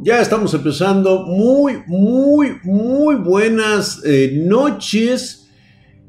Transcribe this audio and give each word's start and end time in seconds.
Ya 0.00 0.20
estamos 0.20 0.54
empezando. 0.54 1.26
Muy, 1.26 1.82
muy, 1.88 2.52
muy 2.62 3.16
buenas 3.16 4.00
eh, 4.04 4.42
noches 4.44 5.48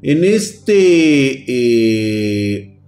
en 0.00 0.22
este 0.22 1.44
eh, 1.48 2.80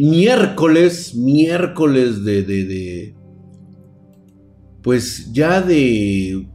miércoles, 0.00 1.14
miércoles 1.14 2.24
de, 2.24 2.42
de, 2.42 2.64
de, 2.64 3.14
pues 4.82 5.32
ya 5.32 5.62
de 5.62 6.48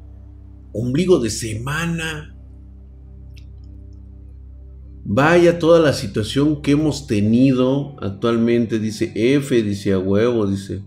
ombligo 0.73 1.19
de 1.19 1.29
semana. 1.29 2.33
Vaya 5.05 5.57
toda 5.57 5.79
la 5.79 5.93
situación 5.93 6.61
que 6.61 6.71
hemos 6.71 7.07
tenido 7.07 7.95
actualmente, 8.01 8.77
dice 8.77 9.13
F, 9.15 9.63
dice 9.63 9.93
a 9.93 9.99
huevo, 9.99 10.45
dice. 10.45 10.83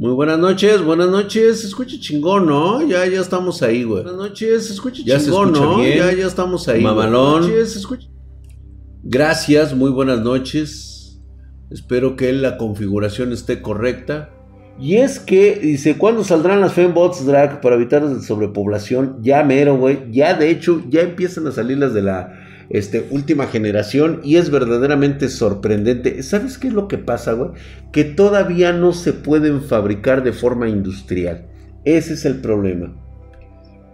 Muy 0.00 0.12
buenas 0.12 0.38
noches, 0.38 0.82
buenas 0.82 1.10
noches. 1.10 1.60
Se 1.60 1.66
escucha 1.66 1.94
chingón, 2.00 2.46
¿no? 2.46 2.80
Ya, 2.88 3.04
ya 3.04 3.20
estamos 3.20 3.60
ahí, 3.60 3.82
güey. 3.82 4.02
Buenas 4.02 4.18
noches, 4.18 4.68
se 4.68 4.72
escucha 4.72 5.02
ya 5.04 5.20
chingón, 5.20 5.52
¿no? 5.52 5.76
Bien. 5.76 5.98
Ya, 5.98 6.10
ya 6.14 6.26
estamos 6.26 6.66
ahí. 6.68 6.82
Mamalón. 6.82 7.42
Noches, 7.42 7.72
se 7.74 7.80
escucha... 7.80 8.08
Gracias, 9.02 9.76
muy 9.76 9.90
buenas 9.90 10.22
noches. 10.22 11.20
Espero 11.70 12.16
que 12.16 12.32
la 12.32 12.56
configuración 12.56 13.30
esté 13.34 13.60
correcta. 13.60 14.30
Y 14.80 14.96
es 14.96 15.20
que, 15.20 15.56
dice, 15.56 15.98
¿cuándo 15.98 16.24
saldrán 16.24 16.62
las 16.62 16.72
fembots 16.72 17.26
drag 17.26 17.60
para 17.60 17.76
evitar 17.76 18.02
la 18.02 18.22
sobrepoblación? 18.22 19.18
Ya 19.20 19.44
mero, 19.44 19.76
güey. 19.76 20.10
Ya, 20.10 20.32
de 20.32 20.48
hecho, 20.48 20.82
ya 20.88 21.02
empiezan 21.02 21.46
a 21.46 21.52
salir 21.52 21.76
las 21.76 21.92
de 21.92 22.00
la 22.00 22.39
este, 22.70 23.04
última 23.10 23.48
generación 23.48 24.20
y 24.22 24.36
es 24.36 24.50
verdaderamente 24.50 25.28
sorprendente. 25.28 26.22
¿Sabes 26.22 26.56
qué 26.56 26.68
es 26.68 26.72
lo 26.72 26.86
que 26.88 26.98
pasa, 26.98 27.32
güey? 27.32 27.50
Que 27.92 28.04
todavía 28.04 28.72
no 28.72 28.92
se 28.92 29.12
pueden 29.12 29.60
fabricar 29.62 30.22
de 30.22 30.32
forma 30.32 30.68
industrial. 30.68 31.46
Ese 31.84 32.14
es 32.14 32.24
el 32.24 32.40
problema. 32.40 32.94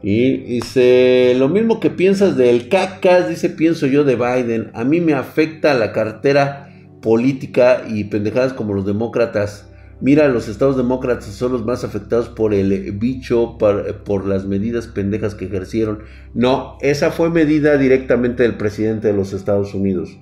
Y 0.02 0.36
dice, 0.36 1.34
lo 1.38 1.48
mismo 1.48 1.80
que 1.80 1.88
piensas 1.88 2.36
del 2.36 2.68
cacas, 2.68 3.28
dice, 3.28 3.48
pienso 3.48 3.86
yo 3.86 4.04
de 4.04 4.14
Biden. 4.14 4.70
A 4.74 4.84
mí 4.84 5.00
me 5.00 5.14
afecta 5.14 5.72
la 5.74 5.92
cartera 5.92 6.68
política 7.00 7.82
y 7.88 8.04
pendejadas 8.04 8.52
como 8.52 8.74
los 8.74 8.84
demócratas. 8.84 9.70
Mira, 10.00 10.28
los 10.28 10.46
estados 10.48 10.76
demócratas 10.76 11.24
son 11.24 11.52
los 11.52 11.64
más 11.64 11.82
afectados 11.82 12.28
por 12.28 12.52
el 12.52 12.92
bicho, 12.92 13.56
por, 13.58 14.26
las 14.26 14.44
medidas 14.44 14.88
pendejas 14.88 15.34
que 15.34 15.46
ejercieron. 15.46 16.00
No, 16.34 16.76
esa 16.82 17.10
fue 17.10 17.30
medida 17.30 17.78
directamente 17.78 18.42
del 18.42 18.58
presidente 18.58 19.08
de 19.08 19.14
los 19.14 19.32
Estados 19.32 19.72
Unidos. 19.72 20.18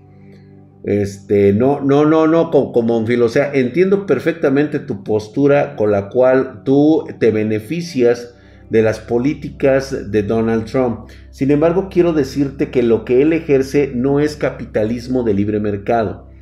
Este, 0.84 1.52
no, 1.52 1.80
no, 1.80 2.04
no, 2.04 2.28
no, 2.28 2.50
como, 2.52 2.72
como 2.72 2.98
O 2.98 3.28
sea, 3.28 3.52
entiendo 3.52 4.06
perfectamente 4.06 4.78
tu 4.78 5.02
postura 5.02 5.74
con 5.74 5.90
la 5.90 6.08
cual 6.08 6.62
tú 6.64 7.08
te 7.18 7.32
beneficias 7.32 8.36
de 8.70 8.82
las 8.82 9.00
políticas 9.00 10.12
de 10.12 10.22
Donald 10.22 10.66
Trump. 10.66 11.08
Sin 11.30 11.50
embargo, 11.50 11.88
quiero 11.90 12.12
decirte 12.12 12.70
que 12.70 12.84
lo 12.84 13.04
que 13.04 13.22
él 13.22 13.32
ejerce 13.32 13.90
no 13.92 14.20
es 14.20 14.36
capitalismo 14.36 15.24
de 15.24 15.34
libre 15.34 15.58
mercado 15.58 16.32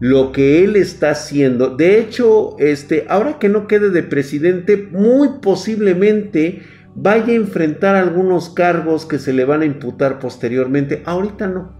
lo 0.00 0.32
que 0.32 0.64
él 0.64 0.76
está 0.76 1.10
haciendo. 1.10 1.76
De 1.76 1.98
hecho, 1.98 2.56
este, 2.58 3.06
ahora 3.08 3.38
que 3.38 3.48
no 3.48 3.66
quede 3.66 3.90
de 3.90 4.02
presidente, 4.02 4.88
muy 4.92 5.40
posiblemente 5.40 6.62
vaya 6.94 7.32
a 7.32 7.36
enfrentar 7.36 7.96
algunos 7.96 8.50
cargos 8.50 9.06
que 9.06 9.18
se 9.18 9.32
le 9.32 9.44
van 9.44 9.62
a 9.62 9.66
imputar 9.66 10.18
posteriormente. 10.18 11.02
Ahorita 11.04 11.46
no. 11.46 11.76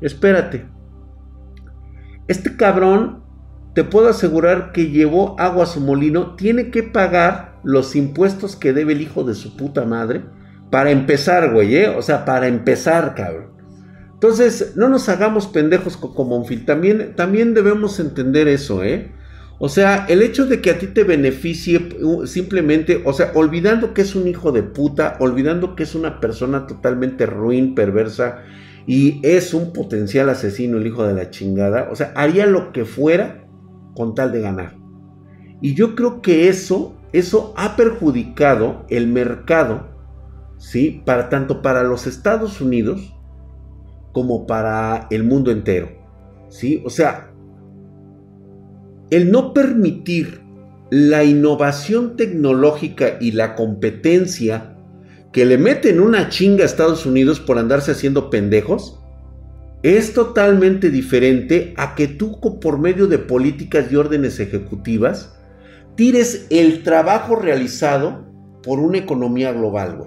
Espérate. 0.00 0.66
Este 2.28 2.56
cabrón, 2.56 3.22
te 3.74 3.84
puedo 3.84 4.08
asegurar 4.08 4.72
que 4.72 4.90
llevó 4.90 5.38
agua 5.38 5.64
a 5.64 5.66
su 5.66 5.80
molino, 5.80 6.34
tiene 6.36 6.70
que 6.70 6.82
pagar 6.82 7.60
los 7.64 7.96
impuestos 7.96 8.56
que 8.56 8.72
debe 8.72 8.92
el 8.92 9.02
hijo 9.02 9.24
de 9.24 9.34
su 9.34 9.56
puta 9.56 9.84
madre. 9.84 10.22
Para 10.70 10.90
empezar, 10.90 11.52
güey, 11.52 11.76
¿eh? 11.76 11.88
O 11.88 12.00
sea, 12.00 12.24
para 12.24 12.48
empezar, 12.48 13.14
cabrón. 13.14 13.51
Entonces, 14.22 14.74
no 14.76 14.88
nos 14.88 15.08
hagamos 15.08 15.48
pendejos 15.48 15.96
como 15.96 16.38
Monfil. 16.38 16.64
También, 16.64 17.16
también 17.16 17.54
debemos 17.54 17.98
entender 17.98 18.46
eso, 18.46 18.84
¿eh? 18.84 19.10
O 19.58 19.68
sea, 19.68 20.06
el 20.08 20.22
hecho 20.22 20.46
de 20.46 20.60
que 20.60 20.70
a 20.70 20.78
ti 20.78 20.86
te 20.86 21.02
beneficie 21.02 21.88
simplemente, 22.26 23.02
o 23.04 23.12
sea, 23.12 23.32
olvidando 23.34 23.92
que 23.94 24.02
es 24.02 24.14
un 24.14 24.28
hijo 24.28 24.52
de 24.52 24.62
puta, 24.62 25.16
olvidando 25.18 25.74
que 25.74 25.82
es 25.82 25.96
una 25.96 26.20
persona 26.20 26.68
totalmente 26.68 27.26
ruin, 27.26 27.74
perversa 27.74 28.44
y 28.86 29.20
es 29.24 29.54
un 29.54 29.72
potencial 29.72 30.28
asesino, 30.28 30.78
el 30.78 30.86
hijo 30.86 31.04
de 31.04 31.14
la 31.14 31.30
chingada, 31.30 31.88
o 31.90 31.96
sea, 31.96 32.12
haría 32.14 32.46
lo 32.46 32.72
que 32.72 32.84
fuera 32.84 33.44
con 33.96 34.14
tal 34.14 34.30
de 34.30 34.40
ganar. 34.40 34.76
Y 35.60 35.74
yo 35.74 35.96
creo 35.96 36.22
que 36.22 36.48
eso, 36.48 36.94
eso 37.12 37.54
ha 37.56 37.74
perjudicado 37.74 38.86
el 38.88 39.08
mercado, 39.08 39.88
¿sí? 40.58 41.02
Para 41.04 41.28
tanto 41.28 41.60
para 41.60 41.82
los 41.82 42.06
Estados 42.06 42.60
Unidos 42.60 43.16
como 44.12 44.46
para 44.46 45.08
el 45.10 45.24
mundo 45.24 45.50
entero. 45.50 45.90
¿sí? 46.48 46.82
O 46.84 46.90
sea, 46.90 47.30
el 49.10 49.30
no 49.30 49.52
permitir 49.52 50.40
la 50.90 51.24
innovación 51.24 52.16
tecnológica 52.16 53.16
y 53.20 53.32
la 53.32 53.54
competencia 53.54 54.76
que 55.32 55.46
le 55.46 55.56
meten 55.56 56.00
una 56.00 56.28
chinga 56.28 56.62
a 56.62 56.66
Estados 56.66 57.06
Unidos 57.06 57.40
por 57.40 57.58
andarse 57.58 57.92
haciendo 57.92 58.28
pendejos, 58.28 59.00
es 59.82 60.12
totalmente 60.12 60.90
diferente 60.90 61.74
a 61.76 61.94
que 61.94 62.06
tú 62.06 62.38
por 62.60 62.78
medio 62.78 63.06
de 63.06 63.18
políticas 63.18 63.90
y 63.90 63.96
órdenes 63.96 64.38
ejecutivas 64.38 65.34
tires 65.96 66.46
el 66.50 66.82
trabajo 66.82 67.36
realizado 67.36 68.24
por 68.62 68.78
una 68.78 68.98
economía 68.98 69.52
global. 69.52 69.98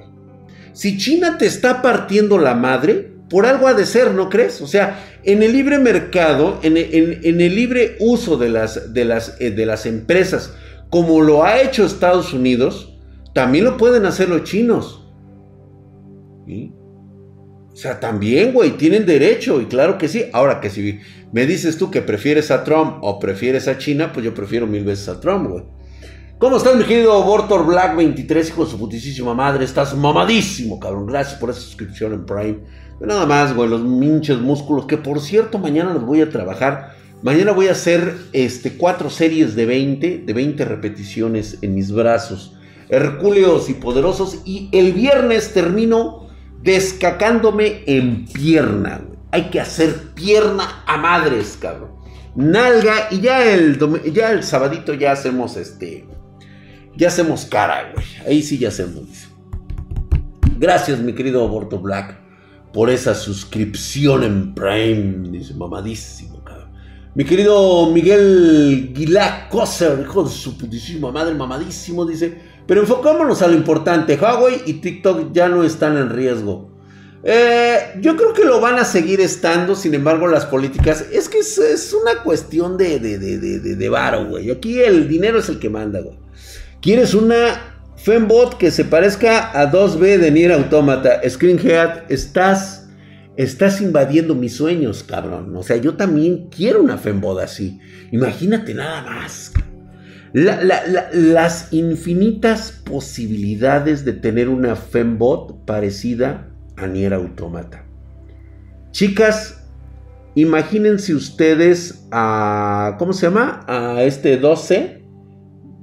Si 0.71 0.97
China 0.97 1.37
te 1.37 1.45
está 1.45 1.81
partiendo 1.81 2.37
la 2.37 2.53
madre, 2.53 3.14
por 3.29 3.45
algo 3.45 3.67
ha 3.67 3.73
de 3.73 3.85
ser, 3.85 4.11
¿no 4.11 4.29
crees? 4.29 4.61
O 4.61 4.67
sea, 4.67 5.03
en 5.23 5.41
el 5.41 5.51
libre 5.51 5.79
mercado, 5.79 6.59
en, 6.61 6.77
el 6.77 7.55
libre 7.55 7.95
uso 7.99 8.37
de 8.37 8.49
las, 8.49 8.93
de, 8.93 9.05
las, 9.05 9.37
eh, 9.39 9.51
de 9.51 9.65
las 9.65 9.85
empresas, 9.85 10.53
como 10.89 11.21
lo 11.21 11.43
ha 11.43 11.61
hecho 11.61 11.85
Estados 11.85 12.33
Unidos, 12.33 12.97
también 13.33 13.65
lo 13.65 13.77
pueden 13.77 14.05
hacer 14.05 14.29
los 14.29 14.43
chinos. 14.43 15.01
O 16.47 17.75
sea, 17.75 17.99
también, 17.99 18.53
güey, 18.53 18.77
tienen 18.77 19.05
derecho, 19.05 19.59
y 19.59 19.65
claro 19.65 19.97
que 19.97 20.07
sí. 20.07 20.25
Ahora 20.31 20.61
que 20.61 20.69
si 20.69 20.99
me 21.33 21.45
dices 21.45 21.77
tú 21.77 21.91
que 21.91 22.01
prefieres 22.01 22.51
a 22.51 22.63
Trump 22.63 22.99
o 23.01 23.19
prefieres 23.19 23.67
a 23.67 23.77
China, 23.77 24.13
pues 24.13 24.23
yo 24.23 24.33
prefiero 24.33 24.67
mil 24.67 24.85
veces 24.85 25.09
a 25.09 25.19
Trump, 25.19 25.49
güey. 25.49 25.63
¿Cómo 26.37 26.57
estás, 26.57 26.75
mi 26.75 26.83
querido 26.83 27.23
Bortor 27.23 27.65
Black 27.65 27.95
23, 27.95 28.49
hijo 28.49 28.65
de 28.65 28.71
su 28.71 28.77
putísima 28.77 29.33
madre? 29.33 29.65
Estás 29.65 29.95
mamadísimo, 29.95 30.79
cabrón. 30.79 31.05
Gracias 31.05 31.39
por 31.39 31.49
esa 31.49 31.61
suscripción 31.61 32.13
en 32.13 32.25
Prime. 32.25 32.59
Nada 32.99 33.25
más, 33.25 33.53
güey, 33.53 33.69
los 33.69 33.83
minches 33.83 34.39
músculos. 34.39 34.85
Que 34.85 34.97
por 34.97 35.19
cierto, 35.19 35.57
mañana 35.59 35.93
los 35.93 36.05
voy 36.05 36.21
a 36.21 36.29
trabajar. 36.29 36.95
Mañana 37.21 37.51
voy 37.51 37.67
a 37.67 37.71
hacer 37.71 38.15
este, 38.33 38.77
cuatro 38.77 39.09
series 39.09 39.55
de 39.55 39.65
20, 39.65 40.23
de 40.25 40.33
20 40.33 40.65
repeticiones 40.65 41.57
en 41.61 41.75
mis 41.75 41.91
brazos. 41.91 42.55
Hercúleos 42.89 43.69
y 43.69 43.73
poderosos. 43.73 44.41
Y 44.45 44.69
el 44.71 44.93
viernes 44.93 45.53
termino 45.53 46.27
descacándome 46.61 47.83
en 47.85 48.25
pierna, 48.25 49.01
güey. 49.05 49.19
Hay 49.31 49.49
que 49.49 49.59
hacer 49.59 50.13
pierna 50.13 50.83
a 50.85 50.97
madres, 50.97 51.57
cabrón. 51.59 51.91
Nalga. 52.35 53.07
Y 53.11 53.19
ya 53.19 53.51
el, 53.51 53.77
ya 54.13 54.31
el 54.31 54.43
sabadito 54.43 54.93
ya 54.93 55.11
hacemos 55.11 55.57
este. 55.57 56.05
Ya 56.95 57.09
hacemos 57.09 57.45
cara, 57.45 57.91
güey. 57.93 58.05
Ahí 58.25 58.41
sí 58.41 58.57
ya 58.57 58.69
hacemos. 58.69 59.27
Gracias, 60.57 60.99
mi 60.99 61.11
querido 61.11 61.43
Aborto 61.43 61.79
Black 61.79 62.24
por 62.75 62.89
esa 62.89 63.15
suscripción 63.15 64.23
en 64.25 64.53
Prime. 64.53 65.29
Dice, 65.29 65.53
mamadísimo, 65.53 66.43
cabrón. 66.43 66.67
Mi 67.15 67.23
querido 67.23 67.89
Miguel 67.89 68.91
Guilá 68.93 69.47
Coser, 69.49 70.01
hijo 70.01 70.25
de 70.25 70.29
su 70.29 70.57
putísima 70.57 71.09
madre, 71.09 71.33
mamadísimo, 71.35 72.05
dice. 72.05 72.37
Pero 72.67 72.81
enfocémonos 72.81 73.41
a 73.41 73.47
lo 73.47 73.53
importante. 73.53 74.17
Huawei 74.21 74.63
y 74.65 74.73
TikTok 74.73 75.31
ya 75.31 75.47
no 75.47 75.63
están 75.63 75.95
en 75.95 76.09
riesgo. 76.09 76.69
Eh, 77.23 77.93
yo 78.01 78.17
creo 78.17 78.33
que 78.33 78.43
lo 78.43 78.59
van 78.59 78.77
a 78.77 78.83
seguir 78.83 79.21
estando, 79.21 79.73
sin 79.73 79.93
embargo, 79.93 80.27
las 80.27 80.45
políticas. 80.45 81.05
Es 81.13 81.29
que 81.29 81.39
es, 81.39 81.95
una 82.01 82.23
cuestión 82.23 82.75
de, 82.75 82.99
de, 82.99 83.17
de, 83.17 83.37
de, 83.39 83.75
de 83.77 83.89
varo, 83.89 84.25
güey. 84.25 84.51
Aquí 84.51 84.81
el 84.81 85.07
dinero 85.07 85.39
es 85.39 85.47
el 85.47 85.59
que 85.59 85.69
manda, 85.69 86.01
güey. 86.01 86.17
¿Quieres 86.81 87.13
una 87.13 87.74
Fembot 88.05 88.59
que 88.59 88.69
se 88.69 88.85
parezca 88.85 89.49
a 89.59 89.71
2B 89.71 90.19
de 90.19 90.29
Nier 90.29 90.51
Automata. 90.51 91.27
Screenhead, 91.27 92.03
estás, 92.09 92.87
estás 93.35 93.81
invadiendo 93.81 94.35
mis 94.35 94.55
sueños, 94.55 95.01
cabrón. 95.01 95.55
O 95.55 95.63
sea, 95.63 95.77
yo 95.77 95.95
también 95.95 96.49
quiero 96.55 96.83
una 96.83 96.99
Fembot 96.99 97.39
así. 97.39 97.79
Imagínate 98.11 98.75
nada 98.75 99.01
más. 99.01 99.53
las 100.33 101.73
infinitas 101.73 102.73
posibilidades 102.85 104.05
de 104.05 104.13
tener 104.13 104.49
una 104.49 104.75
Fembot 104.75 105.65
parecida 105.65 106.51
a 106.77 106.85
Nier 106.85 107.15
Automata. 107.15 107.87
Chicas, 108.91 109.65
imagínense 110.35 111.15
ustedes 111.15 112.05
a. 112.11 112.97
¿Cómo 112.99 113.13
se 113.13 113.25
llama? 113.25 113.65
A 113.67 114.03
este 114.03 114.37
12 114.37 114.94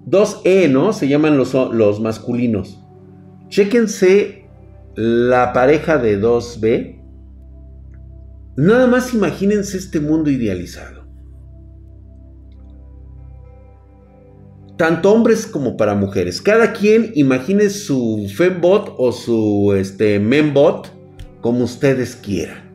2E, 0.07 0.71
¿no? 0.71 0.93
Se 0.93 1.09
llaman 1.09 1.37
los, 1.37 1.55
los 1.55 2.01
masculinos. 2.01 2.79
Chéquense 3.49 4.45
la 4.95 5.53
pareja 5.53 5.99
de 5.99 6.21
2B. 6.21 7.01
Nada 8.57 8.87
más 8.87 9.15
imagínense 9.15 9.77
este 9.77 10.01
mundo 10.01 10.31
idealizado. 10.31 11.03
Tanto 14.77 15.13
hombres 15.13 15.47
como 15.47 15.77
para 15.77 15.95
mujeres. 15.95 16.43
Cada 16.43 16.73
quien 16.73 17.13
imagine 17.15 17.71
su 17.71 18.27
fembot 18.35 18.95
o 18.99 19.13
su 19.13 19.75
este, 19.77 20.19
membot 20.19 20.89
como 21.41 21.65
ustedes 21.65 22.17
quieran. 22.17 22.73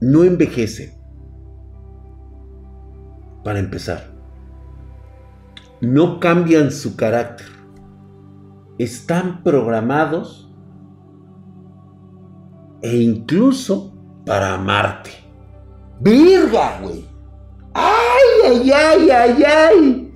No 0.00 0.24
envejece. 0.24 0.99
Para 3.44 3.58
empezar. 3.58 4.10
No 5.80 6.20
cambian 6.20 6.70
su 6.70 6.96
carácter. 6.96 7.46
Están 8.78 9.42
programados 9.42 10.50
e 12.82 12.96
incluso 12.96 13.94
para 14.24 14.54
amarte. 14.54 15.10
¡Virga, 16.00 16.80
güey! 16.82 17.04
¡Ay, 17.74 18.46
ay, 18.46 18.70
ay, 18.70 19.10
ay, 19.10 19.42
ay! 19.44 20.14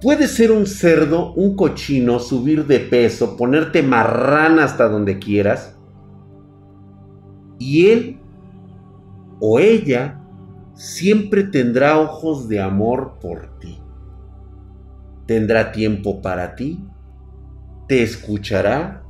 Puede 0.00 0.28
ser 0.28 0.52
un 0.52 0.66
cerdo, 0.66 1.32
un 1.34 1.56
cochino, 1.56 2.18
subir 2.18 2.66
de 2.66 2.80
peso, 2.80 3.36
ponerte 3.36 3.82
marrana 3.82 4.64
hasta 4.64 4.88
donde 4.88 5.18
quieras. 5.18 5.76
Y 7.58 7.86
él 7.88 8.20
o 9.40 9.58
ella 9.58 10.20
siempre 10.76 11.42
tendrá 11.42 11.98
ojos 11.98 12.48
de 12.48 12.60
amor 12.60 13.18
por 13.20 13.58
ti. 13.58 13.80
Tendrá 15.26 15.72
tiempo 15.72 16.22
para 16.22 16.54
ti, 16.54 16.86
te 17.88 18.04
escuchará 18.04 19.02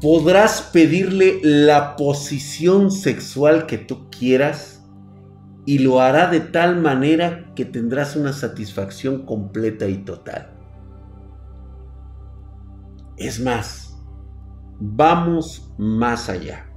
podrás 0.00 0.62
pedirle 0.72 1.40
la 1.42 1.94
posición 1.96 2.90
sexual 2.90 3.66
que 3.66 3.78
tú 3.78 4.08
quieras 4.10 4.82
y 5.66 5.78
lo 5.78 6.00
hará 6.00 6.30
de 6.30 6.40
tal 6.40 6.80
manera 6.80 7.52
que 7.54 7.66
tendrás 7.66 8.16
una 8.16 8.32
satisfacción 8.32 9.26
completa 9.26 9.86
y 9.86 9.98
total. 9.98 10.50
Es 13.18 13.38
más, 13.40 13.98
vamos 14.80 15.70
más 15.76 16.30
allá. 16.30 16.69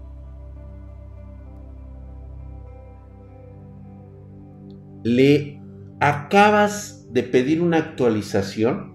Le 5.03 5.61
acabas 6.00 7.07
de 7.11 7.23
pedir 7.23 7.61
una 7.61 7.77
actualización 7.77 8.94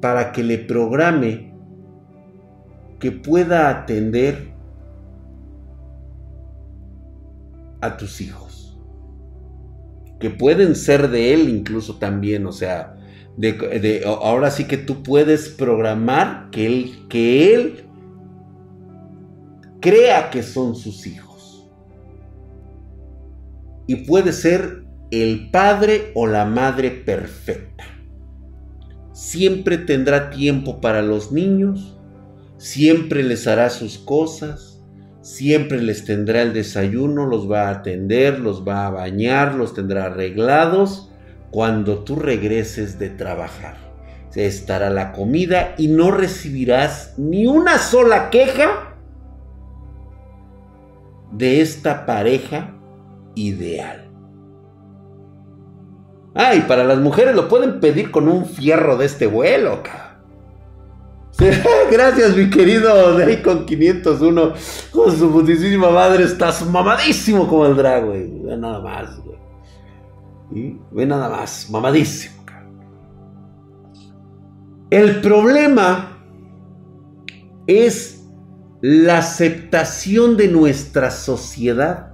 para 0.00 0.32
que 0.32 0.42
le 0.42 0.58
programe 0.58 1.54
que 2.98 3.12
pueda 3.12 3.70
atender 3.70 4.52
a 7.80 7.96
tus 7.96 8.20
hijos. 8.20 8.78
Que 10.18 10.30
pueden 10.30 10.74
ser 10.74 11.08
de 11.10 11.32
él 11.32 11.48
incluso 11.48 11.96
también, 11.98 12.46
o 12.46 12.52
sea, 12.52 12.96
de, 13.36 14.02
ahora 14.04 14.50
sí 14.50 14.64
que 14.64 14.76
tú 14.76 15.02
puedes 15.04 15.48
programar 15.48 16.50
que 16.50 16.66
él, 16.66 17.06
que 17.08 17.54
él 17.54 17.84
crea 19.80 20.30
que 20.30 20.42
son 20.42 20.74
sus 20.74 21.06
hijos. 21.06 21.27
Y 23.88 23.96
puede 24.06 24.32
ser 24.32 24.84
el 25.10 25.50
padre 25.50 26.12
o 26.14 26.28
la 26.28 26.44
madre 26.44 26.92
perfecta. 26.92 27.84
Siempre 29.12 29.78
tendrá 29.78 30.30
tiempo 30.30 30.80
para 30.80 31.02
los 31.02 31.32
niños 31.32 31.98
siempre 32.58 33.22
les 33.22 33.46
hará 33.46 33.70
sus 33.70 33.98
cosas, 33.98 34.82
siempre 35.22 35.80
les 35.80 36.04
tendrá 36.04 36.42
el 36.42 36.52
desayuno, 36.52 37.26
los 37.26 37.50
va 37.50 37.68
a 37.68 37.70
atender, 37.70 38.40
los 38.40 38.66
va 38.66 38.86
a 38.86 38.90
bañar, 38.90 39.54
los 39.54 39.74
tendrá 39.74 40.06
arreglados 40.06 41.10
cuando 41.50 42.00
tú 42.00 42.16
regreses 42.16 42.98
de 42.98 43.08
trabajar. 43.08 43.88
Estará 44.34 44.88
la 44.90 45.10
comida 45.10 45.74
y 45.78 45.88
no 45.88 46.12
recibirás 46.12 47.14
ni 47.16 47.48
una 47.48 47.78
sola 47.78 48.30
queja 48.30 48.94
de 51.32 51.60
esta 51.60 52.06
pareja 52.06 52.77
ideal. 53.38 54.10
Ay, 56.34 56.64
para 56.68 56.84
las 56.84 56.98
mujeres 56.98 57.34
lo 57.34 57.48
pueden 57.48 57.80
pedir 57.80 58.10
con 58.10 58.28
un 58.28 58.44
fierro 58.46 58.96
de 58.96 59.06
este 59.06 59.26
vuelo, 59.26 59.82
cabrón. 59.82 60.08
Gracias, 61.90 62.36
mi 62.36 62.50
querido 62.50 63.16
con 63.44 63.64
501. 63.64 64.52
Con 64.90 65.16
su 65.16 65.30
putísima 65.30 65.90
madre, 65.90 66.24
estás 66.24 66.66
mamadísimo 66.66 67.46
como 67.46 67.66
el 67.66 67.76
drag. 67.76 68.06
Ve 68.08 68.56
nada 68.56 68.80
más. 68.80 69.20
Ve 70.50 71.06
nada 71.06 71.28
más, 71.28 71.68
mamadísimo, 71.70 72.42
El 74.90 75.20
problema 75.20 76.18
es 77.66 78.26
la 78.80 79.18
aceptación 79.18 80.36
de 80.36 80.48
nuestra 80.48 81.10
sociedad 81.10 82.07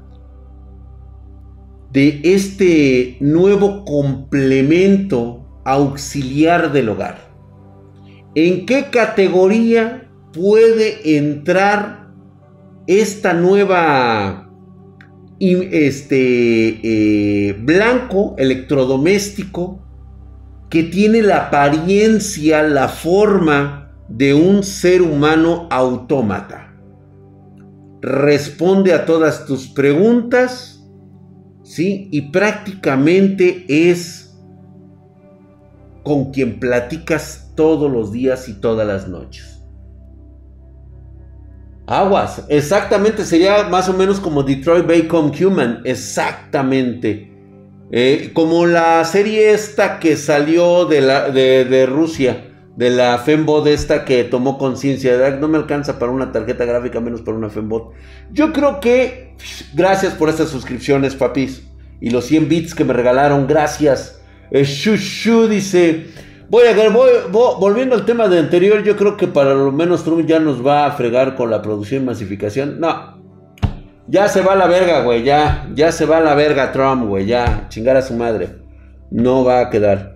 de 1.94 2.20
este 2.24 3.16
nuevo 3.20 3.84
complemento 3.84 5.46
auxiliar 5.64 6.72
del 6.72 6.88
hogar. 6.88 7.30
¿En 8.34 8.66
qué 8.66 8.86
categoría 8.90 10.10
puede 10.32 11.16
entrar 11.18 12.10
esta 12.88 13.32
nueva 13.32 14.50
este 15.38 16.80
eh, 16.82 17.52
blanco 17.60 18.34
electrodoméstico 18.38 19.80
que 20.70 20.82
tiene 20.82 21.22
la 21.22 21.46
apariencia, 21.46 22.64
la 22.64 22.88
forma 22.88 23.92
de 24.08 24.34
un 24.34 24.64
ser 24.64 25.00
humano 25.00 25.68
autómata? 25.70 26.74
Responde 28.02 28.92
a 28.92 29.06
todas 29.06 29.46
tus 29.46 29.68
preguntas, 29.68 30.73
¿sí? 31.64 32.08
Y 32.12 32.30
prácticamente 32.30 33.64
es 33.68 34.36
con 36.04 36.30
quien 36.30 36.60
platicas 36.60 37.50
todos 37.56 37.90
los 37.90 38.12
días 38.12 38.48
y 38.48 38.54
todas 38.54 38.86
las 38.86 39.08
noches. 39.08 39.62
Aguas, 41.86 42.44
exactamente, 42.48 43.24
sería 43.24 43.64
más 43.64 43.88
o 43.88 43.92
menos 43.92 44.20
como 44.20 44.42
Detroit 44.42 44.86
Become 44.86 45.32
Human, 45.44 45.80
exactamente. 45.84 47.30
Eh, 47.90 48.30
como 48.32 48.66
la 48.66 49.04
serie 49.04 49.52
esta 49.52 49.98
que 49.98 50.16
salió 50.16 50.86
de, 50.86 51.00
la, 51.02 51.30
de, 51.30 51.86
Rusia, 51.86 52.53
de 52.76 52.90
la 52.90 53.18
Fembot 53.18 53.66
esta 53.66 54.04
que 54.04 54.24
tomó 54.24 54.58
conciencia, 54.58 55.30
no 55.40 55.48
me 55.48 55.58
alcanza 55.58 55.98
para 55.98 56.12
una 56.12 56.32
tarjeta 56.32 56.64
gráfica, 56.64 57.00
menos 57.00 57.22
para 57.22 57.36
una 57.36 57.50
Fembot. 57.50 57.92
Yo 58.32 58.52
creo 58.52 58.80
que, 58.80 59.36
gracias 59.74 60.14
por 60.14 60.28
estas 60.28 60.48
suscripciones, 60.48 61.14
papis, 61.14 61.62
y 62.00 62.10
los 62.10 62.24
100 62.26 62.48
bits 62.48 62.74
que 62.74 62.84
me 62.84 62.92
regalaron, 62.92 63.46
gracias. 63.46 64.20
Eh, 64.50 64.64
Shushu 64.64 65.48
dice, 65.48 66.06
Voy 66.50 66.64
a 66.66 66.88
voy, 66.90 67.10
volviendo 67.32 67.94
al 67.94 68.04
tema 68.04 68.28
de 68.28 68.38
anterior, 68.38 68.82
yo 68.82 68.96
creo 68.96 69.16
que 69.16 69.26
para 69.26 69.54
lo 69.54 69.72
menos 69.72 70.04
Trump 70.04 70.26
ya 70.26 70.38
nos 70.38 70.64
va 70.64 70.86
a 70.86 70.92
fregar 70.92 71.36
con 71.36 71.50
la 71.50 71.62
producción 71.62 72.02
y 72.02 72.06
masificación. 72.06 72.78
No. 72.80 73.14
Ya 74.06 74.28
se 74.28 74.42
va 74.42 74.52
a 74.52 74.56
la 74.56 74.66
verga, 74.66 75.02
güey, 75.02 75.24
ya. 75.24 75.68
Ya 75.74 75.90
se 75.90 76.04
va 76.04 76.18
a 76.18 76.20
la 76.20 76.34
verga 76.34 76.70
Trump, 76.70 77.06
güey, 77.06 77.26
ya. 77.26 77.66
Chingar 77.70 77.96
a 77.96 78.02
su 78.02 78.14
madre. 78.14 78.50
No 79.10 79.42
va 79.42 79.60
a 79.60 79.70
quedar. 79.70 80.13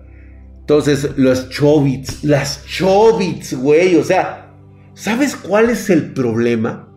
Entonces, 0.69 1.17
los 1.17 1.49
chobits, 1.49 2.23
las 2.23 2.63
chobits, 2.63 3.55
güey, 3.59 3.95
o 3.95 4.03
sea, 4.03 4.53
¿sabes 4.93 5.35
cuál 5.35 5.71
es 5.71 5.89
el 5.89 6.13
problema? 6.13 6.87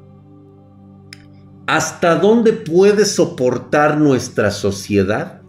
¿Hasta 1.67 2.17
dónde 2.17 2.53
puede 2.53 3.07
soportar 3.07 3.97
nuestra 3.97 4.51
sociedad 4.51 5.41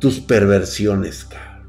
tus 0.00 0.18
perversiones, 0.18 1.26
cara? 1.26 1.62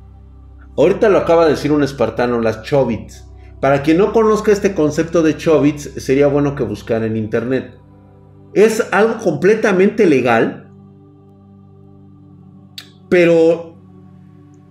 Ahorita 0.76 1.08
lo 1.08 1.20
acaba 1.20 1.46
de 1.46 1.52
decir 1.52 1.72
un 1.72 1.84
espartano, 1.84 2.42
las 2.42 2.64
chobits. 2.64 3.24
Para 3.60 3.84
quien 3.84 4.00
no 4.00 4.14
conozca 4.14 4.52
este 4.52 4.74
concepto 4.74 5.22
de 5.22 5.38
chobits, 5.38 5.84
sería 5.98 6.26
bueno 6.26 6.56
que 6.56 6.64
buscara 6.64 7.06
en 7.06 7.16
internet. 7.16 7.78
Es 8.56 8.88
algo 8.92 9.20
completamente 9.20 10.08
legal, 10.08 10.72
pero 13.08 13.71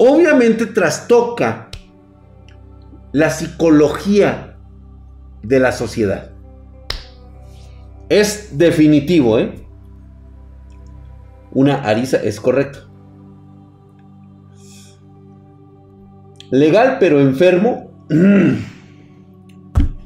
obviamente 0.03 0.65
trastoca 0.65 1.69
la 3.13 3.29
psicología 3.29 4.57
de 5.43 5.61
la 5.61 5.73
sociedad. 5.73 6.31
Es 8.09 8.57
definitivo, 8.57 9.39
¿eh? 9.39 9.67
una 11.53 11.83
Arisa, 11.83 12.17
es 12.17 12.41
correcto. 12.41 12.91
Legal 16.51 16.97
pero 16.99 17.21
enfermo. 17.21 17.93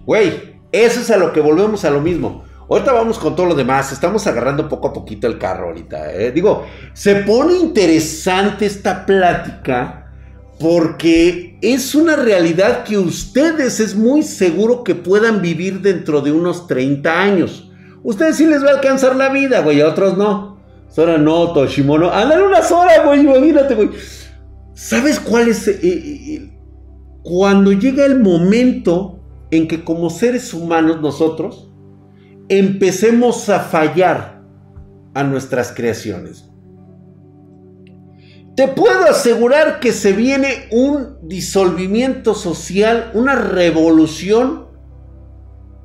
Güey, 0.06 0.58
eso 0.70 1.00
es 1.00 1.10
a 1.10 1.16
lo 1.16 1.32
que 1.32 1.40
volvemos 1.40 1.86
a 1.86 1.90
lo 1.90 2.02
mismo. 2.02 2.43
Ahorita 2.68 2.92
vamos 2.92 3.18
con 3.18 3.36
todo 3.36 3.46
lo 3.46 3.54
demás. 3.54 3.92
Estamos 3.92 4.26
agarrando 4.26 4.68
poco 4.68 4.88
a 4.88 4.92
poquito 4.92 5.26
el 5.26 5.38
carro 5.38 5.66
ahorita. 5.66 6.12
¿eh? 6.12 6.32
Digo, 6.32 6.64
se 6.92 7.16
pone 7.16 7.56
interesante 7.58 8.66
esta 8.66 9.04
plática 9.04 10.12
porque 10.58 11.58
es 11.60 11.94
una 11.94 12.16
realidad 12.16 12.84
que 12.84 12.96
ustedes 12.96 13.80
es 13.80 13.94
muy 13.94 14.22
seguro 14.22 14.84
que 14.84 14.94
puedan 14.94 15.42
vivir 15.42 15.80
dentro 15.80 16.20
de 16.20 16.32
unos 16.32 16.66
30 16.66 17.20
años. 17.20 17.70
Ustedes 18.02 18.36
sí 18.36 18.46
les 18.46 18.64
va 18.64 18.70
a 18.70 18.74
alcanzar 18.74 19.16
la 19.16 19.30
vida, 19.30 19.60
güey, 19.60 19.80
a 19.80 19.88
otros 19.88 20.16
no. 20.16 20.58
Sora 20.88 21.18
no, 21.18 21.52
Toshimono. 21.52 22.10
Ándale 22.10 22.46
unas 22.46 22.70
horas, 22.70 23.04
güey, 23.04 23.20
imagínate, 23.20 23.74
güey. 23.74 23.90
¿Sabes 24.74 25.18
cuál 25.18 25.48
es? 25.48 25.66
Eh, 25.68 25.78
eh, 25.82 26.58
cuando 27.22 27.72
llega 27.72 28.04
el 28.04 28.20
momento 28.20 29.18
en 29.50 29.66
que 29.66 29.82
como 29.82 30.10
seres 30.10 30.52
humanos 30.54 31.00
nosotros 31.00 31.70
empecemos 32.48 33.48
a 33.48 33.60
fallar 33.60 34.42
a 35.14 35.22
nuestras 35.22 35.72
creaciones. 35.72 36.50
Te 38.56 38.68
puedo 38.68 39.04
asegurar 39.08 39.80
que 39.80 39.92
se 39.92 40.12
viene 40.12 40.68
un 40.70 41.16
disolvimiento 41.22 42.34
social, 42.34 43.10
una 43.14 43.34
revolución 43.34 44.66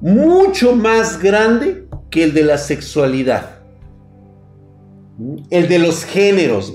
mucho 0.02 0.76
más 0.76 1.20
grande 1.20 1.88
que 2.12 2.24
el 2.24 2.34
de 2.34 2.44
la 2.44 2.58
sexualidad. 2.58 3.60
El 5.50 5.68
de 5.68 5.80
los 5.80 6.06
géneros, 6.06 6.74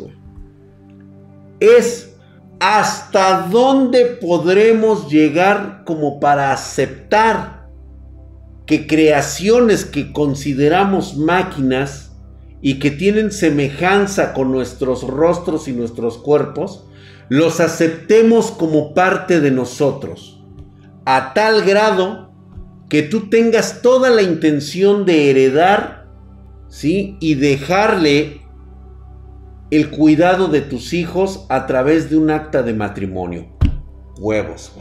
Es 1.61 2.15
hasta 2.61 3.47
dónde 3.49 4.05
podremos 4.21 5.11
llegar 5.11 5.85
como 5.85 6.19
para 6.21 6.53
aceptar 6.53 7.64
que 8.67 8.87
creaciones 8.87 9.85
que 9.85 10.13
consideramos 10.13 11.17
máquinas 11.17 12.13
y 12.61 12.79
que 12.79 12.91
tienen 12.91 13.31
semejanza 13.31 14.33
con 14.33 14.51
nuestros 14.51 15.07
rostros 15.07 15.69
y 15.69 15.73
nuestros 15.73 16.17
cuerpos, 16.17 16.87
los 17.29 17.61
aceptemos 17.61 18.51
como 18.51 18.95
parte 18.95 19.41
de 19.41 19.51
nosotros, 19.51 20.43
a 21.05 21.35
tal 21.35 21.63
grado 21.65 22.33
que 22.89 23.03
tú 23.03 23.29
tengas 23.29 23.83
toda 23.83 24.11
la 24.11 24.23
intención 24.23 25.05
de 25.05 25.31
heredar, 25.31 26.07
¿sí? 26.69 27.17
Y 27.21 27.35
dejarle 27.35 28.43
el 29.71 29.91
cuidado 29.91 30.49
de 30.49 30.61
tus 30.61 30.93
hijos 30.93 31.47
a 31.49 31.67
través 31.67 32.09
de 32.09 32.17
un 32.17 32.31
acta 32.31 32.63
de 32.63 32.75
matrimonio. 32.75 33.49
Huevos, 34.19 34.73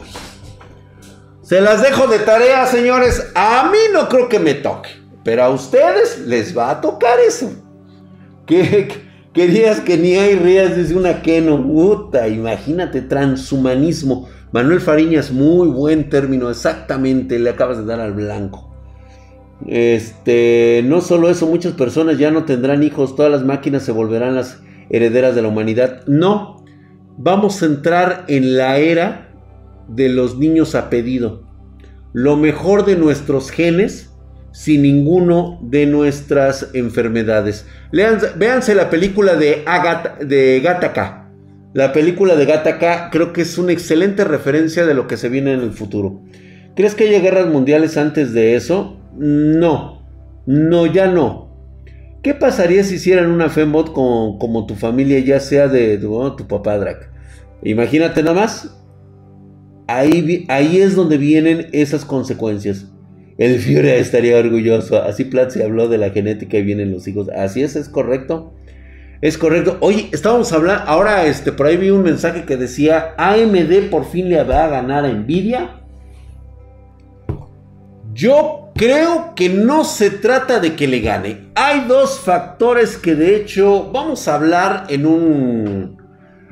Se 1.44 1.60
las 1.60 1.82
dejo 1.82 2.06
de 2.06 2.20
tarea, 2.20 2.64
señores. 2.66 3.30
A 3.34 3.70
mí 3.70 3.78
no 3.92 4.08
creo 4.08 4.30
que 4.30 4.38
me 4.38 4.54
toque. 4.54 4.88
Pero 5.24 5.44
a 5.44 5.50
ustedes 5.50 6.20
les 6.26 6.56
va 6.56 6.70
a 6.70 6.80
tocar 6.80 7.18
eso. 7.20 7.52
¿Qué 8.46 8.88
querías 9.34 9.80
que 9.80 9.98
ni 9.98 10.14
hay 10.14 10.36
rías 10.36 10.74
desde 10.74 10.96
una 10.96 11.20
queno? 11.20 11.62
Puta, 11.62 12.28
imagínate, 12.28 13.02
transhumanismo. 13.02 14.26
Manuel 14.52 14.80
Fariñas, 14.80 15.32
muy 15.32 15.68
buen 15.68 16.08
término, 16.08 16.48
exactamente, 16.48 17.38
le 17.38 17.50
acabas 17.50 17.76
de 17.76 17.84
dar 17.84 18.00
al 18.00 18.12
blanco. 18.12 18.72
Este, 19.66 20.82
no 20.84 21.02
solo 21.02 21.28
eso, 21.28 21.46
muchas 21.46 21.74
personas 21.74 22.18
ya 22.18 22.30
no 22.30 22.44
tendrán 22.44 22.82
hijos, 22.82 23.16
todas 23.16 23.32
las 23.32 23.44
máquinas 23.44 23.82
se 23.82 23.92
volverán 23.92 24.34
las 24.34 24.60
herederas 24.88 25.34
de 25.34 25.42
la 25.42 25.48
humanidad. 25.48 26.06
No, 26.06 26.64
vamos 27.18 27.62
a 27.62 27.66
entrar 27.66 28.24
en 28.28 28.56
la 28.56 28.78
era 28.78 29.23
de 29.88 30.08
los 30.08 30.38
niños 30.38 30.74
a 30.74 30.90
pedido. 30.90 31.44
Lo 32.12 32.36
mejor 32.36 32.84
de 32.84 32.96
nuestros 32.96 33.50
genes 33.50 34.10
sin 34.54 34.82
ninguno 34.82 35.58
de 35.62 35.84
nuestras 35.84 36.70
enfermedades. 36.74 37.66
véanse 37.90 38.74
la 38.76 38.88
película 38.88 39.34
de, 39.34 39.64
Agatha, 39.66 40.16
de 40.24 40.60
Gattaca. 40.60 41.28
La 41.72 41.92
película 41.92 42.36
de 42.36 42.46
Gattaca 42.46 43.10
creo 43.10 43.32
que 43.32 43.42
es 43.42 43.58
una 43.58 43.72
excelente 43.72 44.22
referencia 44.22 44.86
de 44.86 44.94
lo 44.94 45.08
que 45.08 45.16
se 45.16 45.28
viene 45.28 45.54
en 45.54 45.60
el 45.60 45.72
futuro. 45.72 46.22
¿Crees 46.76 46.94
que 46.94 47.08
haya 47.08 47.18
guerras 47.18 47.48
mundiales 47.48 47.96
antes 47.96 48.32
de 48.32 48.54
eso? 48.54 49.00
No, 49.16 50.06
no, 50.46 50.86
ya 50.86 51.08
no. 51.08 51.44
¿Qué 52.22 52.32
pasaría 52.32 52.84
si 52.84 52.94
hicieran 52.94 53.30
una 53.30 53.48
Fembot 53.48 53.92
como, 53.92 54.38
como 54.38 54.66
tu 54.66 54.76
familia, 54.76 55.18
ya 55.18 55.40
sea 55.40 55.66
de 55.66 55.98
tu 55.98 56.46
papá 56.46 56.78
Drac? 56.78 57.10
Imagínate 57.64 58.22
nada 58.22 58.34
más. 58.34 58.83
Ahí, 59.86 60.46
ahí 60.48 60.78
es 60.78 60.94
donde 60.96 61.18
vienen 61.18 61.68
esas 61.72 62.04
consecuencias. 62.04 62.86
El 63.36 63.58
Fiore 63.58 63.98
estaría 63.98 64.38
orgulloso. 64.38 65.02
Así 65.02 65.24
Platt 65.24 65.50
se 65.50 65.64
habló 65.64 65.88
de 65.88 65.98
la 65.98 66.10
genética 66.10 66.58
y 66.58 66.62
vienen 66.62 66.92
los 66.92 67.06
hijos. 67.08 67.28
Así 67.30 67.62
es, 67.62 67.76
es 67.76 67.88
correcto. 67.88 68.52
Es 69.20 69.38
correcto. 69.38 69.78
Oye, 69.80 70.08
estábamos 70.12 70.52
hablando. 70.52 70.84
Ahora, 70.86 71.24
este, 71.26 71.52
por 71.52 71.66
ahí 71.66 71.76
vi 71.76 71.90
un 71.90 72.02
mensaje 72.02 72.44
que 72.44 72.56
decía: 72.56 73.14
AMD 73.16 73.90
por 73.90 74.04
fin 74.04 74.28
le 74.28 74.42
va 74.42 74.64
a 74.64 74.68
ganar 74.68 75.04
a 75.04 75.12
Nvidia. 75.12 75.80
Yo 78.12 78.70
creo 78.74 79.34
que 79.34 79.48
no 79.48 79.84
se 79.84 80.10
trata 80.10 80.60
de 80.60 80.74
que 80.74 80.86
le 80.86 81.00
gane. 81.00 81.48
Hay 81.54 81.86
dos 81.88 82.20
factores 82.20 82.96
que 82.96 83.14
de 83.14 83.36
hecho 83.36 83.90
vamos 83.92 84.28
a 84.28 84.36
hablar 84.36 84.86
en 84.88 85.06
un 85.06 85.96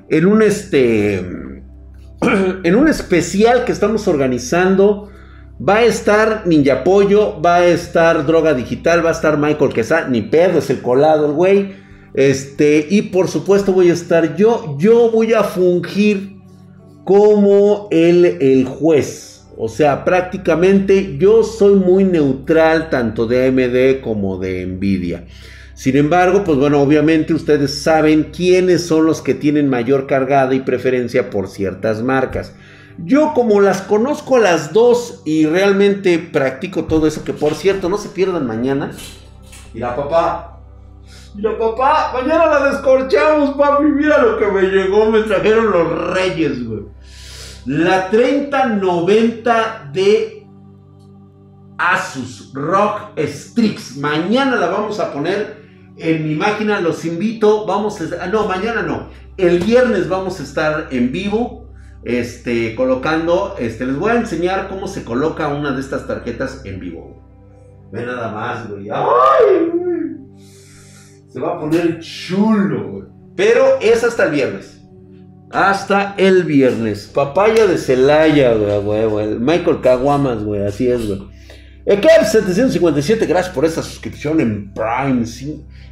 en 0.08 0.26
un 0.26 0.42
este 0.42 1.24
en 2.64 2.74
un 2.74 2.88
especial 2.88 3.64
que 3.64 3.72
estamos 3.72 4.06
organizando. 4.08 5.10
Va 5.66 5.76
a 5.76 5.84
estar 5.84 6.42
Ninja 6.46 6.82
Pollo, 6.82 7.40
va 7.40 7.56
a 7.56 7.66
estar 7.66 8.26
Droga 8.26 8.52
Digital, 8.54 9.04
va 9.04 9.10
a 9.10 9.12
estar 9.12 9.38
Michael 9.38 9.72
Quesada, 9.72 10.08
ni 10.08 10.22
pedo, 10.22 10.58
es 10.58 10.70
el 10.70 10.80
colado 10.80 11.26
el 11.26 11.32
güey. 11.32 11.74
Este, 12.14 12.86
y 12.90 13.02
por 13.02 13.28
supuesto 13.28 13.72
voy 13.72 13.90
a 13.90 13.92
estar 13.92 14.36
yo, 14.36 14.76
yo 14.78 15.10
voy 15.10 15.32
a 15.32 15.44
fungir 15.44 16.36
como 17.04 17.88
el, 17.90 18.24
el 18.24 18.64
juez. 18.64 19.46
O 19.56 19.68
sea, 19.68 20.04
prácticamente 20.04 21.16
yo 21.18 21.44
soy 21.44 21.74
muy 21.74 22.04
neutral 22.04 22.90
tanto 22.90 23.26
de 23.26 23.46
AMD 23.46 24.02
como 24.02 24.38
de 24.38 24.66
Nvidia. 24.66 25.26
Sin 25.82 25.96
embargo, 25.96 26.44
pues 26.44 26.58
bueno, 26.58 26.80
obviamente 26.80 27.34
ustedes 27.34 27.82
saben 27.82 28.30
quiénes 28.32 28.86
son 28.86 29.04
los 29.04 29.20
que 29.20 29.34
tienen 29.34 29.68
mayor 29.68 30.06
cargada 30.06 30.54
y 30.54 30.60
preferencia 30.60 31.28
por 31.28 31.48
ciertas 31.48 32.02
marcas. 32.02 32.54
Yo 32.98 33.32
como 33.34 33.60
las 33.60 33.82
conozco 33.82 34.36
a 34.36 34.38
las 34.38 34.72
dos 34.72 35.22
y 35.24 35.44
realmente 35.44 36.20
practico 36.20 36.84
todo 36.84 37.08
eso, 37.08 37.24
que 37.24 37.32
por 37.32 37.54
cierto, 37.54 37.88
no 37.88 37.98
se 37.98 38.10
pierdan 38.10 38.46
mañana. 38.46 38.92
Mira 39.74 39.96
papá, 39.96 40.60
mira 41.34 41.58
papá, 41.58 42.12
mañana 42.12 42.46
la 42.46 42.70
descorchamos, 42.70 43.56
papi, 43.56 43.86
mira 43.86 44.22
lo 44.22 44.38
que 44.38 44.46
me 44.46 44.62
llegó, 44.62 45.10
me 45.10 45.22
trajeron 45.22 45.72
los 45.72 46.14
reyes, 46.14 46.64
güey. 46.64 46.82
La 47.66 48.08
3090 48.08 49.90
de 49.92 50.46
Asus 51.76 52.52
Rock 52.54 53.18
Strix. 53.18 53.96
Mañana 53.96 54.54
la 54.54 54.68
vamos 54.68 55.00
a 55.00 55.12
poner 55.12 55.61
en 55.96 56.28
mi 56.28 56.34
máquina. 56.34 56.80
Los 56.80 57.04
invito. 57.04 57.66
Vamos 57.66 58.00
a. 58.00 58.26
No, 58.26 58.46
mañana 58.46 58.82
no. 58.82 59.08
El 59.36 59.60
viernes 59.60 60.08
vamos 60.08 60.40
a 60.40 60.42
estar 60.42 60.88
en 60.90 61.12
vivo. 61.12 61.70
Este, 62.04 62.74
colocando. 62.74 63.56
Este, 63.58 63.86
les 63.86 63.96
voy 63.96 64.10
a 64.10 64.16
enseñar 64.16 64.68
cómo 64.68 64.88
se 64.88 65.04
coloca 65.04 65.48
una 65.48 65.72
de 65.72 65.80
estas 65.80 66.06
tarjetas 66.06 66.62
en 66.64 66.80
vivo. 66.80 67.22
Ve 67.92 68.06
nada 68.06 68.32
más, 68.32 68.68
güey. 68.70 68.88
¡Ay, 68.90 70.16
Se 71.28 71.38
va 71.38 71.56
a 71.56 71.60
poner 71.60 72.00
chulo, 72.00 72.90
güey. 72.90 73.04
Pero 73.36 73.78
es 73.80 74.02
hasta 74.02 74.24
el 74.24 74.32
viernes. 74.32 74.80
Hasta 75.50 76.14
el 76.16 76.44
viernes. 76.44 77.10
Papaya 77.14 77.66
de 77.66 77.76
Celaya, 77.76 78.54
güey, 78.54 79.38
Michael 79.38 79.80
Caguamas, 79.82 80.42
güey. 80.42 80.64
Así 80.64 80.88
es, 80.88 81.06
güey. 81.06 81.31
Ekev 81.84 82.24
757, 82.24 83.26
gracias 83.26 83.52
por 83.52 83.64
esta 83.64 83.82
suscripción 83.82 84.40
en 84.40 84.72
Prime. 84.72 85.24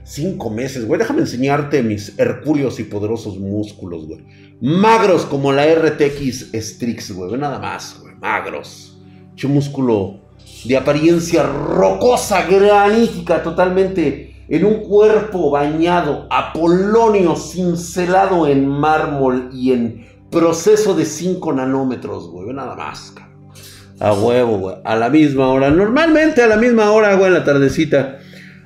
cinco 0.04 0.49
meses, 0.49 0.87
güey. 0.87 1.00
Déjame 1.00 1.23
enseñarte 1.23 1.82
mis 1.82 2.16
hercúleos 2.16 2.78
y 2.78 2.85
poderosos 2.85 3.38
músculos, 3.38 4.06
güey. 4.06 4.20
Magros 4.61 5.26
como 5.26 5.52
la 5.52 5.66
RTX 5.66 6.52
Strix, 6.54 7.11
güey. 7.12 7.37
Nada 7.37 7.59
más, 7.59 7.99
güey. 8.00 8.14
Magros. 8.14 9.00
Un 9.42 9.54
músculo 9.54 10.20
de 10.64 10.76
apariencia 10.76 11.42
rocosa, 11.42 12.42
granítica, 12.42 13.42
totalmente 13.42 14.44
en 14.49 14.64
un 14.64 14.82
cuerpo 14.82 15.50
bañado, 15.50 16.26
apolonio 16.30 17.35
cincelado 17.35 18.47
en 18.47 18.68
mármol 18.68 19.50
y 19.52 19.73
en 19.73 20.06
proceso 20.30 20.94
de 20.94 21.04
5 21.04 21.52
nanómetros, 21.52 22.28
güey, 22.28 22.52
nada 22.52 22.76
más, 22.76 23.12
A 24.00 24.14
huevo, 24.14 24.59
güey. 24.59 24.76
A 24.85 24.97
la 24.97 25.11
misma 25.11 25.49
hora. 25.49 25.71
Normalmente 25.71 26.42
a 26.42 26.47
la 26.47 26.57
misma 26.57 26.90
hora, 26.90 27.14
güey, 27.14 27.28
en 27.28 27.35
la 27.35 27.45
tardecita. 27.45 28.19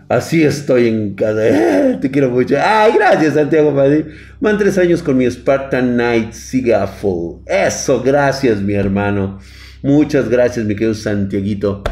Así 0.09 0.45
estoy 0.45 0.89
en 0.89 1.15
casa. 1.15 1.99
Te 2.01 2.11
quiero 2.11 2.31
mucho. 2.31 2.57
Ay, 2.63 2.93
gracias, 2.95 3.35
Santiago 3.35 3.73
Madrid. 3.73 4.05
Van 4.41 4.59
tres 4.59 4.79
años 4.79 5.03
con 5.03 5.17
mi 5.17 5.29
Spartan 5.29 5.95
Knight 5.95 6.33
Siga 6.33 6.87
Full. 6.87 7.43
Eso, 7.47 8.01
gracias, 8.03 8.61
mi 8.61 8.75
hermano. 8.75 9.41
Muchas 9.83 10.29
gracias, 10.29 10.65
mi 10.67 10.75
querido 10.75 10.95
Santiaguito. 10.95 11.83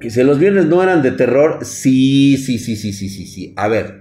Dice, 0.00 0.22
¿los 0.22 0.38
viernes 0.38 0.66
no 0.66 0.82
eran 0.82 1.02
de 1.02 1.10
terror? 1.12 1.60
Sí, 1.62 2.36
sí, 2.36 2.58
sí, 2.58 2.76
sí, 2.76 2.92
sí, 2.92 3.08
sí, 3.08 3.26
sí. 3.26 3.54
A 3.56 3.68
ver, 3.68 4.00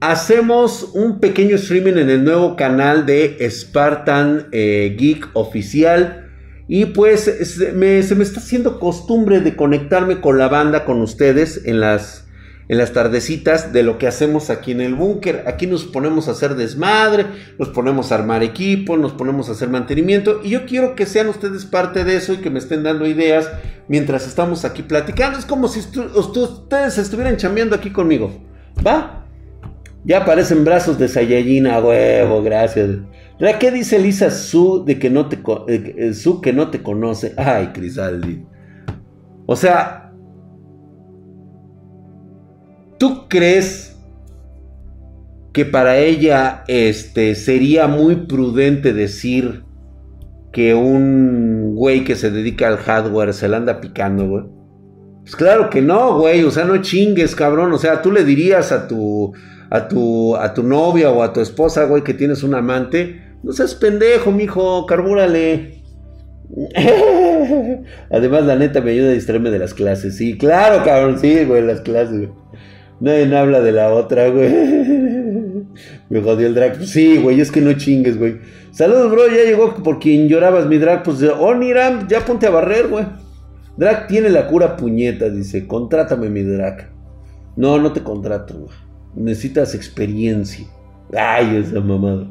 hacemos 0.00 0.90
un 0.94 1.20
pequeño 1.20 1.56
streaming 1.56 1.98
en 1.98 2.10
el 2.10 2.24
nuevo 2.24 2.56
canal 2.56 3.06
de 3.06 3.36
Spartan 3.48 4.48
eh, 4.50 4.96
Geek 4.98 5.28
Oficial. 5.34 6.23
Y 6.66 6.86
pues 6.86 7.22
se 7.22 7.72
me, 7.72 7.98
está 7.98 8.40
haciendo 8.40 8.78
costumbre 8.78 9.40
de 9.40 9.54
conectarme 9.54 10.20
con 10.20 10.38
la 10.38 10.48
banda, 10.48 10.84
con 10.84 11.00
ustedes 11.02 11.62
en 11.66 11.80
las, 11.80 12.24
en 12.68 12.78
las 12.78 12.92
tardecitas 12.92 13.72
de 13.74 13.82
lo 13.82 13.98
que 13.98 14.06
hacemos 14.06 14.48
aquí 14.48 14.72
en 14.72 14.80
el 14.80 14.94
búnker. 14.94 15.44
Aquí 15.46 15.66
nos 15.66 15.84
ponemos 15.84 16.28
a 16.28 16.30
hacer 16.30 16.54
desmadre, 16.54 17.26
nos 17.58 17.68
ponemos 17.68 18.10
a 18.10 18.14
armar 18.14 18.42
equipo, 18.42 18.96
nos 18.96 19.12
ponemos 19.12 19.48
a 19.48 19.52
hacer 19.52 19.68
mantenimiento. 19.68 20.40
Y 20.42 20.50
yo 20.50 20.64
quiero 20.64 20.94
que 20.94 21.04
sean 21.04 21.28
ustedes 21.28 21.66
parte 21.66 22.04
de 22.04 22.16
eso 22.16 22.32
y 22.32 22.38
que 22.38 22.50
me 22.50 22.60
estén 22.60 22.82
dando 22.82 23.06
ideas 23.06 23.50
mientras 23.88 24.26
estamos 24.26 24.64
aquí 24.64 24.82
platicando. 24.82 25.38
Es 25.38 25.44
como 25.44 25.68
si 25.68 25.80
ustedes 25.80 26.96
estuvieran 26.96 27.36
chambeando 27.36 27.76
aquí 27.76 27.90
conmigo. 27.90 28.42
¿Va? 28.84 29.20
Ya 30.06 30.18
aparecen 30.18 30.64
brazos 30.64 30.98
de 30.98 31.08
Saiyajin 31.08 31.66
a 31.66 31.80
huevo, 31.80 32.42
gracias. 32.42 32.90
¿Qué 33.38 33.70
dice 33.70 33.98
Lisa 33.98 34.30
Su 34.30 34.84
de 34.84 34.98
que 34.98 35.10
no 35.10 35.28
te 35.28 35.38
eh, 35.68 36.14
Su 36.14 36.40
que 36.40 36.52
no 36.52 36.70
te 36.70 36.82
conoce? 36.82 37.34
Ay, 37.36 37.68
Crisaldi. 37.68 38.44
O 39.46 39.56
sea, 39.56 40.12
¿tú 42.98 43.28
crees 43.28 43.98
que 45.52 45.64
para 45.64 45.98
ella 45.98 46.64
este 46.68 47.34
sería 47.34 47.86
muy 47.86 48.16
prudente 48.26 48.92
decir 48.92 49.64
que 50.52 50.74
un 50.74 51.74
güey 51.74 52.04
que 52.04 52.16
se 52.16 52.30
dedica 52.30 52.68
al 52.68 52.78
hardware 52.78 53.32
se 53.34 53.48
la 53.48 53.58
anda 53.58 53.80
picando, 53.80 54.28
güey? 54.28 54.44
Pues 55.22 55.36
claro 55.36 55.70
que 55.70 55.82
no, 55.82 56.18
güey, 56.18 56.44
o 56.44 56.50
sea, 56.50 56.64
no 56.64 56.80
chingues, 56.82 57.34
cabrón, 57.34 57.72
o 57.72 57.78
sea, 57.78 58.02
tú 58.02 58.12
le 58.12 58.24
dirías 58.24 58.72
a 58.72 58.86
tu 58.86 59.32
a 59.70 59.88
tu 59.88 60.36
a 60.36 60.52
tu 60.52 60.62
novia 60.62 61.10
o 61.10 61.22
a 61.22 61.32
tu 61.32 61.40
esposa, 61.40 61.84
güey, 61.84 62.04
que 62.04 62.14
tienes 62.14 62.42
un 62.42 62.54
amante, 62.54 63.23
no 63.44 63.52
seas 63.52 63.74
pendejo, 63.74 64.32
mijo, 64.32 64.86
carbúrale. 64.86 65.82
Además, 68.10 68.44
la 68.44 68.56
neta 68.56 68.80
me 68.80 68.92
ayuda 68.92 69.10
a 69.10 69.12
distraerme 69.12 69.50
de 69.50 69.58
las 69.58 69.74
clases. 69.74 70.16
Sí, 70.16 70.38
claro, 70.38 70.82
cabrón, 70.82 71.18
sí, 71.18 71.44
güey, 71.44 71.62
las 71.62 71.82
clases, 71.82 72.28
Nadie 73.00 73.36
habla 73.36 73.60
de 73.60 73.72
la 73.72 73.92
otra, 73.92 74.28
güey. 74.30 74.48
Me 76.08 76.22
jodió 76.22 76.46
el 76.46 76.54
drag. 76.54 76.82
Sí, 76.86 77.18
güey, 77.18 77.40
es 77.40 77.50
que 77.50 77.60
no 77.60 77.74
chingues, 77.74 78.18
güey. 78.18 78.38
Saludos, 78.70 79.10
bro. 79.10 79.26
Ya 79.28 79.42
llegó 79.44 79.74
por 79.74 79.98
quien 79.98 80.28
llorabas 80.28 80.66
mi 80.66 80.78
drag. 80.78 81.02
Pues, 81.02 81.22
oh, 81.22 81.54
Niram, 81.54 82.08
ya 82.08 82.24
ponte 82.24 82.46
a 82.46 82.50
barrer, 82.50 82.88
güey. 82.88 83.04
Drag 83.76 84.06
tiene 84.06 84.30
la 84.30 84.46
cura 84.46 84.76
puñeta, 84.76 85.28
dice. 85.28 85.66
Contrátame, 85.66 86.30
mi 86.30 86.44
drag. 86.44 86.88
No, 87.56 87.78
no 87.78 87.92
te 87.92 88.02
contrato, 88.02 88.54
güey. 88.54 88.76
Necesitas 89.16 89.74
experiencia. 89.74 90.66
Ay, 91.14 91.56
esa 91.56 91.80
mamada. 91.80 92.26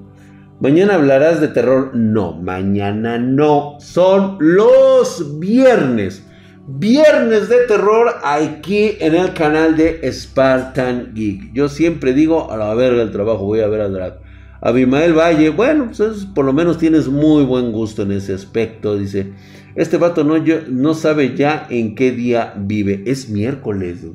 Mañana 0.60 0.95
hablarás 0.95 1.41
de 1.41 1.48
terror. 1.50 1.91
No, 1.93 2.33
mañana 2.33 3.17
no. 3.17 3.77
Son 3.79 4.38
los 4.39 5.39
viernes. 5.39 6.25
Viernes 6.65 7.50
de 7.50 7.67
terror 7.67 8.07
aquí 8.24 8.91
en 9.00 9.15
el 9.15 9.33
canal 9.33 9.75
de 9.75 10.10
Spartan 10.12 11.13
Geek. 11.13 11.51
Yo 11.53 11.67
siempre 11.67 12.13
digo, 12.13 12.51
a 12.51 12.57
la 12.57 12.74
verga 12.74 13.01
el 13.01 13.12
trabajo, 13.12 13.43
voy 13.45 13.60
a 13.60 13.67
ver 13.67 13.81
a 13.81 13.89
Drag. 13.89 14.22
Abimael 14.62 15.12
Valle, 15.12 15.50
bueno, 15.50 15.92
pues 15.96 16.25
por 16.33 16.46
lo 16.46 16.53
menos 16.53 16.77
tienes 16.77 17.09
muy 17.09 17.44
buen 17.44 17.74
gusto 17.74 18.03
en 18.03 18.13
ese 18.13 18.33
aspecto. 18.33 18.96
Dice, 18.96 19.33
este 19.75 19.98
vato 19.98 20.24
no, 20.24 20.35
no 20.70 20.94
sabe 20.94 21.35
ya 21.35 21.68
en 21.70 21.96
qué 21.96 22.13
día 22.13 22.53
vive. 22.57 23.03
Es 23.05 23.29
miércoles, 23.29 24.05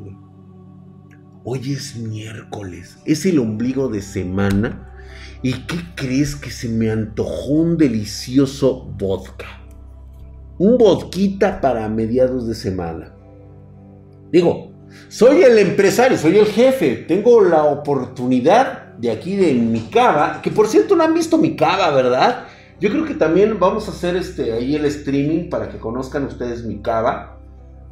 Hoy 1.45 1.73
es 1.73 1.97
miércoles. 1.97 2.99
Es 3.05 3.27
el 3.27 3.39
ombligo 3.39 3.89
de 3.89 4.01
semana 4.01 4.88
¿Y 5.43 5.53
qué 5.67 5.77
crees 5.95 6.35
que 6.35 6.51
se 6.51 6.69
me 6.69 6.91
antojó 6.91 7.53
un 7.53 7.77
delicioso 7.77 8.93
vodka? 8.99 9.47
Un 10.59 10.77
vodquita 10.77 11.61
para 11.61 11.89
mediados 11.89 12.49
de 12.49 12.55
semana. 12.55 13.15
Digo, 14.33 14.73
soy 15.09 15.43
el 15.43 15.59
empresario, 15.59 16.19
soy 16.19 16.39
el 16.39 16.47
jefe, 16.47 17.05
tengo 17.07 17.43
la 17.43 17.65
oportunidad 17.65 18.95
de 18.97 19.11
aquí 19.11 19.37
de 19.37 19.55
mi 19.55 19.83
cava, 19.83 20.41
que 20.43 20.51
por 20.51 20.67
cierto 20.67 20.97
no 20.97 21.05
han 21.05 21.15
visto 21.15 21.39
mi 21.39 21.55
cava, 21.55 21.91
¿verdad? 21.91 22.47
Yo 22.81 22.91
creo 22.91 23.05
que 23.05 23.15
también 23.15 23.59
vamos 23.61 23.89
a 23.89 23.93
hacer 23.93 24.17
este 24.17 24.53
ahí 24.53 24.75
el 24.75 24.85
streaming 24.87 25.49
para 25.51 25.69
que 25.69 25.79
conozcan 25.79 26.25
ustedes 26.25 26.65
mi 26.65 26.81
cava. 26.81 27.39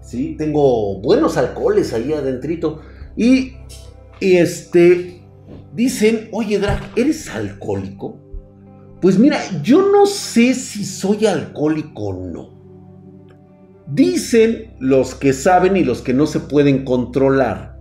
Sí, 0.01 0.37
tengo 0.37 1.01
buenos 1.01 1.37
alcoholes 1.37 1.93
ahí 1.93 2.13
adentrito 2.13 2.81
y 3.17 3.55
y 4.21 4.37
este 4.37 5.16
Dicen, 5.77 6.31
oye 6.33 6.59
Drag, 6.59 6.81
¿eres 6.97 7.29
alcohólico? 7.29 8.19
Pues 9.03 9.19
mira, 9.19 9.39
yo 9.63 9.93
no 9.93 10.07
sé 10.07 10.55
si 10.55 10.87
soy 10.87 11.27
alcohólico 11.27 12.05
o 12.05 12.15
no. 12.15 12.57
Dicen 13.87 14.75
los 14.81 15.15
que 15.15 15.35
saben 15.35 15.77
y 15.77 15.85
los 15.85 16.01
que 16.01 16.15
no 16.15 16.27
se 16.27 16.41
pueden 16.41 16.85
controlar 16.85 17.79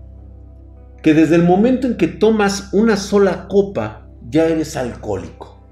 que 1.01 1.13
desde 1.13 1.36
el 1.36 1.43
momento 1.43 1.88
en 1.88 1.95
que 1.95 2.08
tomas 2.08 2.73
una 2.73 2.97
sola 2.97 3.47
copa 3.47 4.10
ya 4.27 4.45
eres 4.47 4.75
alcohólico. 4.75 5.63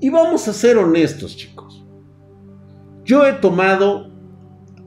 Y 0.00 0.10
vamos 0.10 0.46
a 0.46 0.52
ser 0.52 0.78
honestos 0.78 1.36
chicos. 1.36 1.84
Yo 3.04 3.26
he 3.26 3.32
tomado 3.32 4.12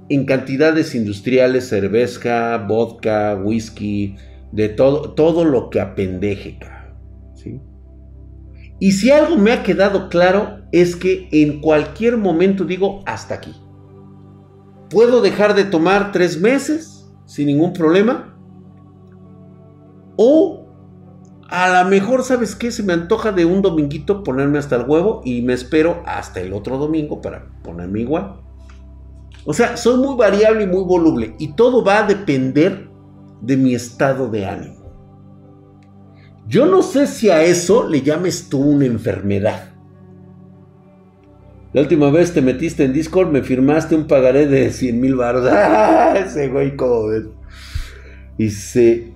en 0.08 0.26
cantidades 0.26 0.96
industriales 0.96 1.68
cerveza, 1.68 2.58
vodka, 2.58 3.36
whisky, 3.36 4.16
de 4.52 4.70
todo, 4.70 5.12
todo 5.12 5.46
lo 5.46 5.70
que 5.70 5.80
apendeje, 5.80 6.60
¿sí? 7.34 7.62
Y 8.80 8.94
si 8.94 9.12
algo 9.12 9.38
me 9.38 9.52
ha 9.52 9.64
quedado 9.64 10.10
claro 10.10 10.60
es 10.72 10.96
que 10.96 11.30
en 11.32 11.62
cualquier 11.62 12.18
momento 12.18 12.66
digo 12.66 13.02
hasta 13.06 13.36
aquí. 13.36 13.56
Puedo 14.90 15.22
dejar 15.22 15.54
de 15.54 15.66
tomar 15.66 16.12
tres 16.12 16.40
meses 16.40 17.10
sin 17.26 17.48
ningún 17.48 17.74
problema. 17.74 18.36
O 20.18 20.68
a 21.48 21.84
lo 21.84 21.90
mejor, 21.90 22.24
¿sabes 22.24 22.56
qué? 22.56 22.72
Se 22.72 22.84
me 22.84 22.94
antoja 22.94 23.32
de 23.32 23.46
un 23.46 23.62
dominguito 23.62 24.24
ponerme 24.24 24.58
hasta 24.58 24.78
el 24.78 24.90
huevo 24.90 25.22
y 25.24 25.42
me 25.42 25.54
espero 25.54 26.02
hasta 26.06 26.42
el 26.42 26.54
otro 26.54 26.78
domingo 26.78 27.22
para 27.22 27.48
ponerme 27.64 28.02
igual. 28.02 28.42
O 29.46 29.54
sea, 29.54 29.78
soy 29.78 29.98
muy 29.98 30.16
variable 30.16 30.64
y 30.64 30.68
muy 30.68 30.84
voluble 30.84 31.36
y 31.40 31.54
todo 31.54 31.84
va 31.84 32.00
a 32.00 32.04
depender 32.04 32.91
de 33.42 33.58
mi 33.58 33.74
estado 33.74 34.30
de 34.30 34.46
ánimo. 34.46 34.82
Yo 36.48 36.66
no 36.66 36.82
sé 36.82 37.08
si 37.08 37.30
a 37.30 37.44
eso 37.44 37.88
le 37.88 38.02
llames 38.02 38.50
tú 38.50 38.60
una 38.60 38.86
enfermedad. 38.86 39.70
La 41.74 41.82
última 41.82 42.10
vez 42.10 42.34
te 42.34 42.42
metiste 42.42 42.84
en 42.84 42.92
Discord, 42.92 43.32
me 43.32 43.42
firmaste 43.42 43.96
un 43.96 44.06
pagaré 44.06 44.46
de 44.48 44.72
100 44.72 45.00
mil 45.00 45.16
baros. 45.16 45.48
¡Ah! 45.52 46.14
Ese 46.18 46.50
güey, 46.50 46.76
¿cómo 46.76 47.08
ves? 47.08 47.24
Dice, 48.38 49.14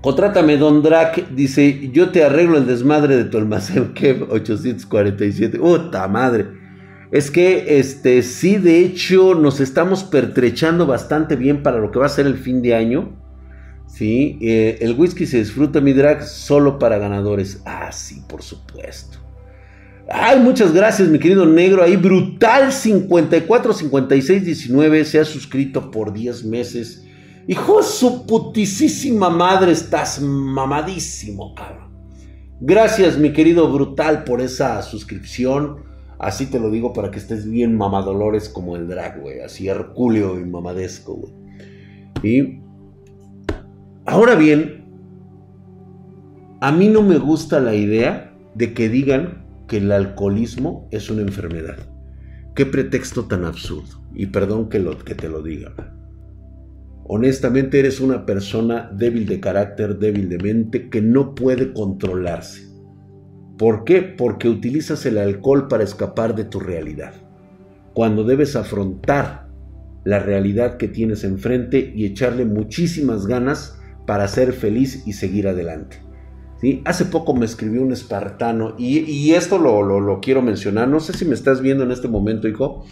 contrátame, 0.00 0.56
Don 0.56 0.82
Drac. 0.82 1.28
Dice, 1.30 1.90
yo 1.92 2.10
te 2.10 2.24
arreglo 2.24 2.58
el 2.58 2.66
desmadre 2.66 3.16
de 3.16 3.24
tu 3.24 3.38
almacén, 3.38 3.92
que 3.94 4.26
847. 4.28 5.58
¡Puta 5.58 6.08
madre! 6.08 6.65
Es 7.16 7.30
que, 7.30 7.78
este, 7.78 8.22
sí, 8.22 8.58
de 8.58 8.80
hecho, 8.80 9.34
nos 9.34 9.60
estamos 9.60 10.04
pertrechando 10.04 10.84
bastante 10.84 11.34
bien 11.34 11.62
para 11.62 11.78
lo 11.78 11.90
que 11.90 11.98
va 11.98 12.04
a 12.04 12.10
ser 12.10 12.26
el 12.26 12.36
fin 12.36 12.60
de 12.60 12.74
año. 12.74 13.16
Sí, 13.86 14.38
eh, 14.42 14.76
el 14.82 14.92
whisky 14.92 15.24
se 15.24 15.38
disfruta, 15.38 15.80
mi 15.80 15.94
drag, 15.94 16.22
solo 16.22 16.78
para 16.78 16.98
ganadores. 16.98 17.62
Ah, 17.64 17.90
sí, 17.90 18.22
por 18.28 18.42
supuesto. 18.42 19.16
Ay, 20.10 20.40
muchas 20.40 20.74
gracias, 20.74 21.08
mi 21.08 21.18
querido 21.18 21.46
negro. 21.46 21.82
Ahí, 21.82 21.96
brutal 21.96 22.70
54 22.70 23.72
56 23.72 24.44
19 24.44 25.04
se 25.06 25.18
ha 25.18 25.24
suscrito 25.24 25.90
por 25.90 26.12
10 26.12 26.44
meses. 26.44 27.02
Hijo 27.48 27.82
su 27.82 28.26
putisísima 28.26 29.30
madre, 29.30 29.72
estás 29.72 30.20
mamadísimo, 30.20 31.54
cabrón. 31.54 31.96
Gracias, 32.60 33.16
mi 33.16 33.32
querido 33.32 33.72
brutal, 33.72 34.24
por 34.24 34.42
esa 34.42 34.82
suscripción. 34.82 35.95
Así 36.18 36.46
te 36.46 36.58
lo 36.58 36.70
digo 36.70 36.92
para 36.92 37.10
que 37.10 37.18
estés 37.18 37.48
bien 37.48 37.76
mamadolores 37.76 38.48
como 38.48 38.76
el 38.76 38.88
drag, 38.88 39.20
güey. 39.20 39.40
Así 39.40 39.68
hercúleo 39.68 40.38
y 40.38 40.44
mamadesco, 40.44 41.14
güey. 41.14 41.32
Y. 42.22 42.60
Ahora 44.06 44.34
bien, 44.36 44.84
a 46.60 46.72
mí 46.72 46.88
no 46.88 47.02
me 47.02 47.18
gusta 47.18 47.60
la 47.60 47.74
idea 47.74 48.32
de 48.54 48.72
que 48.72 48.88
digan 48.88 49.44
que 49.68 49.78
el 49.78 49.92
alcoholismo 49.92 50.88
es 50.90 51.10
una 51.10 51.22
enfermedad. 51.22 51.76
Qué 52.54 52.64
pretexto 52.64 53.26
tan 53.26 53.44
absurdo. 53.44 54.02
Y 54.14 54.26
perdón 54.26 54.70
que, 54.70 54.78
lo, 54.78 54.96
que 54.96 55.14
te 55.14 55.28
lo 55.28 55.42
diga. 55.42 55.74
honestamente 57.04 57.78
eres 57.78 58.00
una 58.00 58.24
persona 58.24 58.90
débil 58.94 59.26
de 59.26 59.40
carácter, 59.40 59.98
débil 59.98 60.30
de 60.30 60.38
mente, 60.38 60.88
que 60.88 61.02
no 61.02 61.34
puede 61.34 61.74
controlarse. 61.74 62.65
¿Por 63.58 63.84
qué? 63.84 64.02
Porque 64.02 64.48
utilizas 64.48 65.06
el 65.06 65.18
alcohol 65.18 65.68
para 65.68 65.84
escapar 65.84 66.34
de 66.34 66.44
tu 66.44 66.60
realidad. 66.60 67.14
Cuando 67.94 68.24
debes 68.24 68.54
afrontar 68.56 69.48
la 70.04 70.18
realidad 70.18 70.76
que 70.76 70.88
tienes 70.88 71.24
enfrente 71.24 71.92
y 71.94 72.04
echarle 72.04 72.44
muchísimas 72.44 73.26
ganas 73.26 73.78
para 74.06 74.28
ser 74.28 74.52
feliz 74.52 75.06
y 75.06 75.14
seguir 75.14 75.48
adelante. 75.48 76.02
¿Sí? 76.60 76.82
Hace 76.84 77.06
poco 77.06 77.34
me 77.34 77.44
escribió 77.44 77.82
un 77.82 77.92
espartano 77.92 78.74
y, 78.78 79.32
esto 79.32 79.58
lo, 79.58 79.82
lo, 79.82 80.20
quiero 80.20 80.42
mencionar. 80.42 80.88
No 80.88 81.00
sé 81.00 81.12
si 81.12 81.24
me 81.24 81.34
estás 81.34 81.60
viendo 81.60 81.84
en 81.84 81.90
este 81.90 82.08
momento, 82.08 82.48
hijo 82.48 82.84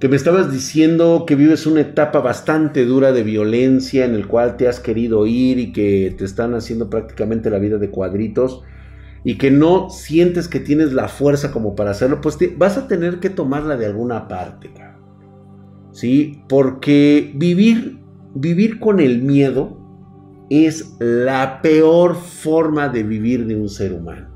que 0.00 0.08
me 0.08 0.16
estabas 0.16 0.50
diciendo 0.50 1.24
que 1.26 1.34
vives 1.34 1.66
una 1.66 1.82
etapa 1.82 2.20
bastante 2.20 2.86
dura 2.86 3.12
de 3.12 3.22
violencia 3.22 4.06
en 4.06 4.14
el 4.14 4.26
cual 4.26 4.56
te 4.56 4.66
has 4.66 4.80
querido 4.80 5.26
ir 5.26 5.58
y 5.58 5.72
que 5.72 6.14
te 6.16 6.24
están 6.24 6.54
haciendo 6.54 6.88
prácticamente 6.88 7.50
la 7.50 7.58
vida 7.58 7.76
de 7.76 7.90
cuadritos 7.90 8.62
y 9.24 9.36
que 9.36 9.50
no 9.50 9.90
sientes 9.90 10.48
que 10.48 10.60
tienes 10.60 10.92
la 10.92 11.08
fuerza 11.08 11.52
como 11.52 11.74
para 11.74 11.90
hacerlo, 11.90 12.20
pues 12.20 12.38
vas 12.56 12.78
a 12.78 12.88
tener 12.88 13.20
que 13.20 13.30
tomarla 13.30 13.76
de 13.76 13.86
alguna 13.86 14.28
parte, 14.28 14.70
¿sí? 15.92 16.42
Porque 16.48 17.32
vivir, 17.36 18.00
vivir 18.34 18.80
con 18.80 19.00
el 19.00 19.22
miedo 19.22 19.78
es 20.48 20.96
la 20.98 21.60
peor 21.62 22.16
forma 22.16 22.88
de 22.88 23.02
vivir 23.02 23.46
de 23.46 23.56
un 23.56 23.68
ser 23.68 23.92
humano, 23.92 24.28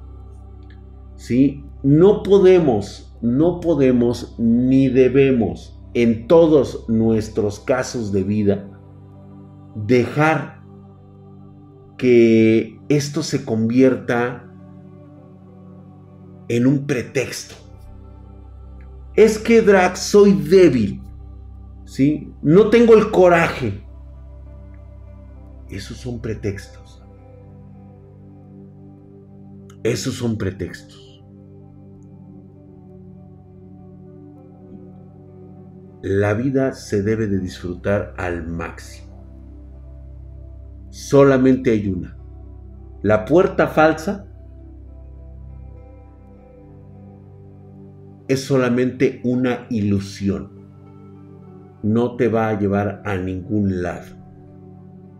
¿sí? 1.16 1.64
No 1.82 2.22
podemos 2.22 3.04
no 3.24 3.58
podemos 3.60 4.34
ni 4.38 4.88
debemos 4.88 5.80
en 5.94 6.26
todos 6.26 6.86
nuestros 6.90 7.58
casos 7.58 8.12
de 8.12 8.22
vida 8.22 8.68
dejar 9.74 10.60
que 11.96 12.78
esto 12.90 13.22
se 13.22 13.46
convierta 13.46 14.43
en 16.48 16.66
un 16.66 16.86
pretexto. 16.86 17.54
Es 19.14 19.38
que 19.38 19.62
Drax 19.62 19.98
soy 19.98 20.32
débil, 20.32 21.00
¿sí? 21.84 22.32
No 22.42 22.70
tengo 22.70 22.94
el 22.94 23.10
coraje. 23.10 23.84
Esos 25.68 25.98
son 25.98 26.20
pretextos. 26.20 27.02
Esos 29.82 30.14
son 30.14 30.36
pretextos. 30.36 31.04
la 36.06 36.34
vida 36.34 36.74
se 36.74 37.02
debe 37.02 37.26
de 37.26 37.38
disfrutar 37.38 38.12
al 38.18 38.46
máximo. 38.46 39.24
Solamente 40.90 41.70
hay 41.70 41.88
una. 41.88 42.18
La 43.02 43.24
puerta 43.24 43.68
falsa 43.68 44.26
es 48.28 48.44
solamente 48.44 49.20
una 49.24 49.66
ilusión. 49.70 50.50
No 51.82 52.16
te 52.16 52.28
va 52.28 52.48
a 52.48 52.58
llevar 52.58 53.02
a 53.04 53.16
ningún 53.16 53.82
lado. 53.82 54.16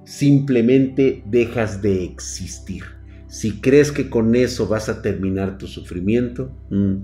Simplemente 0.04 1.22
dejas 1.26 1.82
de 1.82 2.04
existir. 2.04 2.84
Si 3.26 3.60
crees 3.60 3.90
que 3.90 4.08
con 4.08 4.34
eso 4.34 4.66
vas 4.68 4.88
a 4.88 5.02
terminar 5.02 5.58
tu 5.58 5.66
sufrimiento, 5.66 6.50
mm, 6.70 6.94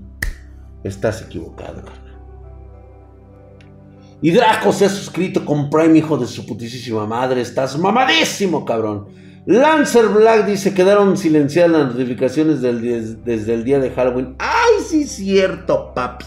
estás 0.83 1.21
equivocado. 1.23 1.83
Y 4.21 4.31
Draco 4.31 4.71
se 4.71 4.85
ha 4.85 4.89
suscrito 4.89 5.43
con 5.43 5.69
Prime, 5.69 5.97
hijo 5.97 6.15
de 6.17 6.27
su 6.27 6.45
putísima 6.45 7.07
madre. 7.07 7.41
Estás 7.41 7.77
mamadísimo, 7.77 8.63
cabrón. 8.63 9.07
Lancer 9.45 10.07
Black 10.09 10.45
dice, 10.45 10.73
quedaron 10.73 11.17
silenciadas 11.17 11.71
las 11.71 11.93
notificaciones 11.93 12.61
desde 12.61 13.53
el 13.53 13.63
día 13.63 13.79
de 13.79 13.89
Halloween. 13.89 14.35
Ay, 14.37 14.83
sí 14.87 15.01
es 15.03 15.11
cierto, 15.11 15.93
papi. 15.95 16.25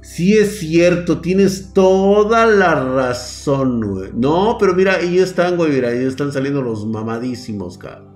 Sí 0.00 0.36
es 0.36 0.58
cierto, 0.58 1.20
tienes 1.20 1.72
toda 1.74 2.46
la 2.46 2.74
razón, 2.74 3.80
güey. 3.80 4.10
No, 4.14 4.56
pero 4.58 4.74
mira, 4.74 4.96
ahí 4.96 5.18
están, 5.18 5.56
güey, 5.56 5.70
mira, 5.70 5.90
ahí 5.90 6.04
están 6.04 6.32
saliendo 6.32 6.62
los 6.62 6.86
mamadísimos, 6.86 7.76
cabrón. 7.76 8.08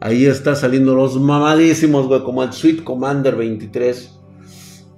Ahí 0.00 0.26
está 0.26 0.54
saliendo 0.54 0.94
los 0.94 1.18
mamadísimos, 1.20 2.06
güey, 2.08 2.22
como 2.22 2.42
el 2.42 2.52
Sweet 2.52 2.82
Commander 2.82 3.36
23. 3.36 4.18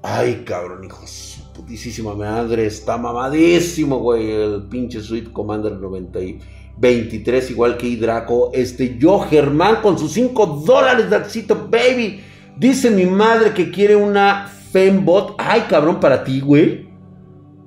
Ay, 0.03 0.43
cabrón, 0.47 0.85
hijos 0.85 1.31
putísima 1.61 2.15
madre, 2.15 2.67
está 2.67 2.97
mamadísimo, 2.97 3.99
güey, 3.99 4.31
el 4.31 4.63
pinche 4.65 5.01
Sweet 5.01 5.31
Commander 5.33 5.73
90 5.73 6.21
y 6.21 6.41
23, 6.81 7.51
igual 7.51 7.77
que 7.77 7.87
Hidraco. 7.87 8.51
Este, 8.53 8.97
yo, 8.99 9.21
Germán, 9.21 9.77
con 9.83 9.99
sus 9.99 10.13
5 10.13 10.65
dólares, 10.67 11.11
Daxito, 11.11 11.69
baby. 11.71 12.23
Dice 12.57 12.91
mi 12.91 13.07
madre 13.07 13.53
que 13.53 13.71
quiere 13.71 13.97
una 13.97 14.49
Fembot. 14.49 15.35
Ay, 15.39 15.65
cabrón, 15.69 16.01
para 16.01 16.25
ti, 16.25 16.41
güey. 16.41 16.89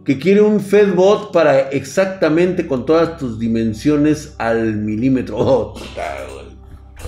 Que 0.03 0.19
quiere 0.19 0.41
un 0.41 0.59
Fedbot 0.59 1.31
para 1.31 1.69
exactamente 1.69 2.67
con 2.67 2.85
todas 2.85 3.17
tus 3.17 3.39
dimensiones 3.39 4.35
al 4.37 4.75
milímetro. 4.75 5.37
Oh, 5.37 5.73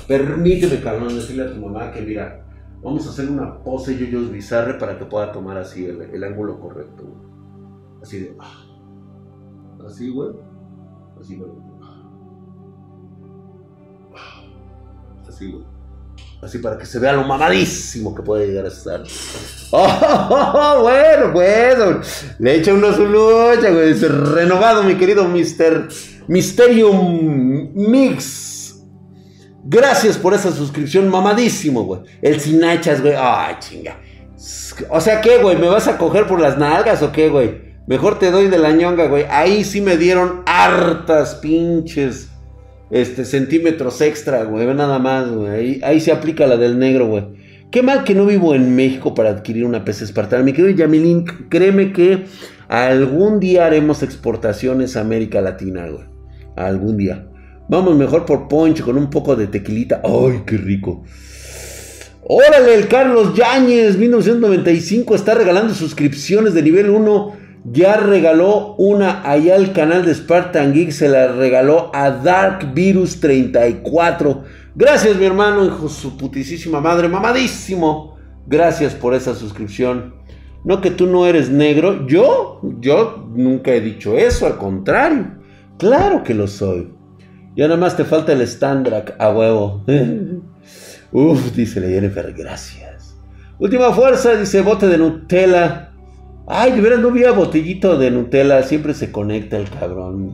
Permíteme, 0.07 0.79
cabrón, 0.79 1.13
decirle 1.13 1.43
a 1.43 1.53
tu 1.53 1.59
mamá 1.59 1.91
que 1.91 2.01
mira, 2.01 2.45
Vamos 2.85 3.07
a 3.07 3.09
hacer 3.09 3.31
una 3.31 3.63
pose 3.63 3.97
yoyos 3.97 4.31
bizarre 4.31 4.75
para 4.75 4.99
que 4.99 5.05
pueda 5.05 5.31
tomar 5.31 5.57
así 5.57 5.85
el, 5.87 6.23
ángulo 6.23 6.59
correcto, 6.59 7.03
Así 7.99 8.19
de. 8.19 8.37
Ah. 8.39 8.63
Así, 9.87 10.11
güey. 10.11 10.29
Así, 11.19 11.35
güey. 11.35 11.49
Así, 15.27 15.51
güey. 15.51 15.63
Así 16.41 16.59
para 16.59 16.77
que 16.77 16.85
se 16.85 16.99
vea 16.99 17.13
lo 17.13 17.23
mamadísimo 17.23 18.13
que 18.13 18.21
puede 18.21 18.47
llegar 18.47 18.65
a 18.65 18.67
estar. 18.69 19.03
Oh, 19.77 20.79
bueno, 20.83 21.33
bueno. 21.33 21.99
Le 22.39 22.55
echa 22.55 22.71
una 22.71 22.93
su 22.93 23.05
lucha, 23.05 23.71
güey. 23.71 23.93
Renovado, 23.93 24.83
mi 24.83 24.95
querido 24.95 25.27
Mister 25.27 25.89
Mysterium 26.27 27.71
Mix. 27.73 28.75
Gracias 29.65 30.17
por 30.17 30.33
esa 30.33 30.51
suscripción, 30.51 31.09
mamadísimo, 31.09 31.83
güey. 31.83 32.01
El 32.21 32.39
sinachas, 32.39 33.01
güey. 33.01 33.15
Ay, 33.17 33.55
chinga. 33.59 33.99
O 34.89 35.01
sea, 35.01 35.19
¿qué, 35.19 35.39
güey? 35.39 35.57
¿Me 35.57 35.67
vas 35.67 35.87
a 35.87 35.97
coger 35.97 36.27
por 36.27 36.39
las 36.39 36.57
nalgas 36.57 37.01
o 37.01 37.11
qué, 37.11 37.27
güey? 37.27 37.75
Mejor 37.87 38.17
te 38.19 38.31
doy 38.31 38.47
de 38.47 38.59
la 38.59 38.71
ñonga, 38.71 39.07
güey. 39.07 39.25
Ahí 39.29 39.63
sí 39.63 39.81
me 39.81 39.97
dieron 39.97 40.43
hartas 40.45 41.35
pinches 41.35 42.29
este, 42.91 43.25
centímetros 43.25 44.01
extra, 44.01 44.43
güey. 44.43 44.65
Nada 44.73 44.99
más, 44.99 45.29
güey. 45.29 45.81
Ahí, 45.83 45.99
se 45.99 46.11
aplica 46.11 46.47
la 46.47 46.57
del 46.57 46.79
negro, 46.79 47.07
güey. 47.07 47.23
Qué 47.71 47.81
mal 47.81 48.03
que 48.03 48.15
no 48.15 48.25
vivo 48.25 48.55
en 48.55 48.75
México 48.75 49.13
para 49.13 49.29
adquirir 49.29 49.65
una 49.65 49.83
PC 49.83 50.05
espartana. 50.05 50.43
Mi 50.43 50.53
querido 50.53 50.75
Yamilín, 50.75 51.25
créeme 51.49 51.91
que 51.91 52.25
algún 52.67 53.39
día 53.39 53.65
haremos 53.65 54.03
exportaciones 54.03 54.95
a 54.95 55.01
América 55.01 55.41
Latina, 55.41 55.87
güey. 55.87 56.05
Algún 56.55 56.97
día. 56.97 57.27
Vamos 57.67 57.95
mejor 57.95 58.25
por 58.25 58.47
poncho 58.47 58.85
con 58.85 58.97
un 58.97 59.09
poco 59.09 59.35
de 59.35 59.47
tequilita. 59.47 60.01
¡Ay, 60.03 60.43
qué 60.45 60.57
rico! 60.57 61.03
Órale, 62.27 62.75
el 62.75 62.87
Carlos 62.87 63.35
Yáñez, 63.35 63.97
1995, 63.97 65.13
está 65.13 65.35
regalando 65.35 65.73
suscripciones 65.73 66.53
de 66.53 66.63
nivel 66.63 66.89
1. 66.89 67.44
Ya 67.67 67.97
regaló 67.97 68.75
una 68.77 69.27
allá 69.27 69.55
al 69.55 69.73
canal 69.73 70.05
de 70.05 70.13
Spartan 70.13 70.73
Geek. 70.73 70.91
Se 70.91 71.09
la 71.09 71.29
regaló 71.29 71.89
a 71.93 72.11
Dark 72.11 72.73
Virus 72.73 73.19
34. 73.19 74.43
Gracias, 74.75 75.15
mi 75.17 75.25
hermano, 75.25 75.65
hijo 75.65 75.89
su 75.89 76.15
putísima 76.15 76.79
madre, 76.79 77.07
mamadísimo. 77.07 78.17
Gracias 78.45 78.93
por 78.93 79.15
esa 79.15 79.33
suscripción. 79.33 80.13
No 80.63 80.79
que 80.79 80.91
tú 80.91 81.07
no 81.07 81.25
eres 81.25 81.49
negro. 81.49 82.05
Yo, 82.05 82.61
yo 82.79 83.27
nunca 83.33 83.71
he 83.71 83.81
dicho 83.81 84.15
eso, 84.15 84.45
al 84.45 84.57
contrario. 84.57 85.25
Claro 85.79 86.23
que 86.23 86.35
lo 86.35 86.47
soy. 86.47 86.93
Ya 87.55 87.67
nada 87.67 87.79
más 87.79 87.97
te 87.97 88.03
falta 88.03 88.33
el 88.33 88.45
Standrak 88.45 89.15
a 89.17 89.31
huevo. 89.31 89.83
Uf, 91.11 91.55
dice 91.55 91.79
la 91.79 91.87
Jennifer, 91.87 92.33
gracias. 92.33 93.15
Última 93.57 93.91
fuerza, 93.91 94.35
dice 94.35 94.61
bote 94.61 94.87
de 94.87 94.97
Nutella. 94.97 95.84
Ay, 96.47 96.73
de 96.73 96.81
veras 96.81 96.99
no 96.99 97.09
había 97.09 97.31
botellito 97.31 97.97
de 97.97 98.11
Nutella, 98.11 98.61
siempre 98.63 98.93
se 98.93 99.11
conecta 99.11 99.57
el 99.57 99.69
cabrón. 99.69 100.33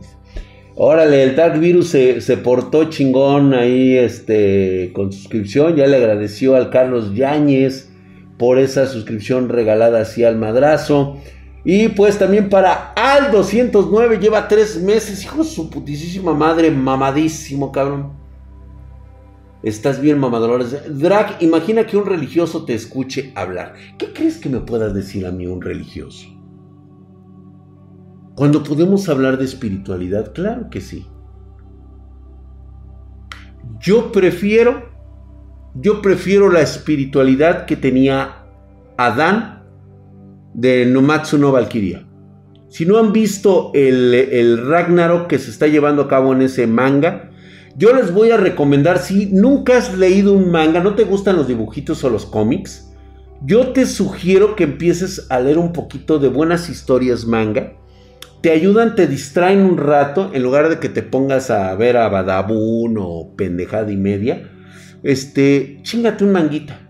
Órale, 0.74 1.22
el 1.22 1.36
Dark 1.36 1.58
Virus 1.58 1.88
se, 1.88 2.20
se, 2.20 2.36
portó 2.36 2.84
chingón 2.84 3.54
ahí 3.54 3.96
este, 3.96 4.90
con 4.94 5.12
suscripción. 5.12 5.76
Ya 5.76 5.86
le 5.86 5.96
agradeció 5.96 6.56
al 6.56 6.70
Carlos 6.70 7.14
Yáñez 7.14 7.90
por 8.38 8.58
esa 8.58 8.86
suscripción 8.86 9.48
regalada 9.48 10.00
así 10.00 10.24
al 10.24 10.36
madrazo. 10.36 11.18
Y 11.64 11.88
pues 11.88 12.18
también 12.18 12.48
para 12.48 12.92
Al 12.94 13.30
209 13.30 14.18
lleva 14.18 14.48
tres 14.48 14.82
meses. 14.82 15.22
Hijo 15.24 15.38
de 15.38 15.48
su 15.48 15.70
putísima 15.70 16.34
madre, 16.34 16.70
mamadísimo, 16.70 17.70
cabrón. 17.70 18.21
Estás 19.62 20.00
bien, 20.00 20.18
mamadolores. 20.18 20.98
Drag, 20.98 21.36
imagina 21.40 21.86
que 21.86 21.96
un 21.96 22.04
religioso 22.04 22.64
te 22.64 22.74
escuche 22.74 23.32
hablar. 23.36 23.74
¿Qué 23.96 24.12
crees 24.12 24.38
que 24.38 24.48
me 24.48 24.60
puedas 24.60 24.92
decir 24.92 25.24
a 25.24 25.30
mí 25.30 25.46
un 25.46 25.60
religioso? 25.60 26.26
Cuando 28.34 28.64
podemos 28.64 29.08
hablar 29.08 29.38
de 29.38 29.44
espiritualidad, 29.44 30.32
claro 30.32 30.68
que 30.68 30.80
sí. 30.80 31.06
Yo 33.78 34.10
prefiero, 34.10 34.90
yo 35.74 36.02
prefiero 36.02 36.50
la 36.50 36.60
espiritualidad 36.60 37.66
que 37.66 37.76
tenía 37.76 38.44
Adán 38.96 39.62
de 40.54 40.86
Nomatsu 40.86 41.38
no 41.38 41.52
Valkyria. 41.52 42.08
Si 42.68 42.84
no 42.84 42.98
han 42.98 43.12
visto 43.12 43.70
el, 43.74 44.14
el 44.14 44.66
Ragnarok 44.66 45.28
que 45.28 45.38
se 45.38 45.50
está 45.50 45.68
llevando 45.68 46.02
a 46.02 46.08
cabo 46.08 46.32
en 46.32 46.42
ese 46.42 46.66
manga, 46.66 47.31
yo 47.76 47.94
les 47.94 48.12
voy 48.12 48.30
a 48.30 48.36
recomendar, 48.36 48.98
si 48.98 49.26
nunca 49.26 49.78
has 49.78 49.96
leído 49.96 50.32
un 50.34 50.50
manga, 50.50 50.80
no 50.80 50.94
te 50.94 51.04
gustan 51.04 51.36
los 51.36 51.48
dibujitos 51.48 52.04
o 52.04 52.10
los 52.10 52.26
cómics, 52.26 52.92
yo 53.44 53.72
te 53.72 53.86
sugiero 53.86 54.54
que 54.54 54.64
empieces 54.64 55.26
a 55.30 55.40
leer 55.40 55.58
un 55.58 55.72
poquito 55.72 56.18
de 56.18 56.28
buenas 56.28 56.68
historias 56.68 57.26
manga. 57.26 57.72
Te 58.40 58.50
ayudan, 58.50 58.94
te 58.94 59.06
distraen 59.06 59.60
un 59.60 59.78
rato, 59.78 60.30
en 60.32 60.42
lugar 60.42 60.68
de 60.68 60.78
que 60.78 60.88
te 60.88 61.02
pongas 61.02 61.50
a 61.50 61.74
ver 61.74 61.96
a 61.96 62.08
Badabun 62.08 62.96
o 62.98 63.34
pendejada 63.36 63.90
y 63.90 63.96
media. 63.96 64.50
Este, 65.02 65.80
chingate 65.82 66.24
un 66.24 66.32
manguita. 66.32 66.88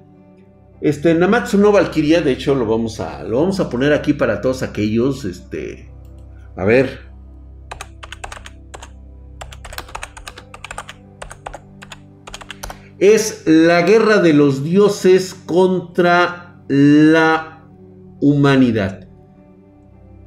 Este, 0.80 1.14
Namatsu 1.14 1.58
no 1.58 1.72
Valkyria, 1.72 2.22
de 2.22 2.32
hecho, 2.32 2.54
lo 2.54 2.66
vamos 2.66 3.00
a, 3.00 3.22
lo 3.22 3.40
vamos 3.40 3.60
a 3.60 3.70
poner 3.70 3.92
aquí 3.92 4.14
para 4.14 4.40
todos 4.40 4.62
aquellos, 4.62 5.24
este, 5.24 5.88
a 6.56 6.64
ver, 6.64 7.11
es 13.02 13.42
la 13.46 13.82
guerra 13.82 14.18
de 14.18 14.32
los 14.32 14.62
dioses 14.62 15.34
contra 15.34 16.62
la 16.68 17.66
humanidad. 18.20 19.08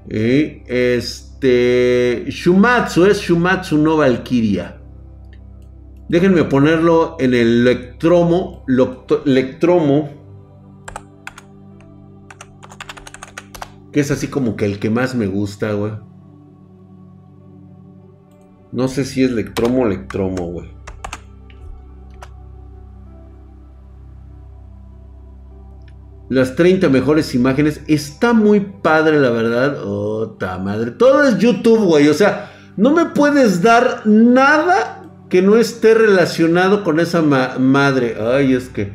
Eh, 0.10 0.62
este 0.68 2.26
Shumatsu 2.28 3.06
es 3.06 3.22
Shumatsu 3.22 3.78
no 3.78 3.96
Valkyria. 3.96 4.82
Déjenme 6.10 6.44
ponerlo 6.44 7.16
en 7.18 7.34
el 7.34 7.62
electromo, 7.66 8.66
electromo, 9.26 10.10
que 13.94 14.02
es 14.02 14.12
así 14.12 14.28
como 14.28 14.58
que 14.58 14.66
el 14.66 14.80
que 14.80 14.90
más 14.90 15.16
me 15.16 15.28
gusta, 15.28 15.72
güey. 15.72 15.94
No 18.74 18.90
sé 18.90 19.06
si 19.06 19.24
es 19.24 19.32
electromo 19.32 19.84
o 19.84 19.86
electromo, 19.86 20.48
güey. 20.48 20.75
Las 26.30 26.56
30 26.56 26.90
mejores 26.90 27.36
imágenes. 27.36 27.82
Está 27.88 28.34
muy 28.34 28.60
padre, 28.60 29.20
la 29.20 29.30
verdad. 29.30 29.78
Oh, 29.84 30.38
madre. 30.62 30.92
Todo 30.92 31.24
es 31.24 31.38
YouTube, 31.38 31.86
güey. 31.86 32.08
O 32.08 32.14
sea, 32.14 32.52
no 32.78 32.92
me 32.92 33.06
puedes 33.08 33.62
dar 33.62 34.02
nada 34.06 35.04
que 35.30 35.42
no 35.42 35.58
esté 35.58 35.94
relacionado 35.94 36.84
con 36.84 37.00
esa 37.00 37.22
madre. 37.22 38.18
Ay, 38.20 38.54
es 38.54 38.70
que. 38.70 38.94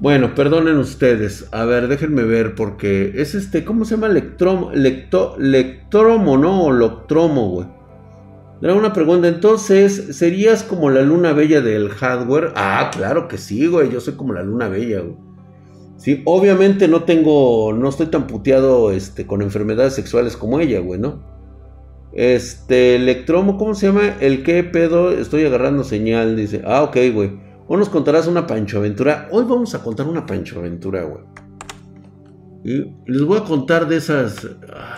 Bueno, 0.00 0.34
perdonen 0.34 0.76
ustedes. 0.78 1.48
A 1.52 1.64
ver, 1.64 1.88
déjenme 1.88 2.24
ver, 2.24 2.54
porque 2.54 3.12
es 3.14 3.34
este, 3.34 3.64
¿cómo 3.64 3.84
se 3.84 3.94
llama? 3.94 4.08
Lectromo, 4.08 4.70
lecto, 4.72 5.36
lectromo, 5.38 6.36
¿no? 6.36 6.64
O 6.64 6.72
loctromo, 6.72 7.48
güey. 7.50 7.68
Era 8.60 8.74
una 8.74 8.92
pregunta, 8.92 9.28
entonces, 9.28 10.16
¿serías 10.16 10.62
como 10.62 10.90
la 10.90 11.02
luna 11.02 11.32
bella 11.32 11.60
del 11.60 11.90
hardware? 11.90 12.52
Ah, 12.56 12.90
claro 12.92 13.28
que 13.28 13.38
sí, 13.38 13.66
güey. 13.66 13.90
Yo 13.90 14.00
soy 14.00 14.14
como 14.14 14.32
la 14.32 14.42
luna 14.42 14.68
bella, 14.68 15.00
güey. 15.00 15.33
Sí, 16.04 16.20
obviamente 16.26 16.86
no 16.86 17.04
tengo, 17.04 17.72
no 17.72 17.88
estoy 17.88 18.08
tan 18.08 18.26
puteado 18.26 18.90
este, 18.90 19.26
con 19.26 19.40
enfermedades 19.40 19.94
sexuales 19.94 20.36
como 20.36 20.60
ella, 20.60 20.80
güey, 20.80 21.00
¿no? 21.00 21.22
Este, 22.12 22.96
Electromo, 22.96 23.56
¿cómo 23.56 23.74
se 23.74 23.86
llama? 23.86 24.14
El 24.20 24.42
qué 24.42 24.62
pedo, 24.64 25.12
estoy 25.12 25.46
agarrando 25.46 25.82
señal, 25.82 26.36
dice. 26.36 26.60
Ah, 26.66 26.82
ok, 26.82 26.94
güey. 27.10 27.40
Hoy 27.68 27.78
nos 27.78 27.88
contarás 27.88 28.26
una 28.26 28.46
Pancho 28.46 28.80
Aventura. 28.80 29.30
Hoy 29.32 29.46
vamos 29.48 29.74
a 29.74 29.82
contar 29.82 30.06
una 30.06 30.26
Pancho 30.26 30.58
Aventura, 30.58 31.04
güey. 31.04 31.24
Y 32.64 32.92
les 33.10 33.22
voy 33.22 33.38
a 33.38 33.44
contar 33.44 33.88
de 33.88 33.96
esas. 33.96 34.46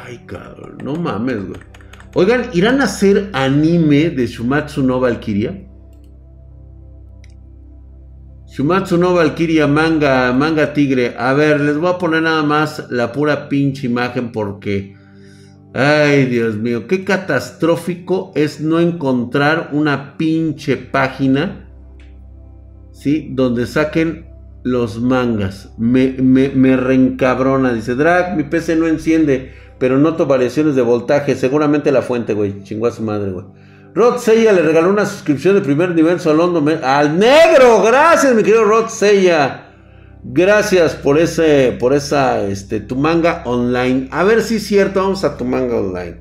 Ay, 0.04 0.24
cabrón, 0.26 0.78
no 0.82 0.96
mames, 0.96 1.46
güey. 1.46 1.60
Oigan, 2.16 2.50
¿irán 2.52 2.80
a 2.80 2.84
hacer 2.86 3.30
anime 3.32 4.10
de 4.10 4.26
Shumatsu 4.26 4.82
no 4.82 4.98
Valkyria? 4.98 5.65
Shumatsu 8.56 8.96
no 8.96 9.12
Valkyria 9.12 9.66
manga, 9.66 10.32
manga 10.32 10.72
tigre. 10.72 11.14
A 11.18 11.34
ver, 11.34 11.60
les 11.60 11.76
voy 11.76 11.90
a 11.90 11.98
poner 11.98 12.22
nada 12.22 12.42
más 12.42 12.86
la 12.88 13.12
pura 13.12 13.50
pinche 13.50 13.86
imagen 13.86 14.32
porque... 14.32 14.96
Ay, 15.74 16.24
Dios 16.24 16.56
mío, 16.56 16.86
qué 16.86 17.04
catastrófico 17.04 18.32
es 18.34 18.62
no 18.62 18.80
encontrar 18.80 19.68
una 19.72 20.16
pinche 20.16 20.78
página, 20.78 21.68
¿sí? 22.92 23.28
Donde 23.34 23.66
saquen 23.66 24.24
los 24.62 25.02
mangas. 25.02 25.74
Me, 25.76 26.14
me, 26.18 26.48
me 26.48 26.78
reencabrona. 26.78 27.74
Dice, 27.74 27.94
Drag, 27.94 28.38
mi 28.38 28.44
PC 28.44 28.76
no 28.76 28.86
enciende, 28.86 29.52
pero 29.78 29.98
noto 29.98 30.24
variaciones 30.24 30.74
de 30.76 30.80
voltaje. 30.80 31.34
Seguramente 31.34 31.92
la 31.92 32.00
fuente, 32.00 32.32
güey. 32.32 32.62
Chingó 32.62 32.90
su 32.90 33.02
madre, 33.02 33.32
güey. 33.32 33.44
Rod 33.96 34.18
Seiya 34.18 34.52
le 34.52 34.60
regaló 34.60 34.90
una 34.90 35.06
suscripción 35.06 35.54
de 35.54 35.62
primer 35.62 35.94
nivel 35.94 36.20
solo 36.20 36.62
al 36.82 37.18
negro. 37.18 37.82
Gracias, 37.82 38.34
mi 38.34 38.42
querido 38.42 38.64
Rod 38.64 38.88
Seiya. 38.88 39.68
Gracias 40.22 40.94
por 40.94 41.18
ese, 41.18 41.74
por 41.80 41.94
esa, 41.94 42.42
este, 42.42 42.80
tu 42.80 42.94
manga 42.94 43.40
online. 43.46 44.10
A 44.12 44.22
ver 44.22 44.42
si 44.42 44.56
es 44.56 44.66
cierto, 44.66 45.00
vamos 45.00 45.24
a 45.24 45.38
tu 45.38 45.46
manga 45.46 45.76
online. 45.76 46.20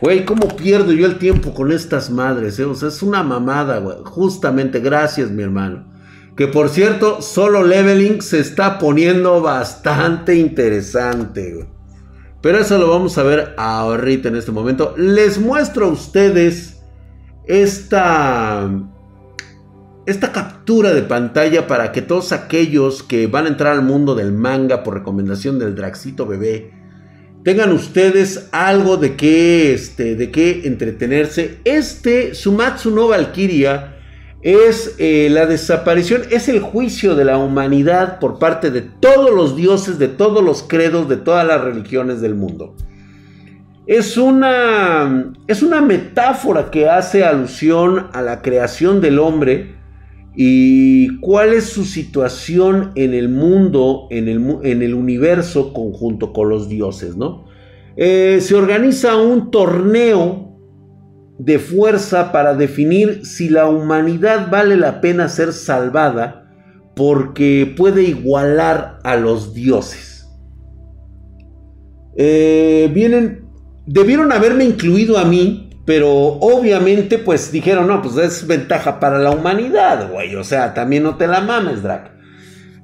Güey, 0.00 0.24
¿cómo 0.24 0.48
pierdo 0.56 0.92
yo 0.92 1.04
el 1.04 1.18
tiempo 1.18 1.52
con 1.52 1.70
estas 1.70 2.08
madres? 2.08 2.58
Eh? 2.58 2.66
Es 2.86 3.02
una 3.02 3.22
mamada, 3.22 3.80
güey. 3.80 3.98
Justamente, 4.02 4.80
gracias, 4.80 5.30
mi 5.30 5.42
hermano. 5.42 5.92
Que 6.38 6.46
por 6.46 6.70
cierto, 6.70 7.20
solo 7.20 7.64
leveling 7.64 8.22
se 8.22 8.40
está 8.40 8.78
poniendo 8.78 9.42
bastante 9.42 10.36
interesante, 10.36 11.52
güey. 11.52 11.77
Pero 12.40 12.58
eso 12.58 12.78
lo 12.78 12.88
vamos 12.88 13.18
a 13.18 13.22
ver 13.22 13.54
ahorita 13.56 14.28
en 14.28 14.36
este 14.36 14.52
momento. 14.52 14.94
Les 14.96 15.38
muestro 15.38 15.86
a 15.86 15.90
ustedes 15.90 16.80
esta, 17.46 18.70
esta 20.06 20.32
captura 20.32 20.94
de 20.94 21.02
pantalla 21.02 21.66
para 21.66 21.90
que 21.90 22.02
todos 22.02 22.32
aquellos 22.32 23.02
que 23.02 23.26
van 23.26 23.46
a 23.46 23.48
entrar 23.48 23.72
al 23.72 23.82
mundo 23.82 24.14
del 24.14 24.32
manga 24.32 24.84
por 24.84 24.94
recomendación 24.94 25.58
del 25.58 25.74
Draxito 25.74 26.26
Bebé 26.26 26.72
tengan 27.42 27.72
ustedes 27.72 28.48
algo 28.52 28.96
de 28.98 29.16
qué, 29.16 29.72
este, 29.72 30.14
de 30.14 30.60
entretenerse. 30.64 31.58
Este 31.64 32.34
Sumatsu 32.34 32.90
no 32.90 33.08
Valkyria 33.08 33.97
es 34.42 34.94
eh, 34.98 35.28
la 35.30 35.46
desaparición, 35.46 36.22
es 36.30 36.48
el 36.48 36.60
juicio 36.60 37.14
de 37.14 37.24
la 37.24 37.38
humanidad 37.38 38.20
por 38.20 38.38
parte 38.38 38.70
de 38.70 38.82
todos 38.82 39.34
los 39.34 39.56
dioses, 39.56 39.98
de 39.98 40.08
todos 40.08 40.44
los 40.44 40.62
credos, 40.62 41.08
de 41.08 41.16
todas 41.16 41.46
las 41.46 41.60
religiones 41.60 42.20
del 42.20 42.34
mundo. 42.34 42.74
Es 43.86 44.16
una, 44.16 45.32
es 45.46 45.62
una 45.62 45.80
metáfora 45.80 46.70
que 46.70 46.88
hace 46.88 47.24
alusión 47.24 48.08
a 48.12 48.22
la 48.22 48.42
creación 48.42 49.00
del 49.00 49.18
hombre 49.18 49.74
y 50.36 51.18
cuál 51.20 51.52
es 51.52 51.64
su 51.64 51.84
situación 51.84 52.92
en 52.94 53.14
el 53.14 53.28
mundo, 53.28 54.06
en 54.10 54.28
el, 54.28 54.58
en 54.62 54.82
el 54.82 54.94
universo 54.94 55.72
conjunto 55.72 56.32
con 56.32 56.48
los 56.48 56.68
dioses, 56.68 57.16
¿no? 57.16 57.46
Eh, 57.96 58.38
se 58.40 58.54
organiza 58.54 59.16
un 59.16 59.50
torneo 59.50 60.47
de 61.38 61.58
fuerza 61.58 62.32
para 62.32 62.54
definir 62.54 63.24
si 63.24 63.48
la 63.48 63.66
humanidad 63.66 64.50
vale 64.50 64.76
la 64.76 65.00
pena 65.00 65.28
ser 65.28 65.52
salvada 65.52 66.44
porque 66.96 67.72
puede 67.76 68.02
igualar 68.02 68.98
a 69.04 69.16
los 69.16 69.54
dioses. 69.54 70.28
Eh, 72.16 72.90
vienen, 72.92 73.44
debieron 73.86 74.32
haberme 74.32 74.64
incluido 74.64 75.16
a 75.16 75.24
mí, 75.24 75.70
pero 75.86 76.10
obviamente 76.10 77.18
pues 77.18 77.52
dijeron, 77.52 77.86
no, 77.86 78.02
pues 78.02 78.16
es 78.16 78.46
ventaja 78.46 78.98
para 78.98 79.20
la 79.20 79.30
humanidad, 79.30 80.10
güey, 80.10 80.34
o 80.34 80.42
sea, 80.42 80.74
también 80.74 81.04
no 81.04 81.16
te 81.16 81.28
la 81.28 81.40
mames, 81.40 81.84
Drac. 81.84 82.10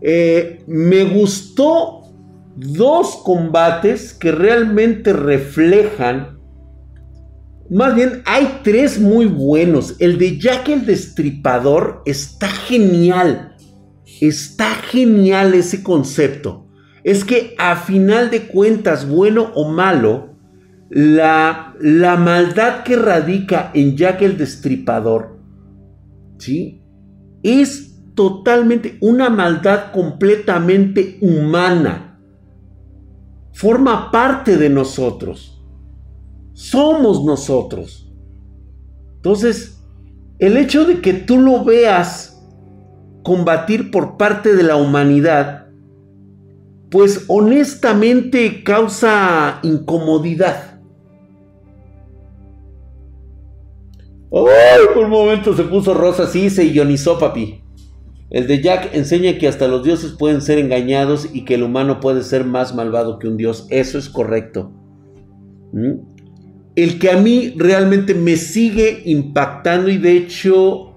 Eh, 0.00 0.62
me 0.68 1.02
gustó 1.04 2.02
dos 2.54 3.16
combates 3.24 4.14
que 4.14 4.30
realmente 4.30 5.12
reflejan 5.12 6.33
más 7.70 7.94
bien, 7.94 8.22
hay 8.26 8.60
tres 8.62 9.00
muy 9.00 9.26
buenos. 9.26 9.96
El 9.98 10.18
de 10.18 10.38
Jack 10.38 10.68
el 10.68 10.86
Destripador 10.86 12.02
está 12.04 12.48
genial. 12.48 13.56
Está 14.20 14.74
genial 14.74 15.54
ese 15.54 15.82
concepto. 15.82 16.68
Es 17.02 17.24
que 17.24 17.54
a 17.58 17.76
final 17.76 18.30
de 18.30 18.46
cuentas, 18.46 19.08
bueno 19.08 19.50
o 19.54 19.68
malo, 19.68 20.36
la, 20.90 21.74
la 21.80 22.16
maldad 22.16 22.84
que 22.84 22.96
radica 22.96 23.70
en 23.74 23.96
Jack 23.96 24.22
el 24.22 24.36
Destripador, 24.36 25.40
¿sí? 26.38 26.82
Es 27.42 27.94
totalmente 28.14 28.96
una 29.00 29.28
maldad 29.28 29.92
completamente 29.92 31.18
humana. 31.20 32.18
forma 33.52 34.10
parte 34.10 34.56
de 34.56 34.68
nosotros. 34.68 35.53
Somos 36.54 37.24
nosotros. 37.24 38.10
Entonces, 39.16 39.84
el 40.38 40.56
hecho 40.56 40.84
de 40.84 41.00
que 41.00 41.12
tú 41.12 41.38
lo 41.38 41.64
veas 41.64 42.42
combatir 43.22 43.90
por 43.90 44.16
parte 44.16 44.54
de 44.54 44.62
la 44.62 44.76
humanidad, 44.76 45.66
pues 46.90 47.24
honestamente 47.26 48.62
causa 48.62 49.58
incomodidad. 49.62 50.80
¡Ay! 54.32 54.86
Por 54.94 55.04
un 55.04 55.10
momento 55.10 55.56
se 55.56 55.64
puso 55.64 55.92
rosa, 55.92 56.26
sí, 56.28 56.50
se 56.50 56.66
ionizó, 56.66 57.18
papi. 57.18 57.62
El 58.30 58.46
de 58.46 58.62
Jack 58.62 58.94
enseña 58.94 59.38
que 59.38 59.48
hasta 59.48 59.68
los 59.68 59.84
dioses 59.84 60.12
pueden 60.12 60.40
ser 60.40 60.58
engañados 60.58 61.28
y 61.32 61.44
que 61.44 61.54
el 61.54 61.62
humano 61.62 62.00
puede 62.00 62.22
ser 62.22 62.44
más 62.44 62.74
malvado 62.74 63.18
que 63.18 63.28
un 63.28 63.36
dios. 63.36 63.66
Eso 63.70 63.98
es 63.98 64.08
correcto. 64.08 64.72
¿Mm? 65.72 66.13
El 66.76 66.98
que 66.98 67.10
a 67.10 67.16
mí 67.16 67.54
realmente 67.56 68.14
me 68.14 68.36
sigue 68.36 69.02
impactando 69.04 69.88
y 69.90 69.98
de 69.98 70.16
hecho 70.16 70.94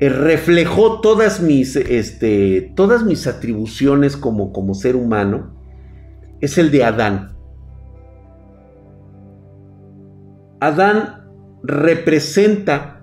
eh, 0.00 0.08
reflejó 0.08 1.00
todas 1.00 1.40
mis, 1.40 1.76
este, 1.76 2.72
todas 2.74 3.04
mis 3.04 3.26
atribuciones 3.26 4.16
como, 4.16 4.52
como 4.52 4.74
ser 4.74 4.96
humano 4.96 5.54
es 6.40 6.58
el 6.58 6.72
de 6.72 6.84
Adán. 6.84 7.36
Adán 10.58 11.28
representa 11.62 13.00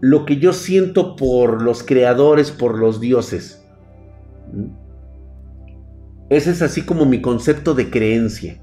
lo 0.00 0.24
que 0.24 0.38
yo 0.38 0.52
siento 0.52 1.14
por 1.14 1.62
los 1.62 1.82
creadores, 1.82 2.50
por 2.50 2.78
los 2.78 3.00
dioses. 3.00 3.64
¿Mm? 4.52 4.80
Ese 6.30 6.50
es 6.50 6.62
así 6.62 6.82
como 6.82 7.06
mi 7.06 7.20
concepto 7.20 7.74
de 7.74 7.90
creencia. 7.90 8.60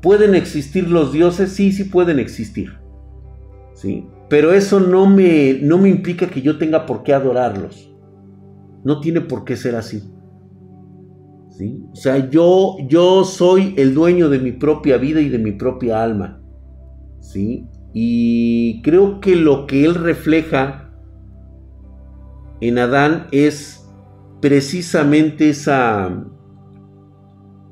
¿Pueden 0.00 0.34
existir 0.34 0.88
los 0.88 1.12
dioses? 1.12 1.52
Sí, 1.52 1.72
sí 1.72 1.84
pueden 1.84 2.18
existir. 2.18 2.78
¿Sí? 3.74 4.06
Pero 4.28 4.52
eso 4.52 4.80
no 4.80 5.06
me, 5.06 5.58
no 5.62 5.78
me 5.78 5.88
implica 5.88 6.28
que 6.28 6.42
yo 6.42 6.58
tenga 6.58 6.86
por 6.86 7.02
qué 7.02 7.14
adorarlos. 7.14 7.90
No 8.84 9.00
tiene 9.00 9.20
por 9.20 9.44
qué 9.44 9.56
ser 9.56 9.74
así. 9.74 10.02
¿Sí? 11.50 11.82
O 11.92 11.96
sea, 11.96 12.30
yo, 12.30 12.76
yo 12.88 13.24
soy 13.24 13.74
el 13.76 13.94
dueño 13.94 14.28
de 14.28 14.38
mi 14.38 14.52
propia 14.52 14.96
vida 14.96 15.20
y 15.20 15.28
de 15.28 15.38
mi 15.38 15.52
propia 15.52 16.02
alma. 16.02 16.40
¿Sí? 17.20 17.66
Y 17.92 18.80
creo 18.82 19.20
que 19.20 19.34
lo 19.34 19.66
que 19.66 19.84
él 19.84 19.94
refleja 19.94 20.90
en 22.60 22.78
Adán 22.78 23.26
es 23.32 23.88
precisamente 24.40 25.50
esa, 25.50 26.24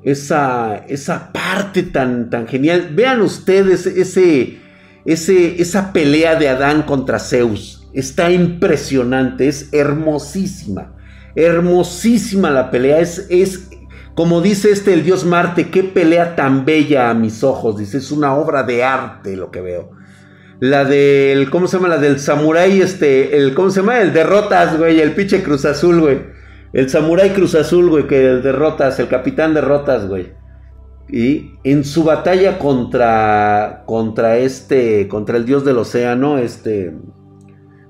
esa, 0.07 0.85
esa 0.87 1.33
parte 1.33 1.83
tan, 1.83 2.29
tan 2.29 2.47
genial. 2.47 2.91
Vean 2.93 3.21
ustedes 3.21 3.85
ese, 3.85 4.59
ese, 5.03 5.61
esa 5.61 5.91
pelea 5.91 6.35
de 6.35 6.47
Adán 6.47 6.83
contra 6.83 7.19
Zeus. 7.19 7.85
Está 7.93 8.31
impresionante, 8.31 9.49
es 9.49 9.67
hermosísima. 9.73 10.93
Hermosísima 11.35 12.51
la 12.51 12.71
pelea. 12.71 12.99
Es, 13.01 13.27
es 13.29 13.67
como 14.15 14.41
dice 14.41 14.71
este 14.71 14.93
el 14.93 15.03
dios 15.03 15.25
Marte, 15.25 15.69
qué 15.69 15.83
pelea 15.83 16.37
tan 16.37 16.63
bella 16.63 17.09
a 17.09 17.13
mis 17.13 17.43
ojos. 17.43 17.77
Dice, 17.77 17.97
es 17.97 18.09
una 18.09 18.33
obra 18.33 18.63
de 18.63 18.85
arte 18.85 19.35
lo 19.35 19.51
que 19.51 19.59
veo. 19.59 19.91
La 20.61 20.85
del, 20.85 21.49
¿cómo 21.49 21.67
se 21.67 21.77
llama? 21.77 21.89
La 21.89 21.97
del 21.97 22.19
samurái, 22.19 22.81
este, 22.81 23.37
el, 23.37 23.53
¿cómo 23.53 23.69
se 23.71 23.81
llama? 23.81 23.99
El 23.99 24.13
derrotas, 24.13 24.77
güey, 24.77 25.01
el 25.01 25.11
pinche 25.11 25.43
Cruz 25.43 25.65
Azul, 25.65 25.99
güey. 25.99 26.36
El 26.73 26.89
samurái 26.89 27.31
Cruz 27.31 27.55
Azul, 27.55 27.89
güey, 27.89 28.07
que 28.07 28.19
derrotas, 28.19 28.99
el 28.99 29.07
capitán 29.07 29.53
derrotas, 29.53 30.07
güey. 30.07 30.31
Y 31.09 31.53
en 31.63 31.85
su 31.85 32.03
batalla 32.03 32.59
contra, 32.59 33.83
contra 33.85 34.37
este, 34.37 35.07
contra 35.07 35.37
el 35.37 35.45
dios 35.45 35.63
del 35.63 35.77
océano, 35.77 36.37
este, 36.37 36.93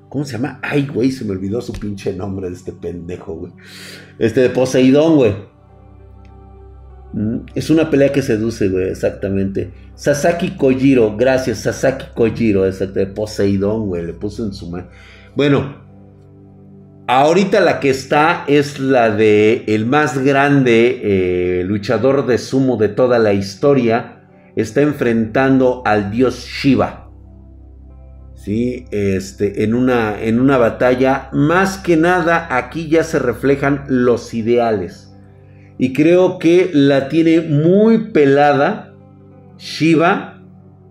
¿cómo 0.10 0.24
se 0.24 0.34
llama? 0.34 0.60
Ay, 0.62 0.86
güey, 0.86 1.12
se 1.12 1.26
me 1.26 1.32
olvidó 1.32 1.62
su 1.62 1.74
pinche 1.74 2.14
nombre 2.14 2.50
de 2.50 2.56
este 2.56 2.74
pendejo, 2.74 3.34
güey. 3.34 3.54
Este, 4.20 4.42
de 4.42 4.50
Poseidón, 4.52 5.16
güey. 5.16 5.34
Mm, 7.14 7.38
es 7.56 7.72
una 7.72 7.90
pelea 7.90 8.12
que 8.12 8.22
seduce, 8.22 8.70
güey, 8.70 8.90
exactamente. 8.90 9.72
Sasaki 9.96 10.52
Kojiro, 10.52 11.18
gracias, 11.18 11.60
Sasaki 11.60 12.14
Kojiro, 12.14 12.68
exacto, 12.68 13.00
de 13.00 13.08
Poseidón, 13.08 13.88
güey, 13.88 14.06
le 14.06 14.14
puso 14.14 14.46
en 14.46 14.54
su 14.54 14.70
mano. 14.70 14.90
Bueno, 15.36 15.87
ahorita 17.08 17.62
la 17.62 17.80
que 17.80 17.90
está 17.90 18.44
es 18.48 18.80
la 18.80 19.10
de 19.10 19.64
el 19.68 19.86
más 19.86 20.18
grande 20.20 21.02
eh, 21.04 21.64
luchador 21.64 22.26
de 22.26 22.38
sumo 22.38 22.78
de 22.78 22.90
toda 22.90 23.20
la 23.20 23.34
historia. 23.34 24.24
Está 24.56 24.82
enfrentando 24.82 25.82
al 25.86 26.12
dios 26.12 26.46
Shiva. 26.46 27.10
Sí, 28.34 28.86
este, 28.92 29.64
en 29.64 29.74
una, 29.74 30.22
en 30.22 30.40
una 30.40 30.58
batalla, 30.58 31.30
más 31.34 31.78
que 31.78 31.98
nada, 31.98 32.48
aquí 32.50 32.88
ya 32.88 33.04
se 33.04 33.20
reflejan 33.20 33.84
los 33.88 34.34
ideales 34.34 35.08
y 35.78 35.94
creo 35.94 36.40
que 36.40 36.72
la 36.74 37.08
tiene 37.10 37.42
muy 37.42 38.12
pelada 38.12 38.94
Shiva 39.58 40.42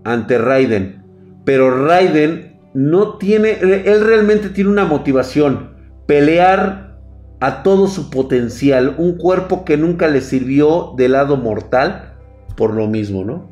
ante 0.04 0.38
Raiden. 0.38 1.02
Pero 1.44 1.86
Raiden 1.86 2.58
no 2.74 3.16
tiene, 3.18 3.58
él 3.60 4.04
realmente 4.04 4.50
tiene 4.50 4.70
una 4.70 4.84
motivación, 4.84 5.75
pelear 6.06 6.98
a 7.40 7.62
todo 7.62 7.86
su 7.86 8.10
potencial, 8.10 8.94
un 8.98 9.18
cuerpo 9.18 9.64
que 9.64 9.76
nunca 9.76 10.08
le 10.08 10.20
sirvió 10.20 10.94
de 10.96 11.08
lado 11.08 11.36
mortal 11.36 12.14
por 12.56 12.74
lo 12.74 12.86
mismo, 12.86 13.24
¿no? 13.24 13.48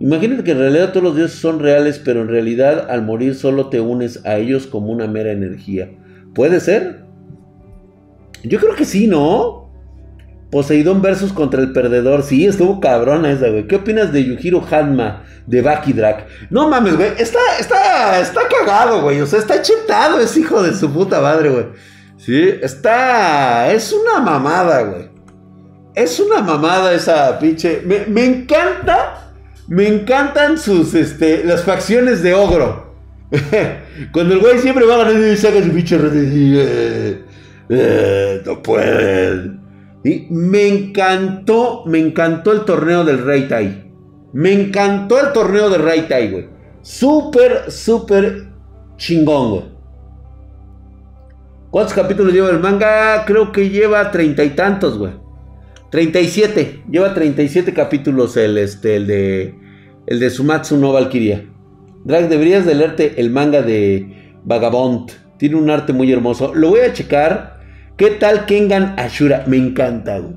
Imagínate 0.00 0.44
que 0.44 0.52
en 0.52 0.58
realidad 0.58 0.90
todos 0.92 1.02
los 1.02 1.16
dioses 1.16 1.40
son 1.40 1.58
reales, 1.58 2.00
pero 2.04 2.22
en 2.22 2.28
realidad 2.28 2.88
al 2.88 3.02
morir 3.02 3.34
solo 3.34 3.68
te 3.68 3.80
unes 3.80 4.24
a 4.24 4.36
ellos 4.36 4.68
como 4.68 4.92
una 4.92 5.08
mera 5.08 5.32
energía. 5.32 5.90
¿Puede 6.34 6.60
ser? 6.60 7.04
Yo 8.44 8.60
creo 8.60 8.76
que 8.76 8.84
sí, 8.84 9.08
¿no? 9.08 9.67
Poseidón 10.50 11.02
versus 11.02 11.32
contra 11.32 11.60
el 11.60 11.72
perdedor. 11.72 12.22
Sí, 12.22 12.46
estuvo 12.46 12.80
cabrona 12.80 13.30
esa, 13.30 13.48
güey. 13.48 13.66
¿Qué 13.66 13.76
opinas 13.76 14.12
de 14.12 14.24
Yujiro 14.24 14.64
Hanma 14.70 15.24
de 15.46 15.60
Bakidrak? 15.60 16.26
No 16.48 16.68
mames, 16.70 16.96
güey. 16.96 17.10
Está, 17.18 17.38
está, 17.60 18.18
está 18.20 18.40
cagado, 18.48 19.02
güey. 19.02 19.20
O 19.20 19.26
sea, 19.26 19.38
está 19.38 19.60
chetado 19.60 20.18
ese 20.20 20.40
hijo 20.40 20.62
de 20.62 20.74
su 20.74 20.90
puta 20.90 21.20
madre, 21.20 21.50
güey. 21.50 21.66
Sí, 22.16 22.54
está. 22.62 23.70
Es 23.72 23.92
una 23.92 24.20
mamada, 24.20 24.82
güey. 24.82 25.08
Es 25.94 26.18
una 26.18 26.40
mamada 26.40 26.94
esa 26.94 27.38
pinche. 27.38 27.82
Me, 27.84 28.24
encanta. 28.24 29.32
Me 29.66 29.86
encantan 29.86 30.56
sus, 30.56 30.94
este, 30.94 31.44
las 31.44 31.62
facciones 31.64 32.22
de 32.22 32.34
ogro. 32.34 32.94
Cuando 34.12 34.34
el 34.34 34.40
güey 34.40 34.58
siempre 34.60 34.86
va 34.86 34.94
a 34.94 34.98
ganar 34.98 35.14
y 35.14 35.36
saca 35.36 35.62
su 35.62 35.70
pinche 35.70 35.98
eh, 36.00 37.22
eh, 37.68 38.42
no 38.46 38.62
pueden. 38.62 39.57
Me 40.04 40.68
encantó, 40.68 41.82
me 41.86 41.98
encantó 41.98 42.52
el 42.52 42.64
torneo 42.64 43.04
del 43.04 43.24
Rey 43.24 43.48
Tai. 43.48 43.92
Me 44.32 44.52
encantó 44.52 45.20
el 45.20 45.32
torneo 45.32 45.70
del 45.70 45.82
Rey 45.82 46.02
Tai, 46.08 46.30
güey. 46.30 46.48
Súper, 46.82 47.70
súper 47.70 48.48
chingón, 48.96 49.50
güey. 49.50 49.64
¿Cuántos 51.70 51.94
capítulos 51.94 52.32
lleva 52.32 52.50
el 52.50 52.60
manga? 52.60 53.24
Creo 53.26 53.52
que 53.52 53.68
lleva 53.68 54.10
treinta 54.10 54.44
y 54.44 54.50
tantos, 54.50 54.96
güey. 54.96 55.12
37. 55.90 56.84
Lleva 56.90 57.14
37 57.14 57.72
capítulos 57.74 58.36
el, 58.36 58.58
este, 58.58 58.96
el 58.96 59.06
de, 59.06 59.54
el 60.06 60.20
de 60.20 60.30
Sumatsu 60.30 60.76
no 60.76 60.92
Valkyria. 60.92 61.44
Drag, 62.04 62.28
deberías 62.28 62.64
de 62.64 62.74
leerte 62.74 63.20
el 63.20 63.30
manga 63.30 63.62
de 63.62 64.34
Vagabond. 64.44 65.10
Tiene 65.36 65.56
un 65.56 65.68
arte 65.68 65.92
muy 65.92 66.10
hermoso. 66.10 66.54
Lo 66.54 66.70
voy 66.70 66.80
a 66.80 66.92
checar. 66.92 67.57
¿Qué 67.98 68.12
tal 68.12 68.46
Kengan 68.46 68.94
Ashura? 68.96 69.42
Me 69.48 69.56
encanta, 69.56 70.20
güey. 70.20 70.36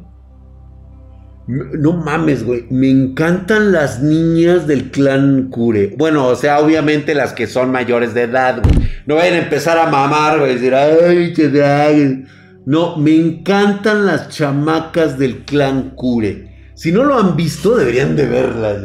No 1.47 1.93
mames, 1.93 2.43
güey. 2.43 2.66
Me 2.72 2.89
encantan 2.89 3.72
las 3.72 4.01
niñas 4.01 4.66
del 4.66 4.89
clan 4.89 5.49
Kure. 5.51 5.93
Bueno, 5.95 6.26
o 6.26 6.36
sea, 6.36 6.59
obviamente 6.59 7.14
las 7.14 7.34
que 7.34 7.45
son 7.45 7.72
mayores 7.72 8.16
de 8.16 8.24
edad, 8.24 8.64
güey. 8.64 8.89
No 9.05 9.14
vayan 9.14 9.36
a 9.36 9.43
empezar 9.43 9.78
a 9.78 9.91
mamar, 9.91 10.39
güey. 10.39 10.55
Decir, 10.55 10.74
ay, 10.74 11.34
te. 11.34 12.26
No, 12.66 12.97
me 12.97 13.16
encantan 13.16 14.07
las 14.07 14.30
chamacas 14.30 15.20
del 15.20 15.45
clan 15.45 15.91
Kure. 15.91 16.72
Si 16.74 16.91
no 16.91 17.03
lo 17.03 17.20
han 17.20 17.36
visto, 17.36 17.78
deberían 17.78 18.16
de 18.16 18.26
verlas. 18.26 18.78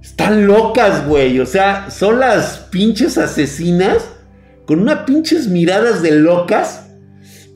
Están 0.00 0.46
locas, 0.46 1.06
güey. 1.06 1.40
O 1.40 1.46
sea, 1.46 1.90
son 1.90 2.20
las 2.20 2.56
pinches 2.70 3.18
asesinas 3.18 4.08
con 4.64 4.80
unas 4.80 5.00
pinches 5.00 5.48
miradas 5.48 6.00
de 6.00 6.12
locas 6.12 6.85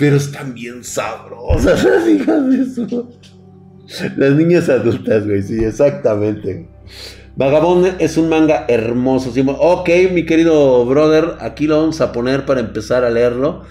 pero 0.01 0.17
están 0.17 0.55
bien 0.55 0.83
sabrosas 0.83 1.85
las 1.85 2.09
hijas 2.09 2.49
de 2.49 2.63
eso. 2.63 3.11
Las 4.17 4.33
niñas 4.33 4.69
adultas, 4.71 5.27
güey, 5.27 5.43
sí, 5.43 5.63
exactamente. 5.63 6.69
Vagabond 7.37 8.01
es 8.01 8.17
un 8.17 8.31
manga 8.31 8.65
hermoso. 8.67 9.31
Ok, 9.59 9.91
mi 10.13 10.25
querido 10.25 10.87
brother, 10.87 11.35
aquí 11.41 11.67
lo 11.67 11.81
vamos 11.81 12.01
a 12.01 12.13
poner 12.13 12.47
para 12.47 12.61
empezar 12.61 13.05
a 13.05 13.11
leerlo. 13.11 13.65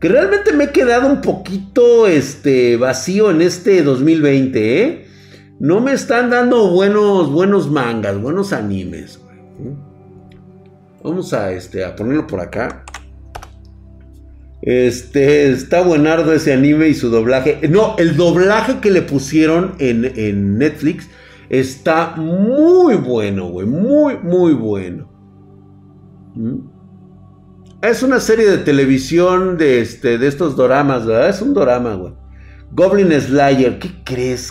Que 0.00 0.08
realmente 0.08 0.54
me 0.54 0.64
he 0.64 0.70
quedado 0.70 1.06
un 1.06 1.20
poquito 1.20 2.06
este, 2.06 2.78
vacío 2.78 3.30
en 3.30 3.42
este 3.42 3.82
2020, 3.82 4.82
¿eh? 4.82 5.06
no 5.60 5.80
me 5.80 5.92
están 5.92 6.30
dando 6.30 6.70
buenos, 6.70 7.30
buenos 7.30 7.70
mangas, 7.70 8.18
buenos 8.20 8.54
animes. 8.54 9.20
Vamos 11.02 11.34
a, 11.34 11.52
este, 11.52 11.84
a 11.84 11.94
ponerlo 11.94 12.26
por 12.26 12.40
acá. 12.40 12.84
Este, 14.66 15.50
está 15.50 15.82
buenardo 15.82 16.32
ese 16.32 16.54
anime 16.54 16.88
y 16.88 16.94
su 16.94 17.10
doblaje. 17.10 17.60
No, 17.68 17.96
el 17.98 18.16
doblaje 18.16 18.80
que 18.80 18.90
le 18.90 19.02
pusieron 19.02 19.74
en, 19.78 20.10
en 20.16 20.56
Netflix 20.56 21.10
está 21.50 22.16
muy 22.16 22.94
bueno, 22.94 23.48
güey. 23.48 23.66
Muy, 23.66 24.16
muy 24.16 24.54
bueno. 24.54 25.12
¿Mm? 26.34 26.60
Es 27.82 28.02
una 28.02 28.20
serie 28.20 28.50
de 28.50 28.56
televisión 28.56 29.58
de, 29.58 29.82
este, 29.82 30.16
de 30.16 30.26
estos 30.26 30.56
doramas, 30.56 31.04
¿verdad? 31.04 31.28
Es 31.28 31.42
un 31.42 31.52
dorama, 31.52 31.94
güey. 31.96 32.14
Goblin 32.72 33.12
Slayer, 33.20 33.78
¿qué 33.78 33.90
crees, 34.02 34.50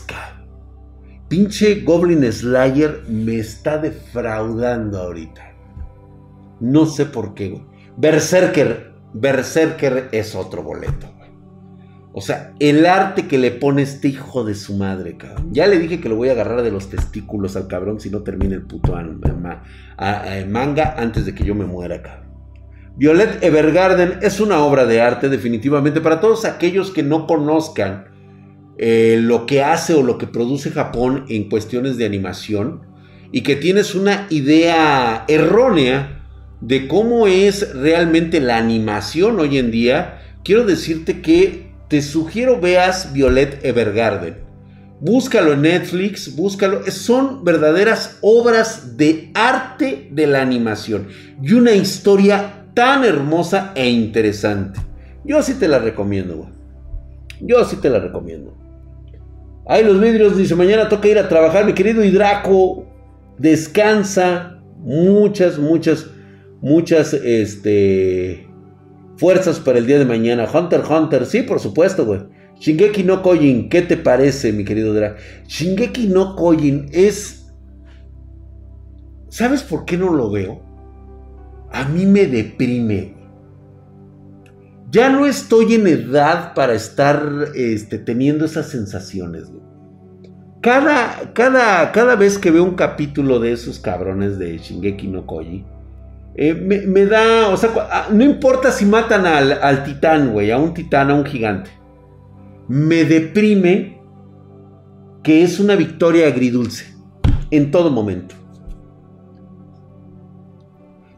Pinche 1.28 1.82
Goblin 1.82 2.32
Slayer 2.32 3.03
me 3.09 3.39
está 3.39 3.80
defraudando 3.80 4.99
ahorita. 4.99 5.41
No 6.59 6.86
sé 6.86 7.07
por 7.07 7.34
qué, 7.34 7.49
güey. 7.49 7.64
Berserker, 7.97 8.93
Berserker 9.14 10.09
es 10.11 10.36
otro 10.36 10.64
boleto. 10.64 11.14
O 12.16 12.22
sea, 12.22 12.53
el 12.59 12.86
arte 12.86 13.28
que 13.28 13.39
le 13.39 13.49
pone 13.49 13.82
este 13.82 14.07
hijo 14.07 14.43
de 14.43 14.53
su 14.53 14.78
madre, 14.78 15.18
cabrón. 15.18 15.49
Ya 15.51 15.66
le 15.66 15.80
dije 15.80 15.99
que 15.99 16.09
lo 16.09 16.16
voy 16.16 16.30
a 16.30 16.34
agarrar 16.34 16.61
de 16.61 16.70
los 16.70 16.89
testículos 16.89 17.55
al 17.55 17.68
cabrón 17.68 17.99
si 17.99 18.11
no 18.11 18.22
termina 18.22 18.53
el 18.53 18.61
puto 18.61 18.95
manga 20.47 20.95
antes 20.95 21.26
de 21.26 21.34
que 21.34 21.43
yo 21.43 21.55
me 21.55 21.66
muera, 21.66 22.03
cabrón. 22.03 22.24
Violet 22.95 23.43
Evergarden 23.43 24.20
es 24.22 24.39
una 24.39 24.59
obra 24.59 24.86
de 24.86 25.01
arte 25.01 25.28
definitivamente 25.28 25.99
para 25.99 26.20
todos 26.20 26.45
aquellos 26.45 26.91
que 26.91 27.01
no 27.01 27.26
conozcan 27.26 28.05
eh, 28.78 29.18
lo 29.20 29.47
que 29.47 29.64
hace 29.64 29.95
o 29.95 30.03
lo 30.03 30.20
que 30.20 30.28
produce 30.28 30.70
Japón 30.70 31.26
en 31.30 31.49
cuestiones 31.49 31.97
de 31.97 32.05
animación 32.05 32.82
y 33.32 33.41
que 33.41 33.55
tienes 33.55 33.95
una 33.95 34.28
idea 34.30 35.26
errónea 35.28 36.22
de 36.66 36.88
cómo 36.88 37.28
es 37.28 37.74
realmente 37.74 38.39
la 38.39 38.57
animación 38.57 39.39
hoy 39.39 39.57
en 39.57 39.70
día, 39.70 40.22
quiero 40.43 40.66
decirte 40.66 41.22
que 41.22 41.74
te 41.89 42.01
sugiero 42.01 42.59
veas 42.59 43.11
Violet 43.11 43.64
Evergarden. 43.66 44.38
Búscalo 45.01 45.53
en 45.53 45.64
Netflix, 45.64 46.34
búscalo. 46.36 46.89
Son 46.89 47.43
verdaderas 47.43 48.18
obras 48.22 48.95
de 48.95 49.30
arte 49.34 50.07
de 50.11 50.26
la 50.26 50.41
animación 50.41 51.07
y 51.41 51.51
una 51.53 51.74
historia 51.74 52.68
tan 52.74 53.03
hermosa 53.03 53.74
e 53.76 53.89
interesante. 53.89 54.80
Yo 55.26 55.43
sí 55.43 55.55
te 55.55 55.68
la 55.68 55.80
recomiendo. 55.80 56.49
Yo 57.41 57.66
sí 57.66 57.76
te 57.76 57.89
la 57.89 57.99
recomiendo. 57.99 58.57
Ahí 59.68 59.84
los 59.84 59.99
vidrios, 59.99 60.38
dice, 60.38 60.55
mañana 60.55 60.88
toca 60.88 61.09
ir 61.09 61.20
a 61.20 61.28
trabajar, 61.28 61.66
mi 61.66 61.74
querido 61.74 62.03
Hidraco. 62.03 62.86
Descansa. 63.38 64.61
Muchas, 64.80 65.57
muchas, 65.57 66.07
muchas, 66.64 67.14
este... 67.14 68.47
Fuerzas 69.18 69.59
para 69.59 69.78
el 69.78 69.86
día 69.86 69.99
de 69.99 70.05
mañana. 70.05 70.49
Hunter, 70.51 70.82
Hunter, 70.89 71.28
sí, 71.28 71.43
por 71.43 71.59
supuesto, 71.59 72.03
güey. 72.03 72.22
Shingeki 72.59 73.03
no 73.03 73.22
Kojin, 73.22 73.70
¿qué 73.70 73.84
te 73.84 73.97
parece, 73.97 74.51
mi 74.51 74.66
querido 74.66 74.95
Drag? 74.95 75.18
Shingeki 75.47 76.07
no 76.07 76.36
Kojin 76.36 76.88
es... 76.91 77.53
¿Sabes 79.30 79.61
por 79.61 79.86
qué 79.86 79.97
no 79.97 80.11
lo 80.11 80.32
veo? 80.32 80.74
a 81.74 81.86
mí 81.86 82.05
me 82.05 82.28
deprime. 82.28 83.16
Ya 84.91 85.09
no 85.09 85.26
estoy 85.26 85.74
en 85.74 85.88
edad 85.88 86.53
para 86.53 86.76
estar 86.76 87.47
este, 87.55 87.97
teniendo 87.97 88.45
esas 88.45 88.70
sensaciones. 88.70 89.51
Cada, 90.61 91.34
cada, 91.34 91.91
cada 91.91 92.16
vez 92.16 92.38
que 92.38 92.51
veo 92.51 92.64
un 92.64 92.76
capítulo 92.76 93.39
de 93.39 93.51
esos 93.51 93.80
cabrones 93.80 94.38
de 94.38 94.59
Shingeki 94.59 95.07
no 95.07 95.26
Koji, 95.26 95.66
eh, 96.36 96.53
me, 96.53 97.05
da, 97.05 97.49
o 97.49 97.57
sea, 97.57 97.71
ah, 97.91 98.07
no 98.11 98.23
importa 98.23 98.71
si 98.71 98.86
matan 98.86 99.25
al, 99.25 99.51
al 99.51 99.84
titán, 99.84 100.31
güey, 100.31 100.51
a 100.51 100.57
un 100.57 100.73
titán, 100.73 101.11
a 101.11 101.13
un 101.13 101.25
gigante. 101.25 101.69
Me 102.67 103.03
deprime 103.03 104.01
que 105.21 105.43
es 105.43 105.59
una 105.59 105.75
victoria 105.75 106.27
agridulce 106.27 106.93
en 107.51 107.71
todo 107.71 107.91
momento. 107.91 108.36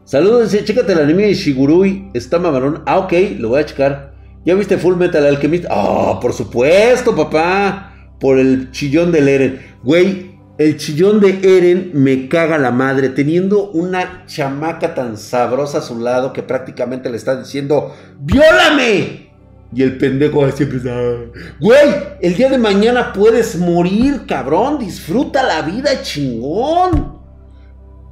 Saludos, 0.04 0.52
chécate 0.52 0.92
el 0.92 1.00
anime 1.00 1.24
de 1.24 1.34
Shigurui, 1.34 2.10
está 2.14 2.38
mamarón. 2.38 2.82
Ah, 2.86 2.98
ok, 2.98 3.12
lo 3.38 3.48
voy 3.48 3.60
a 3.60 3.66
checar. 3.66 4.14
¿Ya 4.44 4.54
viste 4.54 4.78
Full 4.78 4.94
Metal 4.94 5.26
Alchemist? 5.26 5.64
Ah, 5.68 6.20
por 6.22 6.32
supuesto, 6.32 7.16
papá. 7.16 7.92
Por 8.20 8.38
el 8.38 8.70
chillón 8.70 9.10
del 9.10 9.28
Eren. 9.28 9.60
Güey, 9.82 10.35
el 10.58 10.78
chillón 10.78 11.20
de 11.20 11.40
Eren 11.42 11.90
me 11.94 12.28
caga 12.28 12.58
la 12.58 12.70
madre. 12.70 13.10
Teniendo 13.10 13.70
una 13.70 14.24
chamaca 14.26 14.94
tan 14.94 15.16
sabrosa 15.16 15.78
a 15.78 15.82
su 15.82 15.98
lado 15.98 16.32
que 16.32 16.42
prácticamente 16.42 17.10
le 17.10 17.16
está 17.16 17.36
diciendo, 17.36 17.94
¡Viólame! 18.18 19.26
Y 19.74 19.82
el 19.82 19.98
pendejo 19.98 20.48
siempre 20.52 20.78
está, 20.78 20.94
güey, 21.60 21.94
el 22.22 22.36
día 22.36 22.48
de 22.48 22.56
mañana 22.56 23.12
puedes 23.12 23.56
morir, 23.58 24.22
cabrón. 24.26 24.78
Disfruta 24.78 25.42
la 25.42 25.62
vida, 25.62 26.02
chingón. 26.02 27.16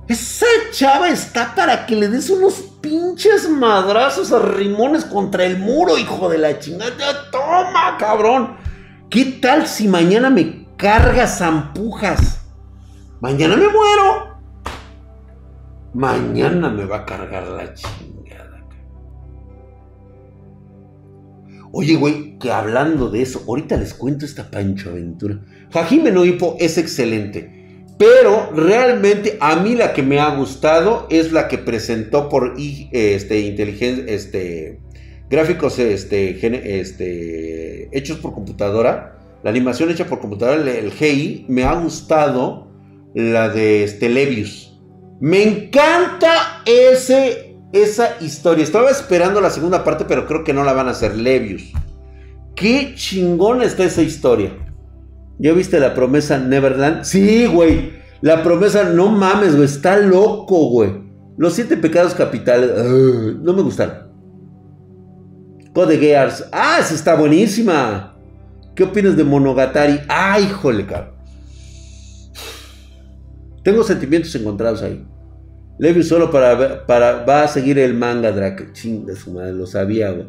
Esa 0.07 0.47
chava 0.73 1.09
está 1.09 1.55
para 1.55 1.87
que 1.87 1.97
le 1.97 2.09
des 2.09 2.29
unos 2.29 2.55
pinches 2.83 3.49
madrazos 3.49 4.33
a 4.33 4.41
rimones 4.41 5.05
contra 5.05 5.47
el 5.47 5.57
muro, 5.59 5.97
hijo 5.97 6.29
de 6.29 6.39
la 6.39 6.59
chingada. 6.59 7.31
Toma, 7.31 7.97
cabrón. 7.99 8.57
¿Qué 9.09 9.39
tal 9.41 9.67
si 9.67 9.89
mañana 9.89 10.29
me 10.29 10.64
cargas 10.85 11.39
zampujas? 11.39 12.43
Mañana 13.23 13.57
me 13.57 13.69
muero. 13.69 14.37
Mañana 15.95 16.69
me 16.69 16.85
va 16.85 16.99
a 16.99 17.07
cargar 17.07 17.47
la 17.47 17.73
chingada. 17.73 18.69
Oye, 21.73 21.97
güey, 21.97 22.39
que 22.39 22.53
hablando 22.53 23.09
de 23.09 23.23
eso, 23.23 23.43
ahorita 23.49 23.79
les 23.79 23.95
cuento 23.95 24.27
esta 24.27 24.51
Pancho 24.51 24.91
Aventura. 24.91 25.41
Jajime 25.73 26.11
no 26.11 26.23
es 26.23 26.77
excelente. 26.77 27.87
Pero 27.99 28.51
realmente 28.55 29.39
a 29.41 29.57
mí 29.57 29.75
la 29.77 29.95
que 29.95 30.03
me 30.03 30.21
ha 30.21 30.37
gustado 30.37 31.07
es 31.09 31.33
la 31.33 31.49
que 31.49 31.57
presentó 31.57 32.29
por 32.29 32.57
este, 32.59 33.41
inteligencia, 33.41 34.05
este, 34.07 34.81
gráficos 35.31 35.79
este, 35.79 36.79
este, 36.79 37.97
hechos 37.97 38.19
por 38.19 38.35
computadora. 38.35 39.24
La 39.45 39.51
animación 39.51 39.91
hecha 39.91 40.07
por 40.07 40.21
computadora, 40.21 40.59
el, 40.59 40.91
GI, 40.91 41.45
me 41.51 41.65
ha 41.65 41.75
gustado 41.75 42.67
la 43.15 43.51
de 43.51 43.85
este, 43.85 44.09
Levius. 44.09 44.81
Me 45.21 45.43
encanta 45.43 46.63
ese, 46.65 47.55
esa 47.71 48.17
historia. 48.23 48.65
Estaba 48.65 48.91
esperando 48.91 49.43
la 49.43 49.51
segunda 49.51 49.85
parte, 49.85 50.07
pero 50.07 50.27
creo 50.27 50.45
que 50.45 50.55
no 50.55 50.65
la 50.65 50.73
van 50.73 50.89
a 50.89 50.93
hacer 50.93 51.15
Levius. 51.15 51.73
Qué 52.57 52.95
chingona 52.95 53.65
está 53.65 53.85
esa 53.85 54.01
historia. 54.01 54.51
¿Ya 55.39 55.53
viste 55.53 55.79
la 55.79 55.93
promesa 55.93 56.39
Neverland? 56.39 57.05
Sí, 57.05 57.45
güey. 57.45 57.93
La 58.23 58.43
promesa, 58.43 58.85
no 58.85 59.11
mames, 59.11 59.57
güey. 59.57 59.67
Está 59.67 59.99
loco, 59.99 60.71
güey. 60.71 60.91
Los 61.37 61.53
siete 61.53 61.77
pecados 61.77 62.15
capitales. 62.15 62.71
no 63.43 63.53
me 63.53 63.61
gustaron. 63.61 64.11
Code 65.75 65.99
Gears. 65.99 66.47
Ah, 66.51 66.79
esa 66.81 66.95
está 66.95 67.15
buenísima. 67.15 68.14
¿Qué 68.75 68.85
opinas 68.85 69.17
de 69.17 69.25
Monogatari? 69.25 70.01
Ay, 70.09 70.45
híjole, 70.45 70.87
cabrón. 70.87 71.15
Tengo 73.63 73.83
sentimientos 73.83 74.35
encontrados 74.35 74.83
ahí. 74.83 75.07
Levi 75.79 76.03
solo 76.03 76.31
para, 76.31 76.87
para 76.87 77.25
va 77.25 77.45
a 77.45 77.49
seguir 77.49 77.79
el 77.79 77.95
manga 77.95 78.31
Drake. 78.33 78.73
Chinga 78.73 79.15
su 79.15 79.33
madre, 79.33 79.53
lo 79.53 79.67
sabía, 79.67 80.11
güey. 80.11 80.29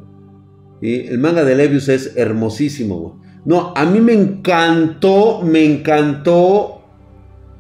El 0.82 1.20
manga 1.20 1.44
de 1.44 1.56
Levius 1.56 1.90
es 1.90 2.16
hermosísimo, 2.16 3.00
güey. 3.00 3.14
No, 3.46 3.74
a 3.76 3.86
mí 3.86 4.00
me 4.00 4.14
encantó, 4.14 5.42
me 5.44 5.64
encantó 5.64 6.84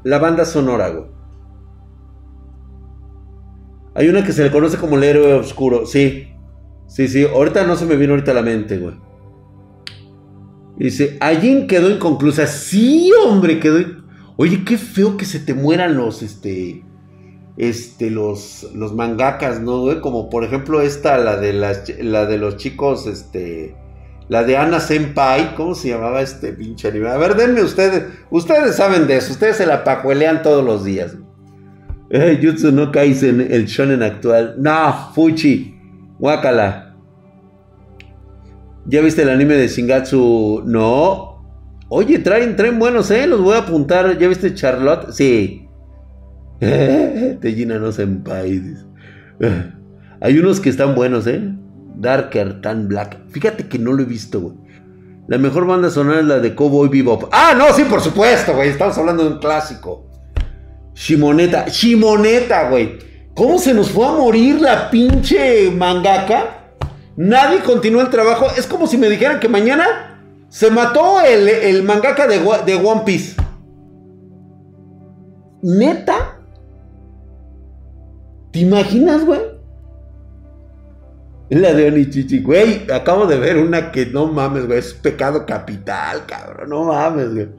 la 0.03 0.17
banda 0.19 0.45
sonora, 0.45 0.89
güey. 0.89 1.05
Hay 3.95 4.09
una 4.09 4.23
que 4.23 4.33
se 4.33 4.43
le 4.43 4.51
conoce 4.51 4.77
como 4.77 4.97
el 4.97 5.03
héroe 5.03 5.33
oscuro, 5.33 5.85
sí. 5.85 6.29
Sí, 6.87 7.07
sí, 7.07 7.25
ahorita 7.25 7.65
no 7.65 7.75
se 7.75 7.85
me 7.85 7.95
viene 7.95 8.13
ahorita 8.13 8.31
a 8.31 8.35
la 8.35 8.41
mente, 8.41 8.77
güey. 8.77 8.95
Dice, 10.77 11.17
Allí 11.21 11.67
quedó 11.67 11.89
inconclusa. 11.89 12.47
Sí, 12.47 13.11
hombre, 13.25 13.59
quedó. 13.59 13.79
Oye, 14.37 14.63
qué 14.65 14.77
feo 14.77 15.17
que 15.17 15.25
se 15.25 15.39
te 15.39 15.53
mueran 15.53 15.95
los, 15.95 16.21
este, 16.21 16.83
este, 17.57 18.09
los, 18.09 18.69
los 18.73 18.93
mangakas, 18.93 19.61
¿no, 19.61 19.81
güey? 19.81 20.01
Como 20.01 20.29
por 20.29 20.43
ejemplo 20.43 20.81
esta, 20.81 21.17
la 21.17 21.37
de 21.37 21.53
las, 21.53 21.83
la 21.99 22.25
de 22.25 22.37
los 22.37 22.57
chicos, 22.57 23.07
este, 23.07 23.75
la 24.27 24.43
de 24.43 24.57
Ana 24.57 24.79
Senpai, 24.79 25.55
¿cómo 25.55 25.75
se 25.75 25.89
llamaba 25.89 26.21
este 26.21 26.51
pinche 26.51 26.89
anime? 26.89 27.09
A 27.09 27.17
ver, 27.17 27.35
denme 27.35 27.61
ustedes. 27.61 28.03
Ustedes 28.29 28.75
saben 28.75 29.07
de 29.07 29.17
eso. 29.17 29.31
Ustedes 29.31 29.57
se 29.57 29.65
la 29.65 29.83
pacuelean 29.83 30.41
todos 30.41 30.65
los 30.65 30.83
días. 30.83 31.15
Eh, 32.09 32.39
Jutsu 32.41 32.71
no 32.71 32.91
Kaisen, 32.91 33.39
el 33.39 33.65
shonen 33.65 34.03
actual. 34.03 34.55
No, 34.57 35.11
Fuchi. 35.13 35.75
Wakala. 36.19 36.84
¿Ya 38.85 39.01
viste 39.01 39.23
el 39.23 39.29
anime 39.29 39.55
de 39.55 39.67
Shingatsu? 39.67 40.63
No. 40.65 41.43
Oye, 41.89 42.19
traen, 42.19 42.55
traen 42.55 42.79
buenos, 42.79 43.09
¿eh? 43.11 43.25
Los 43.27 43.41
voy 43.41 43.55
a 43.55 43.59
apuntar. 43.59 44.17
¿Ya 44.17 44.27
viste 44.27 44.53
Charlotte? 44.53 45.11
Sí. 45.11 45.67
Te 46.59 47.53
llenan 47.55 47.81
los 47.81 47.99
países. 48.23 48.85
Hay 50.21 50.37
unos 50.37 50.59
que 50.59 50.69
están 50.69 50.95
buenos, 50.95 51.27
¿eh? 51.27 51.41
Darker 51.97 52.61
Tan 52.61 52.87
Black. 52.87 53.17
Fíjate 53.29 53.67
que 53.67 53.79
no 53.79 53.91
lo 53.91 54.03
he 54.03 54.05
visto, 54.05 54.41
güey. 54.41 54.55
La 55.27 55.37
mejor 55.39 55.65
banda 55.65 55.89
sonora 55.89 56.19
es 56.19 56.25
la 56.25 56.39
de 56.39 56.53
Cowboy 56.53 56.87
Bebop. 56.89 57.29
Ah, 57.31 57.55
no, 57.57 57.73
sí, 57.73 57.83
por 57.85 58.01
supuesto, 58.01 58.53
güey. 58.53 58.69
Estamos 58.69 58.97
hablando 58.97 59.23
de 59.23 59.29
un 59.33 59.39
clásico. 59.39 60.05
Shimoneta. 60.93 61.67
Shimoneta, 61.67 62.69
güey. 62.69 62.99
¿Cómo 63.33 63.57
se 63.57 63.73
nos 63.73 63.89
fue 63.89 64.07
a 64.07 64.11
morir 64.11 64.61
la 64.61 64.89
pinche 64.89 65.71
mangaka? 65.71 66.64
Nadie 67.17 67.61
continuó 67.61 68.01
el 68.01 68.09
trabajo. 68.09 68.47
Es 68.57 68.67
como 68.67 68.87
si 68.87 68.97
me 68.97 69.09
dijeran 69.09 69.39
que 69.39 69.47
mañana 69.47 70.19
se 70.49 70.69
mató 70.69 71.21
el, 71.21 71.83
mangaka 71.83 72.27
de, 72.27 72.39
de 72.65 72.75
One 72.75 73.01
Piece. 73.05 73.35
¿Neta? 75.61 76.39
¿Te 78.51 78.59
imaginas, 78.59 79.25
güey? 79.25 79.41
La 81.49 81.73
de 81.73 81.87
Onichichi, 81.87 82.39
güey. 82.39 82.89
Acabo 82.91 83.27
de 83.27 83.37
ver 83.37 83.57
una 83.57 83.91
que 83.91 84.07
no 84.07 84.27
mames, 84.27 84.65
güey. 84.65 84.79
Es 84.79 84.93
pecado 84.93 85.45
capital, 85.45 86.25
cabrón. 86.25 86.69
No 86.69 86.85
mames, 86.85 87.33
güey. 87.33 87.49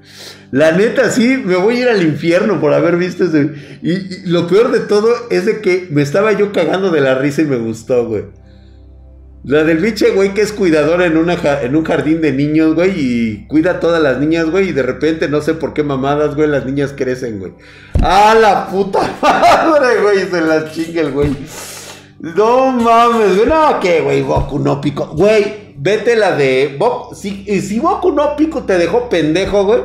La 0.50 0.72
neta, 0.72 1.10
sí, 1.10 1.40
me 1.44 1.56
voy 1.56 1.76
a 1.76 1.80
ir 1.80 1.88
al 1.88 2.02
infierno 2.02 2.60
por 2.60 2.72
haber 2.72 2.96
visto 2.96 3.24
ese. 3.24 3.52
Y, 3.82 4.26
lo 4.28 4.48
peor 4.48 4.72
de 4.72 4.80
todo 4.80 5.08
es 5.30 5.46
de 5.46 5.60
que 5.60 5.86
me 5.90 6.02
estaba 6.02 6.32
yo 6.32 6.52
cagando 6.52 6.90
de 6.90 7.00
la 7.00 7.14
risa 7.14 7.42
y 7.42 7.46
me 7.46 7.56
gustó, 7.56 8.06
güey. 8.06 8.24
La 9.46 9.62
del 9.62 9.78
biche, 9.78 10.10
güey, 10.10 10.34
que 10.34 10.40
es 10.40 10.52
cuidadora 10.52 11.06
en, 11.06 11.16
una, 11.16 11.34
en 11.62 11.76
un 11.76 11.84
jardín 11.84 12.20
de 12.20 12.32
niños, 12.32 12.74
güey, 12.74 12.90
y 12.96 13.46
cuida 13.46 13.70
a 13.70 13.80
todas 13.80 14.02
las 14.02 14.18
niñas, 14.18 14.50
güey, 14.50 14.70
y 14.70 14.72
de 14.72 14.82
repente, 14.82 15.28
no 15.28 15.40
sé 15.40 15.54
por 15.54 15.72
qué 15.72 15.84
mamadas, 15.84 16.34
güey, 16.34 16.48
las 16.48 16.66
niñas 16.66 16.92
crecen, 16.96 17.38
güey. 17.38 17.52
¡Ah, 18.02 18.34
la 18.34 18.66
puta 18.66 18.98
madre, 19.22 20.02
güey! 20.02 20.28
Se 20.28 20.40
las 20.40 20.72
chinga 20.72 21.00
el 21.00 21.12
güey. 21.12 21.30
No 22.18 22.72
mames, 22.72 23.36
güey. 23.36 23.48
No, 23.48 23.78
¿qué, 23.78 24.00
güey? 24.00 24.22
Goku 24.22 24.58
no 24.58 24.80
pico. 24.80 25.06
Güey, 25.14 25.74
vete 25.76 26.16
la 26.16 26.34
de. 26.34 26.76
Si, 27.14 27.44
si 27.60 27.78
Goku 27.78 28.10
no 28.10 28.34
pico 28.34 28.64
te 28.64 28.76
dejó 28.78 29.08
pendejo, 29.08 29.64
güey. 29.64 29.82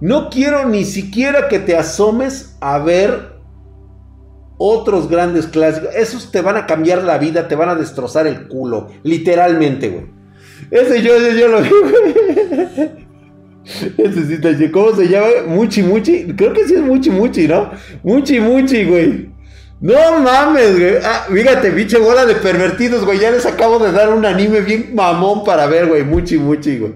No 0.00 0.30
quiero 0.30 0.68
ni 0.68 0.84
siquiera 0.84 1.48
que 1.48 1.58
te 1.58 1.76
asomes 1.76 2.56
a 2.60 2.78
ver 2.78 3.35
otros 4.58 5.08
grandes 5.08 5.46
clásicos. 5.46 5.90
Esos 5.94 6.30
te 6.30 6.40
van 6.40 6.56
a 6.56 6.66
cambiar 6.66 7.02
la 7.02 7.18
vida, 7.18 7.48
te 7.48 7.54
van 7.54 7.68
a 7.68 7.74
destrozar 7.74 8.26
el 8.26 8.48
culo. 8.48 8.88
Literalmente, 9.02 9.88
güey. 9.88 10.06
Ese 10.70 11.02
yo, 11.02 11.14
ese 11.16 11.38
yo 11.38 11.48
lo 11.48 11.60
vi, 11.62 11.68
güey. 11.68 13.06
Ese 13.98 14.56
sí 14.56 14.70
¿Cómo 14.70 14.94
se 14.94 15.08
llama? 15.08 15.26
Muchi 15.48 15.82
Muchi. 15.82 16.26
Creo 16.36 16.52
que 16.52 16.66
sí 16.66 16.74
es 16.74 16.80
Muchi 16.80 17.10
Muchi, 17.10 17.48
¿no? 17.48 17.70
Muchi 18.02 18.38
Muchi, 18.40 18.84
güey. 18.84 19.28
No 19.80 20.20
mames, 20.20 20.78
güey. 20.78 20.96
Ah, 21.04 21.26
fíjate, 21.30 21.70
pinche 21.72 21.98
bola 21.98 22.24
de 22.24 22.36
pervertidos, 22.36 23.04
güey. 23.04 23.18
Ya 23.18 23.30
les 23.30 23.44
acabo 23.44 23.78
de 23.78 23.92
dar 23.92 24.12
un 24.12 24.24
anime 24.24 24.60
bien 24.60 24.94
mamón 24.94 25.44
para 25.44 25.66
ver, 25.66 25.86
güey. 25.86 26.04
Muchi, 26.04 26.38
muchi, 26.38 26.78
güey. 26.78 26.94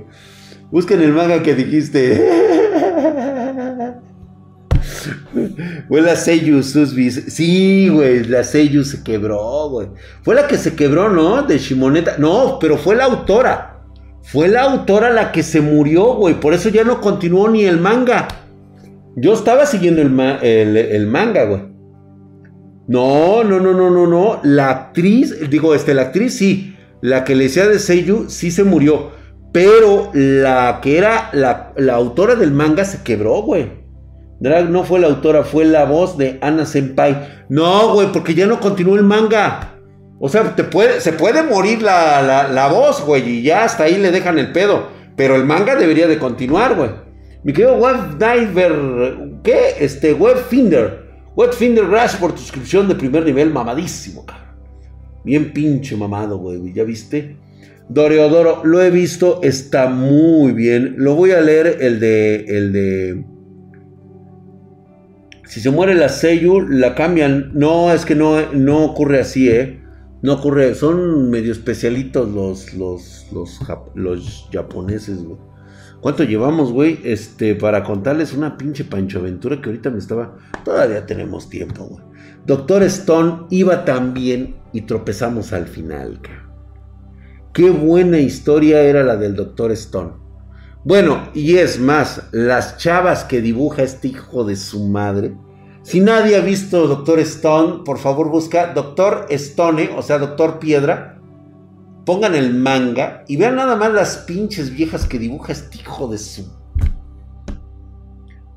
Busquen 0.71 1.03
el 1.03 1.13
manga 1.13 1.43
que 1.43 1.55
dijiste. 1.55 2.49
Fue 5.89 6.01
la 6.01 6.17
Seiyu 6.17 6.63
Susbis. 6.63 7.25
Sí, 7.29 7.89
güey, 7.89 8.25
la 8.25 8.45
Seiyu 8.45 8.85
se 8.85 9.03
quebró, 9.03 9.69
güey. 9.71 9.89
Fue 10.23 10.35
la 10.35 10.47
que 10.47 10.57
se 10.57 10.75
quebró, 10.75 11.11
¿no? 11.11 11.43
De 11.43 11.59
Shimoneta. 11.59 12.17
No, 12.19 12.59
pero 12.61 12.77
fue 12.77 12.97
la 12.97 13.05
autora. 13.05 13.83
Fue 14.23 14.49
la 14.49 14.63
autora 14.63 15.11
la 15.11 15.33
que 15.33 15.43
se 15.43 15.61
murió, 15.61 16.15
güey. 16.15 16.39
Por 16.39 16.55
eso 16.55 16.69
ya 16.69 16.85
no 16.85 17.01
continuó 17.01 17.49
ni 17.49 17.65
el 17.65 17.79
manga. 17.79 18.29
Yo 19.17 19.33
estaba 19.33 19.67
siguiendo 19.67 20.03
el, 20.03 20.77
el 20.77 21.07
manga, 21.07 21.45
güey. 21.45 21.71
No, 22.91 23.45
no, 23.45 23.61
no, 23.61 23.73
no, 23.73 23.89
no, 23.89 24.07
no. 24.07 24.41
La 24.43 24.71
actriz, 24.71 25.49
digo, 25.49 25.75
este, 25.75 25.95
la 25.95 26.03
actriz 26.03 26.37
sí. 26.37 26.77
La 27.01 27.25
que 27.25 27.35
le 27.35 27.45
decía 27.45 27.69
de 27.69 27.79
Seiyu 27.79 28.29
sí 28.29 28.51
se 28.51 28.65
murió. 28.65 29.13
Pero 29.53 30.11
la 30.13 30.81
que 30.83 30.99
era 30.99 31.31
la, 31.33 31.73
autora 31.93 32.35
del 32.35 32.53
manga 32.53 32.85
se 32.85 33.03
quebró, 33.03 33.43
güey. 33.43 33.80
Drag 34.41 34.71
no 34.71 34.85
fue 34.85 35.01
la 35.01 35.09
autora, 35.09 35.45
fue 35.45 35.67
la 35.67 35.85
voz 35.85 36.17
de 36.17 36.39
Anna 36.41 36.65
Senpai. 36.65 37.45
No, 37.51 37.93
güey, 37.93 38.11
porque 38.11 38.35
ya 38.35 38.47
no 38.47 38.59
continuó 38.59 38.97
el 38.97 39.03
manga. 39.03 39.77
O 40.19 40.29
sea, 40.29 40.55
se 40.99 41.13
puede 41.13 41.43
morir 41.43 41.83
la, 41.83 42.49
la, 42.51 42.69
voz, 42.69 43.05
güey, 43.05 43.29
y 43.29 43.43
ya 43.43 43.65
hasta 43.65 43.85
ahí 43.85 43.99
le 43.99 44.11
dejan 44.11 44.39
el 44.39 44.53
pedo. 44.53 44.89
Pero 45.17 45.37
el 45.37 45.45
manga 45.45 45.77
debería 45.77 46.09
de 46.09 46.19
continuar, 46.19 46.75
güey. 46.75 46.91
Mi 47.43 47.53
querido 47.53 47.77
Web 47.77 48.19
Diver, 48.19 48.73
¿qué? 49.43 49.75
Este, 49.79 50.15
Webfinder. 50.15 51.09
Wetfinder, 51.37 51.87
gracias 51.87 52.21
por 52.21 52.37
suscripción 52.37 52.89
de 52.89 52.95
primer 52.95 53.25
nivel, 53.25 53.51
mamadísimo, 53.51 54.27
cabrón. 54.27 54.57
Bien 55.25 55.53
pinche 55.53 55.97
mamado, 55.97 56.39
güey, 56.39 56.73
¿ya 56.73 56.85
viste? 56.85 57.37
Doreodoro, 57.89 58.63
lo 58.65 58.81
he 58.81 58.91
visto, 58.91 59.41
está 59.43 59.89
muy 59.89 60.53
bien. 60.53 60.95
Lo 60.99 61.15
voy 61.15 61.33
a 61.33 61.41
leer 61.41 61.79
el 61.81 61.99
de. 61.99 62.45
El 62.47 62.73
de. 62.73 63.25
Si 65.51 65.61
se 65.61 65.73
muere 65.73 65.97
la 65.97 66.09
Seiyu, 66.09 66.61
la 66.61 66.95
cambian. 66.95 67.51
No, 67.55 67.93
es 67.93 68.07
que 68.07 68.15
no, 68.15 68.53
no 68.53 68.85
ocurre 68.85 69.19
así, 69.19 69.49
¿eh? 69.49 69.83
No 70.23 70.35
ocurre. 70.35 70.77
Son 70.77 71.29
medio 71.29 71.51
especialitos 71.51 72.29
los, 72.31 72.73
los, 72.75 73.27
los, 73.33 73.59
japoneses, 74.53 75.25
güey. 75.25 75.39
¿Cuánto 76.01 76.23
llevamos, 76.23 76.71
güey? 76.73 77.01
Este, 77.03 77.57
para 77.57 77.83
contarles 77.83 78.33
una 78.33 78.57
pinche 78.57 78.85
Pancho 78.85 79.19
Aventura 79.19 79.61
que 79.61 79.71
ahorita 79.71 79.91
me 79.91 79.99
estaba. 79.99 80.39
Todavía 80.65 81.05
tenemos 81.05 81.51
tiempo, 81.51 81.83
güey. 81.85 82.05
Doctor 82.47 82.85
Stone 82.85 83.47
iba 83.51 83.85
tan 83.85 84.15
bien 84.15 84.55
y 84.73 84.83
tropezamos 84.83 85.53
al 85.53 85.67
final. 85.67 86.21
Qué 87.53 87.71
buena 87.71 88.21
historia 88.21 88.83
era 88.83 89.03
la 89.03 89.17
del 89.17 89.35
Doctor 89.35 89.73
Stone. 89.73 90.13
Bueno, 90.85 91.29
y 91.35 91.57
es 91.57 91.79
más, 91.79 92.23
las 92.33 92.79
chavas 92.79 93.25
que 93.25 93.41
dibuja 93.41 93.83
este 93.83 94.09
hijo 94.09 94.45
de 94.45 94.57
su 94.57 94.87
madre. 94.87 95.37
Si 95.83 96.01
nadie 96.01 96.37
ha 96.37 96.41
visto 96.41 96.87
Doctor 96.87 97.21
Stone, 97.21 97.83
por 97.85 97.99
favor 97.99 98.29
busca 98.31 98.73
Doctor 98.73 99.27
Stone, 99.31 99.91
o 99.97 100.03
sea, 100.03 100.19
Doctor 100.19 100.59
Piedra 100.59 101.21
pongan 102.05 102.35
el 102.35 102.55
manga 102.55 103.25
y 103.29 103.37
vean 103.37 103.57
nada 103.57 103.77
más 103.77 103.93
las 103.93 104.17
pinches 104.19 104.71
viejas 104.73 105.07
que 105.07 105.19
dibuja 105.19 105.53
este 105.53 105.79
hijo 105.79 106.09
de 106.09 106.19
su. 106.19 106.45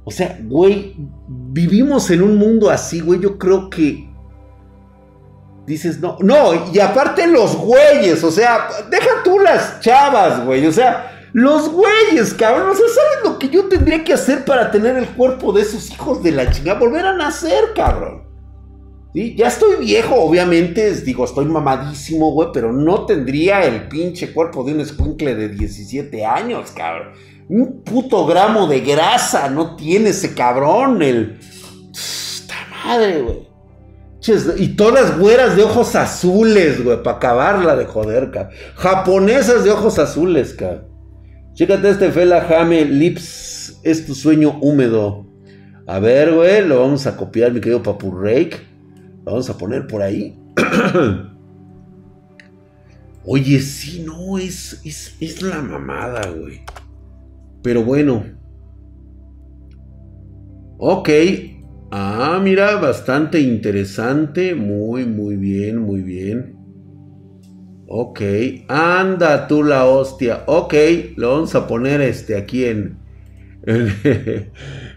O 0.06 0.12
sea, 0.12 0.40
güey, 0.44 0.96
vivimos 1.28 2.10
en 2.10 2.24
un 2.24 2.38
mundo 2.38 2.70
así, 2.70 3.00
güey. 3.00 3.20
Yo 3.20 3.38
creo 3.38 3.70
que. 3.70 4.12
Dices, 5.66 6.00
no, 6.00 6.18
no, 6.20 6.72
y 6.74 6.80
aparte 6.80 7.26
los 7.26 7.56
güeyes, 7.56 8.22
o 8.24 8.32
sea, 8.32 8.68
deja 8.90 9.24
tú 9.24 9.40
las 9.40 9.80
chavas, 9.80 10.44
güey, 10.44 10.66
o 10.68 10.72
sea, 10.74 11.13
los 11.34 11.70
güeyes, 11.70 12.36
cabrón, 12.36 12.70
o 12.70 12.76
sea, 12.76 12.86
¿saben 12.88 13.34
lo 13.34 13.40
que 13.40 13.50
yo 13.50 13.66
tendría 13.66 14.04
que 14.04 14.14
hacer 14.14 14.46
para 14.46 14.70
tener 14.70 14.96
el 14.96 15.08
cuerpo 15.08 15.52
de 15.52 15.64
esos 15.64 15.90
hijos 15.90 16.22
de 16.22 16.32
la 16.32 16.52
chingada? 16.52 16.80
Volver 16.80 17.08
a 17.08 17.16
nacer, 17.16 17.74
cabrón. 17.76 18.24
Ya 19.16 19.48
estoy 19.48 19.78
viejo, 19.78 20.16
obviamente, 20.16 20.92
digo, 21.02 21.26
estoy 21.26 21.46
mamadísimo, 21.46 22.32
güey, 22.32 22.50
pero 22.54 22.72
no 22.72 23.06
tendría 23.08 23.64
el 23.64 23.88
pinche 23.88 24.32
cuerpo 24.32 24.64
de 24.64 24.74
un 24.74 24.82
escuincle 24.82 25.34
de 25.34 25.50
17 25.50 26.24
años, 26.24 26.72
cabrón. 26.72 27.14
Un 27.50 27.84
puto 27.84 28.26
gramo 28.28 28.68
de 28.68 28.82
grasa 28.82 29.50
no 29.50 29.76
tiene 29.76 30.10
ese 30.10 30.36
cabrón, 30.36 31.02
el... 31.02 31.40
¡Esta 31.92 32.56
madre, 32.86 33.22
güey! 33.22 33.54
Y 34.58 34.76
todas 34.76 35.18
güeras 35.18 35.56
de 35.56 35.64
ojos 35.64 35.96
azules, 35.96 36.84
güey, 36.84 37.02
para 37.02 37.18
acabarla 37.18 37.76
de 37.76 37.86
joder, 37.86 38.30
cabrón. 38.32 38.54
Japonesas 38.76 39.64
de 39.64 39.72
ojos 39.72 39.98
azules, 39.98 40.54
cabrón. 40.54 40.93
Chécate 41.54 41.88
este 41.88 42.12
Fela 42.12 42.42
Jame 42.42 42.84
Lips, 42.84 43.80
es 43.84 44.08
tu 44.08 44.16
sueño 44.16 44.58
húmedo. 44.60 45.28
A 45.86 46.00
ver, 46.00 46.34
güey, 46.34 46.68
lo 46.68 46.80
vamos 46.80 47.06
a 47.06 47.16
copiar, 47.16 47.54
mi 47.54 47.62
querido 47.62 47.84
Papu 47.84 48.10
Rake. 48.10 48.58
Vamos 49.24 49.52
a 49.52 49.58
poner 49.58 49.86
por 49.86 50.02
ahí. 50.02 50.36
Oye, 53.26 53.60
sí, 53.60 54.04
no, 54.04 54.40
es, 54.40 54.82
es, 54.84 55.42
la 55.44 55.62
mamada, 55.62 56.28
güey. 56.32 56.62
Pero 57.62 57.84
bueno. 57.84 58.26
Ok. 60.80 61.10
Ah, 61.92 62.40
mira, 62.42 62.78
bastante 62.78 63.40
interesante. 63.40 64.56
Muy, 64.56 65.06
muy 65.06 65.36
bien, 65.36 65.78
muy 65.78 66.02
bien. 66.02 66.63
Ok. 67.88 68.22
Anda 68.68 69.48
tú 69.48 69.64
la 69.64 69.86
hostia. 69.86 70.44
Ok. 70.48 70.74
Lo 71.16 71.34
vamos 71.34 71.56
a 71.56 71.68
poner 71.68 72.02
este 72.02 72.38
aquí 72.38 72.66
en... 72.66 72.98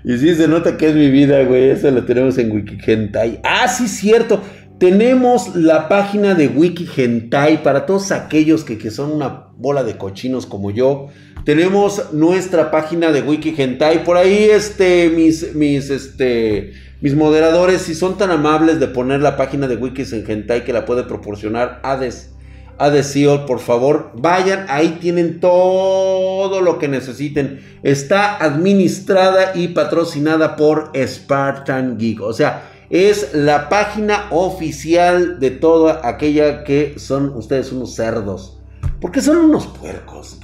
y 0.04 0.18
sí 0.18 0.34
se 0.34 0.48
nota 0.48 0.76
que 0.76 0.88
es 0.88 0.94
mi 0.94 1.10
vida, 1.10 1.42
güey. 1.44 1.70
Eso 1.70 1.90
lo 1.90 2.04
tenemos 2.04 2.38
en 2.38 2.50
Wikigentai. 2.50 3.40
Ah, 3.44 3.68
sí, 3.68 3.86
cierto. 3.86 4.40
Tenemos 4.78 5.56
la 5.56 5.88
página 5.88 6.34
de 6.34 6.48
Wiki 6.48 6.86
Hentai 6.94 7.62
para 7.62 7.86
todos 7.86 8.12
aquellos 8.12 8.62
que, 8.62 8.76
que, 8.76 8.90
son 8.90 9.10
una 9.10 9.46
bola 9.56 9.84
de 9.84 9.96
cochinos 9.96 10.44
como 10.44 10.70
yo. 10.70 11.08
Tenemos 11.46 12.12
nuestra 12.12 12.70
página 12.70 13.10
de 13.10 13.22
Wiki 13.22 13.54
Hentai. 13.56 14.04
Por 14.04 14.18
ahí, 14.18 14.50
este, 14.50 15.08
mis, 15.08 15.54
mis, 15.54 15.88
este, 15.88 16.74
mis 17.00 17.14
moderadores, 17.14 17.82
si 17.82 17.94
son 17.94 18.18
tan 18.18 18.30
amables 18.30 18.78
de 18.78 18.88
poner 18.88 19.22
la 19.22 19.38
página 19.38 19.66
de 19.66 19.76
Wiki 19.76 20.02
Hentai 20.02 20.64
que 20.64 20.74
la 20.74 20.84
puede 20.84 21.04
proporcionar 21.04 21.80
Hades. 21.82 22.35
Adesiol, 22.78 23.46
por 23.46 23.60
favor, 23.60 24.12
vayan, 24.14 24.66
ahí 24.68 24.98
tienen 25.00 25.40
todo 25.40 26.60
lo 26.60 26.78
que 26.78 26.88
necesiten. 26.88 27.60
Está 27.82 28.36
administrada 28.36 29.52
y 29.54 29.68
patrocinada 29.68 30.56
por 30.56 30.92
Spartan 30.94 31.96
Geek. 31.98 32.20
O 32.20 32.32
sea, 32.32 32.70
es 32.90 33.34
la 33.34 33.68
página 33.68 34.26
oficial 34.30 35.40
de 35.40 35.50
toda 35.50 36.06
aquella 36.06 36.64
que 36.64 36.98
son 36.98 37.30
ustedes 37.34 37.72
unos 37.72 37.94
cerdos. 37.94 38.60
Porque 39.00 39.20
son 39.20 39.38
unos 39.38 39.66
puercos. 39.66 40.38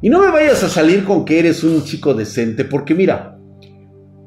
Y 0.00 0.08
no 0.08 0.20
me 0.20 0.30
vayas 0.30 0.64
a 0.64 0.68
salir 0.68 1.04
con 1.04 1.24
que 1.24 1.38
eres 1.38 1.62
un 1.62 1.84
chico 1.84 2.12
decente, 2.12 2.64
porque 2.64 2.92
mira, 2.92 3.38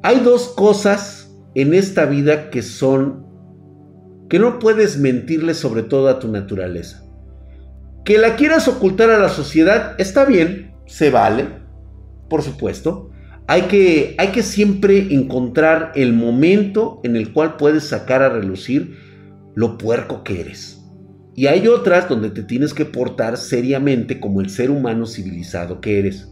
hay 0.02 0.20
dos 0.20 0.48
cosas 0.48 1.36
en 1.54 1.74
esta 1.74 2.06
vida 2.06 2.48
que 2.48 2.62
son 2.62 3.25
que 4.28 4.38
no 4.38 4.58
puedes 4.58 4.98
mentirle 4.98 5.54
sobre 5.54 5.82
todo 5.82 6.08
a 6.08 6.18
tu 6.18 6.28
naturaleza. 6.28 7.04
Que 8.04 8.18
la 8.18 8.36
quieras 8.36 8.68
ocultar 8.68 9.10
a 9.10 9.18
la 9.18 9.28
sociedad 9.28 9.94
está 9.98 10.24
bien, 10.24 10.74
se 10.86 11.10
vale, 11.10 11.48
por 12.28 12.42
supuesto. 12.42 13.10
Hay 13.48 13.62
que, 13.62 14.14
hay 14.18 14.28
que 14.28 14.42
siempre 14.42 15.14
encontrar 15.14 15.92
el 15.94 16.12
momento 16.12 17.00
en 17.04 17.16
el 17.16 17.32
cual 17.32 17.56
puedes 17.56 17.84
sacar 17.84 18.22
a 18.22 18.28
relucir 18.28 18.96
lo 19.54 19.78
puerco 19.78 20.24
que 20.24 20.40
eres. 20.40 20.82
Y 21.34 21.46
hay 21.46 21.68
otras 21.68 22.08
donde 22.08 22.30
te 22.30 22.42
tienes 22.42 22.74
que 22.74 22.86
portar 22.86 23.36
seriamente 23.36 24.18
como 24.18 24.40
el 24.40 24.50
ser 24.50 24.70
humano 24.70 25.06
civilizado 25.06 25.80
que 25.80 25.98
eres. 25.98 26.28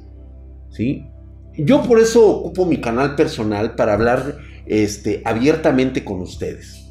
¿Sí? 0.70 1.06
Yo 1.56 1.82
por 1.82 2.00
eso 2.00 2.26
ocupo 2.26 2.66
mi 2.66 2.80
canal 2.80 3.14
personal 3.14 3.76
para 3.76 3.92
hablar 3.92 4.38
este, 4.66 5.22
abiertamente 5.24 6.04
con 6.04 6.20
ustedes. 6.20 6.83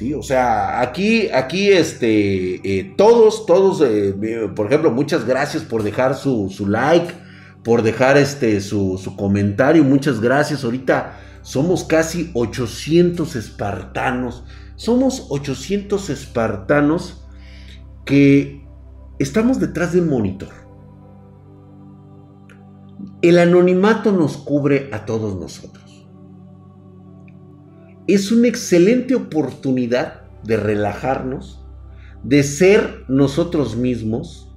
¿Sí? 0.00 0.14
O 0.14 0.22
sea, 0.22 0.80
aquí, 0.80 1.28
aquí, 1.28 1.68
este, 1.68 2.54
eh, 2.64 2.94
todos, 2.96 3.44
todos, 3.44 3.82
eh, 3.86 4.14
por 4.56 4.66
ejemplo, 4.66 4.90
muchas 4.90 5.26
gracias 5.26 5.62
por 5.62 5.82
dejar 5.82 6.14
su, 6.16 6.48
su 6.48 6.66
like 6.66 7.12
por 7.62 7.82
dejar 7.82 8.16
este, 8.16 8.60
su, 8.60 8.98
su 8.98 9.16
comentario. 9.16 9.84
Muchas 9.84 10.20
gracias. 10.20 10.64
Ahorita 10.64 11.18
somos 11.42 11.84
casi 11.84 12.30
800 12.34 13.36
espartanos. 13.36 14.44
Somos 14.76 15.26
800 15.28 16.08
espartanos 16.10 17.22
que 18.04 18.66
estamos 19.18 19.60
detrás 19.60 19.92
del 19.92 20.06
monitor. 20.06 20.48
El 23.20 23.38
anonimato 23.38 24.12
nos 24.12 24.38
cubre 24.38 24.88
a 24.92 25.04
todos 25.04 25.38
nosotros. 25.38 25.99
Es 28.14 28.32
una 28.32 28.48
excelente 28.48 29.14
oportunidad 29.14 30.22
de 30.42 30.56
relajarnos, 30.56 31.64
de 32.24 32.42
ser 32.42 33.04
nosotros 33.06 33.76
mismos, 33.76 34.52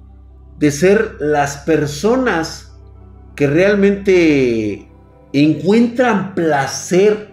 de 0.58 0.72
ser 0.72 1.16
las 1.20 1.58
personas 1.58 2.72
que 3.36 3.46
realmente 3.46 4.88
encuentran 5.32 6.34
placer, 6.34 7.30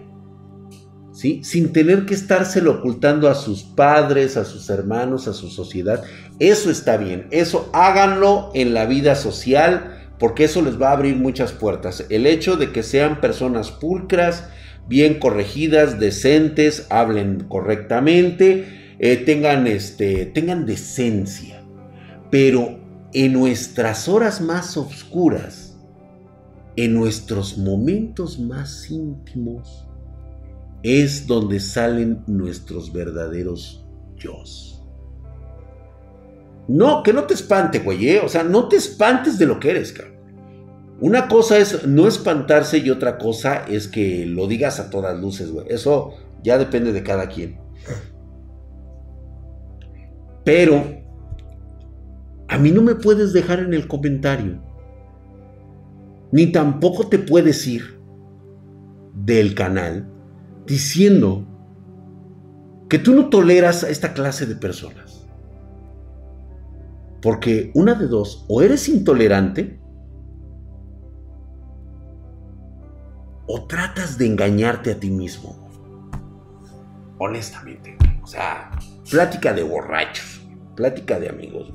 ¿sí? 1.12 1.42
Sin 1.42 1.72
tener 1.72 2.06
que 2.06 2.14
estárselo 2.14 2.72
ocultando 2.72 3.28
a 3.28 3.34
sus 3.34 3.64
padres, 3.64 4.36
a 4.36 4.44
sus 4.44 4.70
hermanos, 4.70 5.26
a 5.26 5.32
su 5.32 5.48
sociedad. 5.48 6.04
Eso 6.38 6.70
está 6.70 6.98
bien, 6.98 7.26
eso 7.32 7.68
háganlo 7.72 8.50
en 8.54 8.74
la 8.74 8.86
vida 8.86 9.16
social, 9.16 9.98
porque 10.20 10.44
eso 10.44 10.62
les 10.62 10.80
va 10.80 10.90
a 10.90 10.92
abrir 10.92 11.16
muchas 11.16 11.50
puertas. 11.50 12.06
El 12.10 12.26
hecho 12.26 12.56
de 12.56 12.70
que 12.70 12.84
sean 12.84 13.20
personas 13.20 13.72
pulcras, 13.72 14.48
bien 14.88 15.18
corregidas, 15.18 15.98
decentes, 15.98 16.86
hablen 16.90 17.44
correctamente, 17.48 18.94
eh, 18.98 19.16
tengan, 19.16 19.66
este, 19.66 20.26
tengan 20.26 20.66
decencia. 20.66 21.62
Pero 22.30 22.78
en 23.12 23.32
nuestras 23.32 24.08
horas 24.08 24.40
más 24.40 24.76
oscuras, 24.76 25.76
en 26.76 26.94
nuestros 26.94 27.58
momentos 27.58 28.38
más 28.38 28.90
íntimos 28.90 29.86
es 30.82 31.26
donde 31.26 31.60
salen 31.60 32.22
nuestros 32.26 32.92
verdaderos 32.92 33.84
yo. 34.16 34.42
No, 36.68 37.02
que 37.02 37.12
no 37.12 37.24
te 37.24 37.34
espante, 37.34 37.80
güey, 37.80 38.08
¿eh? 38.08 38.20
o 38.24 38.28
sea, 38.28 38.44
no 38.44 38.68
te 38.68 38.76
espantes 38.76 39.38
de 39.38 39.46
lo 39.46 39.58
que 39.58 39.70
eres, 39.70 39.92
cabrón. 39.92 40.11
Una 41.02 41.26
cosa 41.26 41.58
es 41.58 41.84
no 41.84 42.06
espantarse 42.06 42.78
y 42.78 42.88
otra 42.88 43.18
cosa 43.18 43.64
es 43.66 43.88
que 43.88 44.24
lo 44.24 44.46
digas 44.46 44.78
a 44.78 44.88
todas 44.88 45.20
luces, 45.20 45.50
güey. 45.50 45.66
Eso 45.68 46.12
ya 46.44 46.58
depende 46.58 46.92
de 46.92 47.02
cada 47.02 47.26
quien. 47.28 47.58
Pero 50.44 51.02
a 52.46 52.56
mí 52.56 52.70
no 52.70 52.82
me 52.82 52.94
puedes 52.94 53.32
dejar 53.32 53.58
en 53.58 53.74
el 53.74 53.88
comentario 53.88 54.62
ni 56.30 56.52
tampoco 56.52 57.08
te 57.08 57.18
puedes 57.18 57.66
ir 57.66 58.00
del 59.12 59.56
canal 59.56 60.08
diciendo 60.66 61.44
que 62.88 63.00
tú 63.00 63.12
no 63.12 63.28
toleras 63.28 63.82
a 63.82 63.90
esta 63.90 64.14
clase 64.14 64.46
de 64.46 64.54
personas. 64.54 65.26
Porque 67.20 67.72
una 67.74 67.94
de 67.94 68.06
dos, 68.06 68.44
o 68.48 68.62
eres 68.62 68.88
intolerante, 68.88 69.81
o 73.52 73.66
tratas 73.66 74.16
de 74.16 74.26
engañarte 74.26 74.92
a 74.92 74.98
ti 74.98 75.10
mismo. 75.10 75.68
Honestamente, 77.18 77.96
o 78.22 78.26
sea, 78.26 78.70
plática 79.10 79.52
de 79.52 79.62
borrachos, 79.62 80.40
plática 80.74 81.20
de 81.20 81.28
amigos 81.28 81.72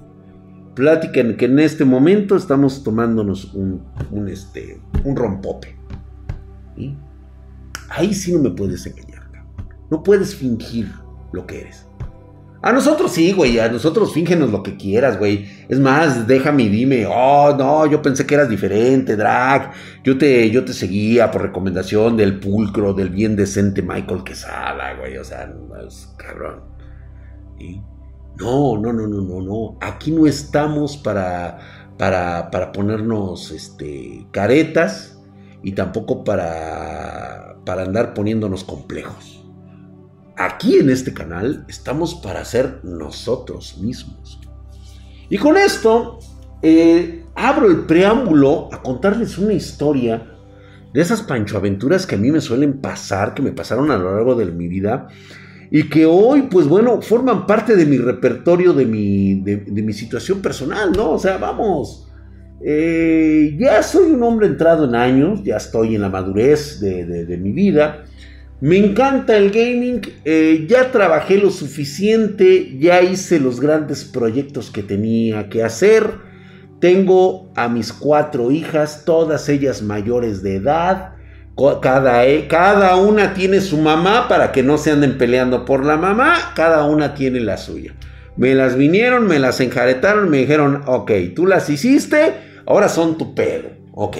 plática 0.78 1.22
en 1.22 1.36
que 1.36 1.46
en 1.46 1.58
este 1.58 1.86
momento 1.86 2.36
estamos 2.36 2.84
tomándonos 2.84 3.52
un, 3.56 3.82
este, 4.28 4.80
un 5.04 5.16
rompope. 5.16 5.76
Ahí 7.90 8.14
sí 8.14 8.32
no 8.32 8.40
me 8.44 8.52
puedes 8.52 8.86
engañar, 8.86 9.24
No 9.90 10.04
puedes 10.04 10.36
fingir 10.36 10.94
lo 11.32 11.48
que 11.48 11.62
eres. 11.62 11.87
A 12.68 12.74
nosotros 12.74 13.13
sí, 13.13 13.32
güey, 13.32 13.59
a 13.59 13.70
nosotros 13.70 14.11
fíngenos 14.11 14.51
lo 14.51 14.61
que 14.61 14.76
quieras, 14.76 15.18
güey. 15.18 15.45
Es 15.70 15.80
más, 15.80 16.28
déjame 16.28 16.63
y 16.63 16.68
dime, 16.68 17.05
oh, 17.05 17.55
no, 17.57 17.86
yo 17.86 18.01
pensé 18.01 18.28
que 18.28 18.36
eras 18.36 18.49
diferente, 18.49 19.15
drag. 19.15 19.72
Yo 20.03 20.18
te, 20.18 20.51
yo 20.51 20.65
te 20.65 20.74
seguía 20.74 21.32
por 21.32 21.43
recomendación 21.43 22.18
del 22.18 22.41
pulcro, 22.41 22.93
del 22.93 23.07
bien 23.07 23.38
decente 23.38 23.82
Michael 23.82 24.26
Quesada, 24.26 24.95
güey. 24.95 25.18
O 25.18 25.24
sea, 25.24 25.49
es 25.88 26.13
cabrón. 26.18 26.59
No, 28.38 28.78
no, 28.78 28.91
no, 28.91 29.07
no, 29.07 29.22
no, 29.22 29.41
no. 29.41 29.78
Aquí 29.80 30.11
no 30.11 30.28
estamos 30.28 30.97
para, 30.97 31.59
para, 31.97 32.51
para 32.51 32.74
ponernos 32.74 33.51
este, 33.51 34.28
caretas 34.32 35.18
y 35.63 35.72
tampoco 35.72 36.26
para, 36.26 37.59
para 37.63 37.84
andar 37.84 38.13
poniéndonos 38.13 38.65
complejos. 38.65 39.37
Aquí 40.38 40.78
en 40.78 40.90
este 40.90 41.14
canal 41.14 41.66
estamos 41.68 42.16
para 42.16 42.46
ser 42.46 42.80
nosotros 42.84 43.78
mismos. 43.80 44.40
Y 45.30 45.38
con 45.38 45.58
esto 45.58 46.20
eh, 46.62 47.26
abro 47.36 47.68
el 47.68 47.86
preámbulo 47.86 48.70
a 48.72 48.82
contarles 48.82 49.38
una 49.38 49.54
historia 49.54 50.34
de 50.94 51.02
esas 51.02 51.22
panchoaventuras 51.22 52.06
que 52.06 52.16
a 52.16 52.18
mí 52.18 52.32
me 52.32 52.42
suelen 52.42 52.80
pasar, 52.80 53.34
que 53.34 53.42
me 53.42 53.52
pasaron 53.52 53.92
a 53.92 53.98
lo 53.98 54.16
largo 54.16 54.36
de 54.36 54.46
mi 54.46 54.68
vida 54.68 55.08
y 55.70 55.90
que 55.90 56.06
hoy, 56.06 56.44
pues 56.44 56.68
bueno, 56.68 57.02
forman 57.02 57.46
parte 57.46 57.76
de 57.76 57.86
mi 57.86 57.98
repertorio, 57.98 58.74
de 58.74 58.86
mi, 58.86 59.42
de, 59.42 59.82
mi 59.82 59.94
situación 59.94 60.42
personal, 60.42 60.92
¿no? 60.92 61.12
O 61.12 61.20
sea, 61.20 61.38
vamos, 61.38 62.10
eh, 62.62 63.56
ya 63.60 63.84
soy 63.84 64.12
un 64.12 64.24
hombre 64.24 64.48
entrado 64.48 64.86
en 64.86 64.96
años, 64.96 65.44
ya 65.44 65.58
estoy 65.58 65.96
en 65.96 66.02
la 66.02 66.10
madurez 66.10 66.80
de, 66.80 67.38
mi 67.38 67.52
vida. 67.52 68.06
Me 68.60 68.78
encanta 68.78 69.38
el 69.38 69.51
gaming, 69.51 70.01
eh, 70.26 70.66
ya 70.68 70.91
trabajé 70.91 71.38
lo 71.38 71.51
suficiente, 71.51 72.76
ya 72.80 73.03
hice 73.03 73.39
los 73.39 73.60
grandes 73.60 74.03
proyectos 74.03 74.72
que 74.72 74.82
tenía 74.82 75.47
que 75.47 75.64
hacer. 75.64 76.10
Tengo 76.80 77.51
a 77.55 77.70
mis 77.70 77.93
cuatro 77.93 78.49
hijas, 78.49 79.03
todas 79.05 79.47
ellas 79.47 79.84
mayores 79.84 80.41
de 80.41 80.55
edad. 80.55 81.14
Cada, 81.82 82.26
eh, 82.26 82.47
cada 82.47 82.95
una 82.95 83.36
tiene 83.36 83.62
su 83.62 83.78
mamá 83.78 84.28
para 84.28 84.51
que 84.51 84.64
no 84.64 84.80
se 84.80 84.91
anden 84.91 85.20
peleando 85.20 85.64
por 85.64 85.86
la 85.86 85.97
mamá, 85.97 86.53
cada 86.55 86.86
una 86.86 87.14
tiene 87.14 87.39
la 87.39 87.58
suya. 87.58 87.93
Me 88.38 88.55
las 88.55 88.76
vinieron, 88.76 89.28
me 89.28 89.38
las 89.38 89.60
enjaretaron, 89.60 90.30
me 90.30 90.38
dijeron, 90.38 90.82
ok, 90.88 91.12
tú 91.36 91.45
las 91.45 91.70
hiciste, 91.70 92.34
ahora 92.66 92.89
son 92.89 93.20
tu 93.20 93.36
pedo. 93.36 93.70
Ok, 93.93 94.18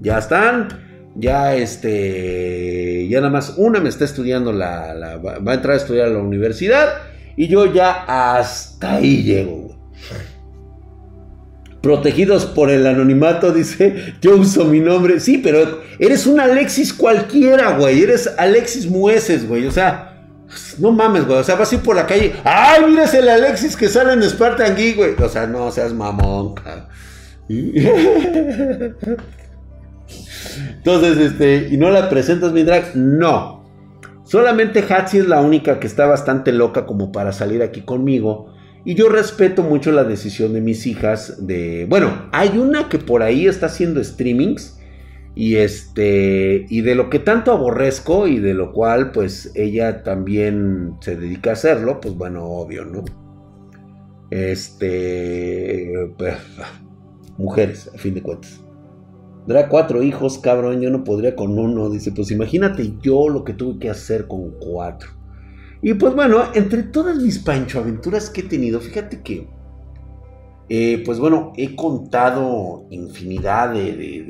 ya 0.00 0.18
están. 0.18 0.85
Ya 1.18 1.54
este, 1.56 3.08
ya 3.08 3.20
nada 3.20 3.30
más 3.32 3.54
una 3.56 3.80
me 3.80 3.88
está 3.88 4.04
estudiando 4.04 4.52
la, 4.52 5.16
va 5.16 5.52
a 5.52 5.54
entrar 5.54 5.74
a 5.74 5.76
estudiar 5.76 6.08
a 6.08 6.10
la 6.10 6.18
universidad 6.18 6.88
y 7.36 7.48
yo 7.48 7.72
ya 7.72 8.04
hasta 8.06 8.96
ahí 8.96 9.22
llego. 9.22 9.76
Protegidos 11.82 12.46
por 12.46 12.70
el 12.70 12.86
anonimato, 12.86 13.52
dice, 13.52 14.14
yo 14.20 14.36
uso 14.36 14.64
mi 14.64 14.80
nombre. 14.80 15.20
Sí, 15.20 15.38
pero 15.38 15.82
eres 15.98 16.26
un 16.26 16.40
Alexis 16.40 16.92
cualquiera, 16.92 17.78
güey. 17.78 18.02
Eres 18.02 18.28
Alexis 18.38 18.90
Mueces, 18.90 19.46
güey. 19.46 19.66
O 19.66 19.70
sea, 19.70 20.16
no 20.78 20.90
mames, 20.90 21.26
güey. 21.26 21.38
O 21.38 21.44
sea, 21.44 21.54
vas 21.54 21.70
a 21.70 21.76
ir 21.76 21.82
por 21.82 21.94
la 21.94 22.06
calle. 22.06 22.32
¡Ay, 22.42 22.82
mira 22.88 23.04
el 23.04 23.28
Alexis 23.28 23.76
que 23.76 23.88
sale 23.88 24.14
en 24.14 24.22
Spartan 24.22 24.74
Geek, 24.74 24.96
güey! 24.96 25.14
O 25.16 25.28
sea, 25.28 25.46
no 25.46 25.70
seas 25.70 25.92
mamón, 25.92 26.54
Entonces, 30.76 31.18
este, 31.18 31.68
¿y 31.70 31.76
no 31.76 31.90
la 31.90 32.08
presentas 32.08 32.52
mi 32.52 32.62
drag? 32.62 32.96
No. 32.96 33.64
Solamente 34.24 34.84
Hatsi 34.88 35.18
es 35.18 35.28
la 35.28 35.40
única 35.40 35.78
que 35.78 35.86
está 35.86 36.06
bastante 36.06 36.52
loca 36.52 36.84
como 36.86 37.12
para 37.12 37.32
salir 37.32 37.62
aquí 37.62 37.82
conmigo. 37.82 38.52
Y 38.84 38.94
yo 38.94 39.08
respeto 39.08 39.62
mucho 39.62 39.92
la 39.92 40.04
decisión 40.04 40.52
de 40.52 40.60
mis 40.60 40.86
hijas 40.86 41.46
de... 41.46 41.86
Bueno, 41.88 42.28
hay 42.32 42.56
una 42.58 42.88
que 42.88 42.98
por 42.98 43.22
ahí 43.22 43.46
está 43.46 43.66
haciendo 43.66 44.02
streamings. 44.02 44.78
Y 45.34 45.56
este... 45.56 46.66
Y 46.68 46.80
de 46.80 46.94
lo 46.94 47.10
que 47.10 47.18
tanto 47.18 47.52
aborrezco 47.52 48.26
y 48.26 48.38
de 48.38 48.54
lo 48.54 48.72
cual 48.72 49.12
pues 49.12 49.52
ella 49.54 50.02
también 50.02 50.94
se 51.00 51.16
dedica 51.16 51.50
a 51.50 51.52
hacerlo. 51.54 52.00
Pues 52.00 52.14
bueno, 52.14 52.44
obvio, 52.44 52.84
¿no? 52.84 53.04
Este... 54.30 55.92
Pues, 56.16 56.36
mujeres, 57.38 57.90
a 57.94 57.98
fin 57.98 58.14
de 58.14 58.22
cuentas. 58.22 58.60
Tendrá 59.46 59.68
cuatro 59.68 60.02
hijos, 60.02 60.38
cabrón, 60.38 60.80
yo 60.80 60.90
no 60.90 61.04
podría 61.04 61.36
con 61.36 61.56
uno. 61.56 61.88
Dice, 61.88 62.10
pues 62.10 62.32
imagínate 62.32 62.94
yo 63.00 63.28
lo 63.28 63.44
que 63.44 63.54
tuve 63.54 63.78
que 63.78 63.88
hacer 63.88 64.26
con 64.26 64.50
cuatro. 64.58 65.10
Y 65.82 65.94
pues 65.94 66.14
bueno, 66.16 66.42
entre 66.54 66.82
todas 66.82 67.18
mis 67.18 67.38
Pancho 67.38 67.78
aventuras 67.78 68.28
que 68.28 68.40
he 68.40 68.44
tenido, 68.44 68.80
fíjate 68.80 69.22
que, 69.22 69.48
eh, 70.68 71.00
pues 71.06 71.20
bueno, 71.20 71.52
he 71.56 71.76
contado 71.76 72.86
infinidad 72.90 73.72
de, 73.72 73.92
de, 73.92 74.24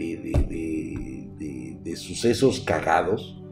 de, 1.83 1.97
sucesos 1.97 2.61
cagados. 2.61 3.43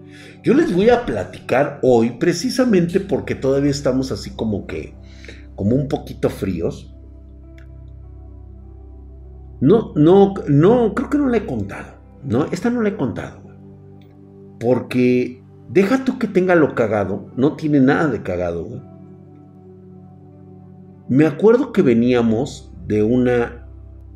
Yo 0.43 0.53
les 0.53 0.75
voy 0.75 0.91
a 0.91 1.07
platicar 1.07 1.81
hoy 1.83 2.11
precisamente 2.21 3.01
porque 3.01 3.35
todavía 3.35 3.71
estamos 3.71 4.13
así 4.13 4.29
como 4.37 4.67
que, 4.67 4.93
como 5.55 5.75
un 5.77 5.89
poquito 5.89 6.29
fríos. 6.29 6.94
No, 9.65 9.93
no, 9.97 10.35
no, 10.47 10.93
creo 10.95 11.09
que 11.09 11.17
no 11.17 11.27
la 11.31 11.39
he 11.39 11.47
contado. 11.47 11.95
No, 12.23 12.45
esta 12.53 12.69
no 12.69 12.83
la 12.83 12.91
he 12.91 12.97
contado. 12.97 13.41
Porque 14.61 15.43
deja 15.71 16.05
tú 16.05 16.19
que 16.19 16.29
tenga 16.29 16.55
lo 16.55 16.75
cagado, 16.75 17.31
no 17.35 17.57
tiene 17.57 17.81
nada 17.81 18.09
de 18.09 18.23
cagado. 18.23 18.83
Me 21.09 21.25
acuerdo 21.25 21.73
que 21.73 21.81
veníamos 21.81 22.75
de 22.87 23.05
una 23.05 23.67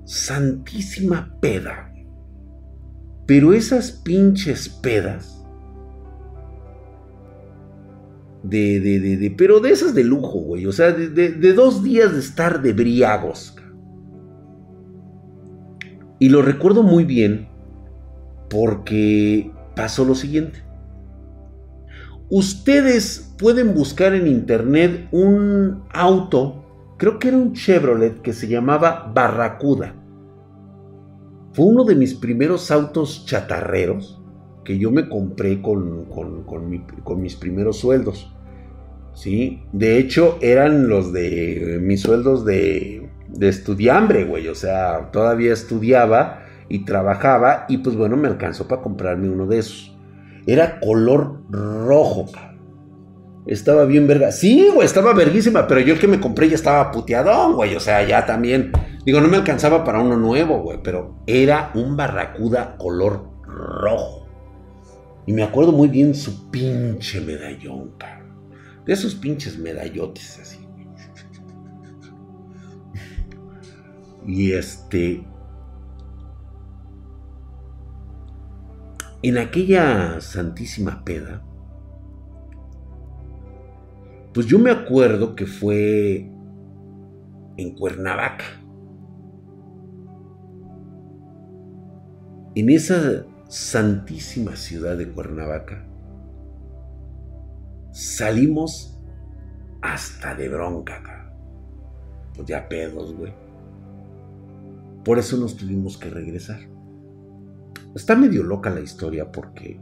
santísima 0.05 1.35
peda. 1.41 1.95
Pero 3.25 3.55
esas 3.55 3.91
pinches 3.91 4.69
pedas. 4.69 5.43
De, 8.43 8.81
de, 8.81 9.01
de, 9.01 9.17
de, 9.17 9.31
pero 9.31 9.61
de 9.61 9.71
esas 9.71 9.95
de 9.95 10.05
lujo, 10.05 10.41
güey. 10.41 10.67
O 10.67 10.73
sea, 10.73 10.93
de, 10.93 11.09
de 11.09 11.53
dos 11.55 11.83
días 11.83 12.13
de 12.13 12.19
estar 12.19 12.61
de 12.61 12.75
briagos. 12.75 13.55
Y 16.19 16.29
lo 16.29 16.43
recuerdo 16.43 16.83
muy 16.83 17.05
bien 17.05 17.49
porque 18.51 19.53
pasó 19.77 20.05
lo 20.05 20.15
siguiente. 20.15 20.63
Ustedes 22.31 23.35
pueden 23.39 23.75
buscar 23.75 24.15
en 24.15 24.27
internet 24.27 25.09
un 25.13 25.85
auto, 25.91 26.95
creo 26.99 27.19
que 27.19 27.29
era 27.29 27.37
un 27.37 27.55
Chevrolet 27.55 28.21
que 28.21 28.33
se 28.33 28.49
llamaba 28.49 29.11
Barracuda. 29.15 29.95
Fue 31.53 31.65
uno 31.67 31.85
de 31.85 31.95
mis 31.95 32.15
primeros 32.15 32.71
autos 32.71 33.25
chatarreros 33.27 34.21
que 34.65 34.79
yo 34.79 34.91
me 34.91 35.09
compré 35.09 35.63
con, 35.63 36.05
con 36.05 37.21
mis 37.21 37.37
primeros 37.37 37.79
sueldos. 37.79 38.31
¿sí? 39.19 39.63
De 39.73 39.99
hecho, 39.99 40.39
eran 40.41 40.89
los 40.89 41.13
de 41.13 41.79
mis 41.83 42.03
sueldos 42.03 42.45
de, 42.45 43.08
de 43.29 43.49
estudiambre, 43.49 44.25
güey. 44.25 44.49
O 44.49 44.55
sea, 44.55 45.11
todavía 45.13 45.53
estudiaba 45.53 46.45
y 46.69 46.85
trabajaba 46.85 47.67
y 47.69 47.79
pues 47.79 47.97
bueno, 47.97 48.17
me 48.17 48.29
alcanzó 48.29 48.69
para 48.69 48.83
comprarme 48.83 49.31
uno 49.31 49.47
de 49.47 49.59
esos. 49.59 49.95
Era 50.47 50.81
color 50.81 51.43
rojo, 51.51 52.27
Estaba 53.47 53.87
bien 53.87 54.07
verga. 54.07 54.31
Sí, 54.31 54.69
güey, 54.75 54.85
estaba 54.85 55.15
verguísima, 55.15 55.67
pero 55.67 55.81
yo 55.81 55.95
el 55.95 56.01
que 56.01 56.07
me 56.07 56.21
compré 56.21 56.51
ya 56.51 56.55
estaba 56.55 56.91
puteadón, 56.91 57.55
güey. 57.55 57.75
O 57.77 57.81
sea, 57.81 58.07
ya 58.07 58.27
también. 58.27 58.73
Digo, 59.07 59.23
no 59.23 59.29
me 59.29 59.39
alcanzaba 59.39 59.85
para 59.85 60.01
uno 60.01 60.19
nuevo, 60.19 60.61
güey, 60.61 60.81
pero 60.83 61.17
era 61.27 61.71
un 61.75 61.97
barracuda 61.97 62.77
color 62.77 63.31
rojo. 63.45 64.27
Y 65.27 65.33
me 65.33 65.43
acuerdo 65.43 65.73
muy 65.73 65.89
bien 65.89 66.15
su 66.15 66.51
pinche 66.51 67.23
medallón, 67.23 67.93
cabrón. 67.97 68.35
De 68.85 68.93
esos 68.93 69.15
pinches 69.15 69.59
medallotes 69.59 70.39
así. 70.41 70.68
Y 74.29 74.53
este... 74.53 75.27
En 79.23 79.39
aquella 79.39 80.21
santísima 80.21 81.03
peda, 81.03 81.43
pues 84.33 84.47
yo 84.47 84.61
me 84.61 84.71
acuerdo 84.71 85.35
que 85.35 85.47
fue 85.47 86.31
en 87.57 87.75
Cuernavaca. 87.75 88.45
En 92.55 92.71
esa 92.71 93.25
santísima 93.49 94.55
ciudad 94.55 94.97
de 94.97 95.11
Cuernavaca, 95.11 95.85
salimos 97.91 99.01
hasta 99.81 100.35
de 100.37 100.49
bronca, 100.49 101.33
Pues 102.37 102.47
ya 102.47 102.69
pedos, 102.69 103.17
güey. 103.17 103.48
Por 105.09 105.19
eso 105.19 105.39
nos 105.39 105.57
tuvimos 105.57 105.97
que 105.97 106.11
regresar. 106.11 106.61
Está 107.95 108.15
medio 108.15 108.43
loca 108.43 108.69
la 108.69 108.81
historia 108.81 109.33
porque 109.33 109.81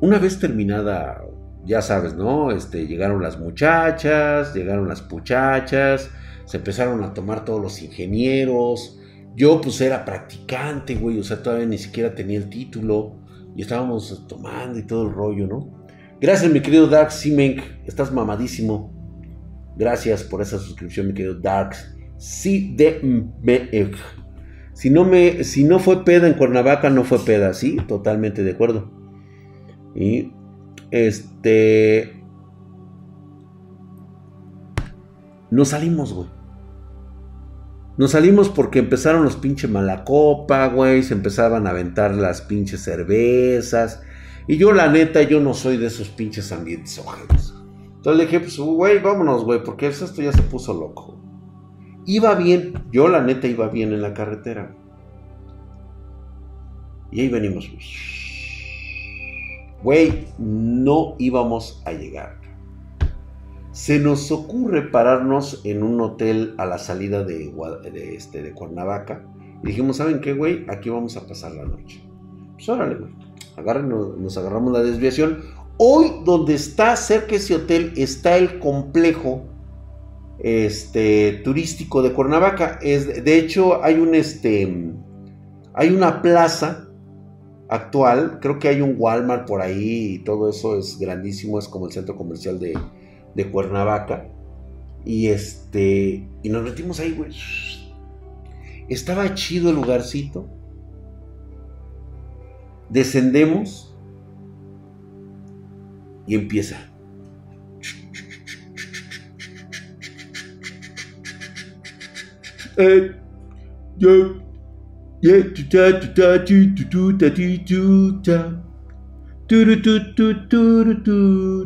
una 0.00 0.18
vez 0.18 0.40
terminada, 0.40 1.22
ya 1.64 1.80
sabes, 1.80 2.12
¿no? 2.16 2.50
Este, 2.50 2.88
llegaron 2.88 3.22
las 3.22 3.38
muchachas, 3.38 4.52
llegaron 4.52 4.88
las 4.88 5.00
puchachas, 5.00 6.10
se 6.44 6.56
empezaron 6.56 7.04
a 7.04 7.14
tomar 7.14 7.44
todos 7.44 7.62
los 7.62 7.80
ingenieros. 7.82 8.98
Yo 9.36 9.60
pues 9.60 9.80
era 9.80 10.04
practicante, 10.04 10.96
güey, 10.96 11.20
o 11.20 11.22
sea, 11.22 11.40
todavía 11.40 11.66
ni 11.66 11.78
siquiera 11.78 12.16
tenía 12.16 12.38
el 12.38 12.48
título 12.48 13.20
y 13.54 13.62
estábamos 13.62 14.26
tomando 14.26 14.80
y 14.80 14.82
todo 14.82 15.06
el 15.06 15.14
rollo, 15.14 15.46
¿no? 15.46 15.86
Gracias, 16.20 16.50
mi 16.50 16.58
querido 16.58 16.88
Dark 16.88 17.12
Simenk, 17.12 17.62
estás 17.86 18.10
mamadísimo. 18.10 18.91
Gracias 19.76 20.22
por 20.22 20.42
esa 20.42 20.58
suscripción, 20.58 21.08
mi 21.08 21.14
querido 21.14 21.34
Darks. 21.40 21.94
Sí, 22.18 22.74
de 22.76 23.00
si 24.74 24.90
no, 24.90 25.04
me, 25.04 25.44
si 25.44 25.64
no 25.64 25.78
fue 25.78 26.04
peda 26.04 26.26
en 26.26 26.34
Cuernavaca, 26.34 26.90
no 26.90 27.04
fue 27.04 27.18
peda, 27.18 27.52
sí, 27.54 27.76
totalmente 27.86 28.42
de 28.42 28.52
acuerdo. 28.52 28.90
Y 29.94 30.32
este. 30.90 32.22
Nos 35.50 35.68
salimos, 35.68 36.14
güey. 36.14 36.28
Nos 37.98 38.12
salimos 38.12 38.48
porque 38.48 38.78
empezaron 38.78 39.22
los 39.22 39.36
pinches 39.36 39.70
malacopa, 39.70 40.66
güey. 40.68 41.02
Se 41.02 41.12
empezaban 41.12 41.66
a 41.66 41.70
aventar 41.70 42.14
las 42.14 42.40
pinches 42.40 42.82
cervezas. 42.82 44.02
Y 44.48 44.56
yo, 44.56 44.72
la 44.72 44.90
neta, 44.90 45.22
yo 45.22 45.40
no 45.40 45.52
soy 45.52 45.76
de 45.76 45.86
esos 45.88 46.08
pinches 46.08 46.50
ambientes 46.52 46.98
ojeros. 46.98 47.51
Entonces 48.02 48.18
le 48.18 48.24
dije, 48.24 48.40
pues, 48.40 48.58
güey, 48.58 48.98
vámonos, 48.98 49.44
güey, 49.44 49.62
porque 49.62 49.86
esto 49.86 50.20
ya 50.20 50.32
se 50.32 50.42
puso 50.42 50.74
loco. 50.74 51.16
Iba 52.04 52.34
bien, 52.34 52.74
yo 52.90 53.06
la 53.06 53.22
neta 53.22 53.46
iba 53.46 53.68
bien 53.68 53.92
en 53.92 54.02
la 54.02 54.12
carretera. 54.12 54.74
Y 57.12 57.20
ahí 57.20 57.28
venimos. 57.28 57.70
Güey, 59.84 60.26
no 60.36 61.14
íbamos 61.20 61.80
a 61.86 61.92
llegar. 61.92 62.40
Se 63.70 64.00
nos 64.00 64.32
ocurre 64.32 64.82
pararnos 64.82 65.60
en 65.64 65.84
un 65.84 66.00
hotel 66.00 66.56
a 66.58 66.66
la 66.66 66.78
salida 66.78 67.22
de, 67.22 67.54
este, 68.16 68.50
Cuernavaca. 68.50 69.24
Y 69.62 69.68
dijimos, 69.68 69.98
¿saben 69.98 70.20
qué, 70.20 70.32
güey? 70.32 70.66
Aquí 70.68 70.90
vamos 70.90 71.16
a 71.16 71.24
pasar 71.24 71.52
la 71.52 71.66
noche. 71.66 72.02
Pues 72.54 72.68
órale, 72.68 72.96
güey. 72.96 73.12
nos 74.18 74.36
agarramos 74.36 74.72
la 74.72 74.82
desviación. 74.82 75.51
Hoy 75.78 76.22
donde 76.24 76.54
está 76.54 76.94
cerca 76.96 77.36
ese 77.36 77.54
hotel 77.54 77.92
está 77.96 78.36
el 78.36 78.58
complejo, 78.58 79.44
este, 80.38 81.40
turístico 81.44 82.02
de 82.02 82.12
Cuernavaca. 82.12 82.78
Es, 82.82 83.24
de 83.24 83.38
hecho, 83.38 83.82
hay 83.82 83.94
un, 83.96 84.14
este, 84.14 84.92
hay 85.74 85.88
una 85.90 86.22
plaza 86.22 86.88
actual, 87.68 88.38
creo 88.40 88.58
que 88.58 88.68
hay 88.68 88.80
un 88.80 88.96
Walmart 88.98 89.46
por 89.46 89.62
ahí 89.62 90.14
y 90.14 90.18
todo 90.18 90.50
eso 90.50 90.78
es 90.78 90.98
grandísimo, 90.98 91.58
es 91.58 91.68
como 91.68 91.86
el 91.86 91.92
centro 91.92 92.16
comercial 92.16 92.58
de, 92.58 92.78
de 93.34 93.50
Cuernavaca. 93.50 94.28
Y 95.04 95.28
este, 95.28 96.28
y 96.42 96.48
nos 96.48 96.62
metimos 96.62 97.00
ahí, 97.00 97.12
güey. 97.12 97.32
Estaba 98.88 99.34
chido 99.34 99.70
el 99.70 99.76
lugarcito. 99.76 100.48
Descendemos 102.88 103.91
y 106.26 106.34
empieza. 106.34 106.92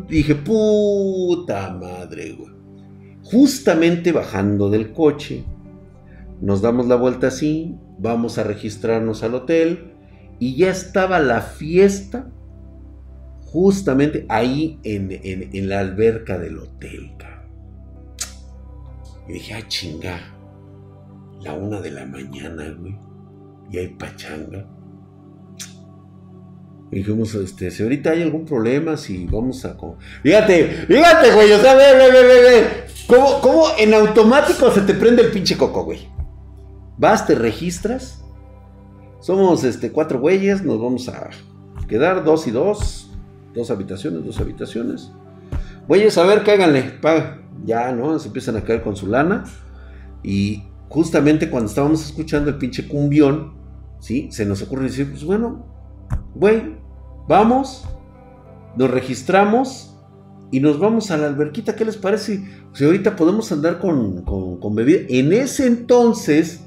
Dije, 0.08 0.34
puta 0.34 1.70
madre. 1.72 2.36
Justamente 3.22 4.12
bajando 4.12 4.68
del 4.68 4.92
coche, 4.92 5.44
nos 6.40 6.62
damos 6.62 6.86
la 6.86 6.96
vuelta 6.96 7.28
así, 7.28 7.76
vamos 7.98 8.38
a 8.38 8.44
registrarnos 8.44 9.22
al 9.22 9.34
hotel 9.34 9.92
y 10.38 10.56
ya 10.56 10.70
estaba 10.70 11.18
la 11.18 11.40
fiesta 11.40 12.30
justamente 13.56 14.26
ahí 14.28 14.78
en, 14.82 15.68
la 15.70 15.80
alberca 15.80 16.36
del 16.36 16.58
hotel. 16.58 17.10
Y 19.26 19.32
dije, 19.32 19.54
ah, 19.54 19.66
chinga, 19.66 20.20
la 21.40 21.54
una 21.54 21.80
de 21.80 21.90
la 21.90 22.04
mañana, 22.04 22.76
güey, 22.78 22.98
y 23.72 23.78
hay 23.78 23.88
pachanga. 23.88 24.68
Dijimos, 26.90 27.34
este, 27.34 27.70
si 27.70 27.82
ahorita 27.82 28.10
hay 28.10 28.22
algún 28.22 28.44
problema, 28.44 28.98
si 28.98 29.24
vamos 29.24 29.64
a... 29.64 29.74
Fíjate, 30.22 30.84
fíjate, 30.86 31.32
güey, 31.32 31.50
o 31.50 31.58
sea, 31.58 31.74
ve, 31.74 31.94
ve, 31.94 32.12
ve, 32.12 32.22
ve, 32.24 32.42
ve. 32.42 32.66
¿Cómo, 33.06 33.40
¿Cómo 33.40 33.64
en 33.78 33.94
automático 33.94 34.70
se 34.70 34.82
te 34.82 34.92
prende 34.92 35.22
el 35.22 35.30
pinche 35.30 35.56
coco, 35.56 35.82
güey? 35.82 36.06
Vas, 36.98 37.26
te 37.26 37.34
registras. 37.34 38.22
Somos 39.20 39.64
este, 39.64 39.92
cuatro 39.92 40.20
güeyes, 40.20 40.62
nos 40.62 40.78
vamos 40.78 41.08
a 41.08 41.30
quedar 41.88 42.22
dos 42.22 42.46
y 42.46 42.50
dos. 42.50 43.05
Dos 43.56 43.70
habitaciones, 43.70 44.22
dos 44.22 44.38
habitaciones. 44.38 45.10
Güeyes, 45.88 46.18
a 46.18 46.24
ver, 46.24 46.44
cáganle, 46.44 46.82
paga. 46.82 47.40
Ya, 47.64 47.90
¿no? 47.90 48.18
Se 48.18 48.28
empiezan 48.28 48.56
a 48.56 48.62
caer 48.62 48.82
con 48.82 48.96
su 48.96 49.06
lana. 49.06 49.44
Y 50.22 50.64
justamente 50.90 51.48
cuando 51.48 51.70
estábamos 51.70 52.04
escuchando 52.04 52.50
el 52.50 52.58
pinche 52.58 52.86
cumbión, 52.86 53.54
¿sí? 53.98 54.28
Se 54.30 54.44
nos 54.44 54.60
ocurre 54.60 54.84
decir, 54.84 55.08
pues 55.08 55.24
bueno, 55.24 55.64
güey, 56.34 56.76
vamos, 57.28 57.84
nos 58.76 58.90
registramos 58.90 59.96
y 60.50 60.60
nos 60.60 60.78
vamos 60.78 61.10
a 61.10 61.16
la 61.16 61.26
alberquita. 61.26 61.74
¿Qué 61.74 61.86
les 61.86 61.96
parece? 61.96 62.44
Si 62.74 62.84
ahorita 62.84 63.16
podemos 63.16 63.50
andar 63.52 63.78
con, 63.78 64.22
con, 64.22 64.60
con 64.60 64.74
bebida. 64.74 65.00
En 65.08 65.32
ese 65.32 65.66
entonces 65.66 66.60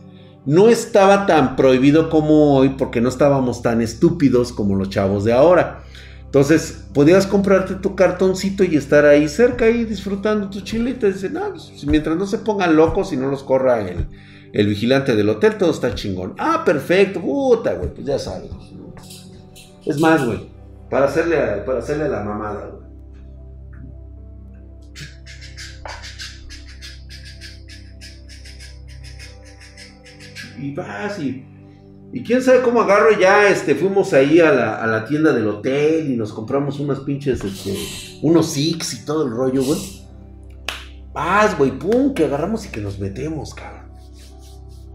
no 0.46 0.70
estaba 0.70 1.28
tan 1.28 1.56
prohibido 1.56 2.10
como 2.10 2.56
hoy 2.56 2.70
porque 2.70 3.00
no 3.00 3.10
estábamos 3.10 3.62
tan 3.62 3.82
estúpidos 3.82 4.52
como 4.52 4.76
los 4.76 4.90
chavos 4.90 5.24
de 5.24 5.34
ahora. 5.34 5.84
Entonces, 6.30 6.86
podías 6.94 7.26
comprarte 7.26 7.74
tu 7.74 7.96
cartoncito 7.96 8.64
y 8.64 8.76
estar 8.76 9.04
ahí 9.04 9.28
cerca 9.28 9.68
y 9.68 9.84
disfrutando 9.84 10.48
tu 10.52 10.62
chilita. 10.62 11.08
Dicen, 11.08 11.34
no, 11.34 11.50
pues, 11.50 11.84
mientras 11.88 12.16
no 12.18 12.28
se 12.28 12.38
pongan 12.38 12.76
locos 12.76 13.12
y 13.12 13.18
no 13.18 13.32
los 13.32 13.42
corra 13.42 13.82
el, 13.82 14.06
el, 14.54 14.68
vigilante 14.68 15.16
del 15.16 15.28
hotel, 15.30 15.58
todo 15.58 15.72
está 15.72 15.96
chingón. 15.96 16.36
Ah, 16.38 16.62
perfecto, 16.64 17.20
puta, 17.20 17.74
güey, 17.74 17.90
pues 17.92 18.06
ya 18.06 18.20
sabes. 18.20 18.52
Es 19.88 20.00
más, 20.00 20.24
güey, 20.24 20.52
para 20.92 21.06
hacerle, 21.08 21.38
para 21.66 21.80
hacerle 21.80 22.08
la 22.08 22.24
mamada, 22.24 22.68
güey. 22.68 22.80
y 30.62 30.76
vas 30.76 31.20
y, 31.20 31.46
y 32.12 32.24
quién 32.24 32.42
sabe 32.42 32.62
cómo 32.62 32.82
agarro 32.82 33.18
ya, 33.20 33.50
este, 33.50 33.76
fuimos 33.76 34.14
ahí 34.14 34.40
a 34.40 34.52
la, 34.52 35.06
tienda 35.06 35.32
del 35.32 35.48
hotel 35.48 36.12
y 36.12 36.18
nos 36.18 36.34
compramos 36.34 36.80
unas 36.80 37.02
pinches, 37.02 37.44
este, 37.44 37.76
unos 38.24 38.48
Six 38.48 38.96
y 38.96 39.06
todo 39.06 39.26
el 39.26 39.32
rollo, 39.32 39.64
güey. 39.64 39.80
Vas, 41.14 41.56
güey, 41.56 41.72
pum, 41.78 42.14
que 42.16 42.26
agarramos 42.26 42.66
y 42.66 42.70
que 42.70 42.82
nos 42.82 42.98
metemos, 42.98 43.54
cabrón. 43.54 43.92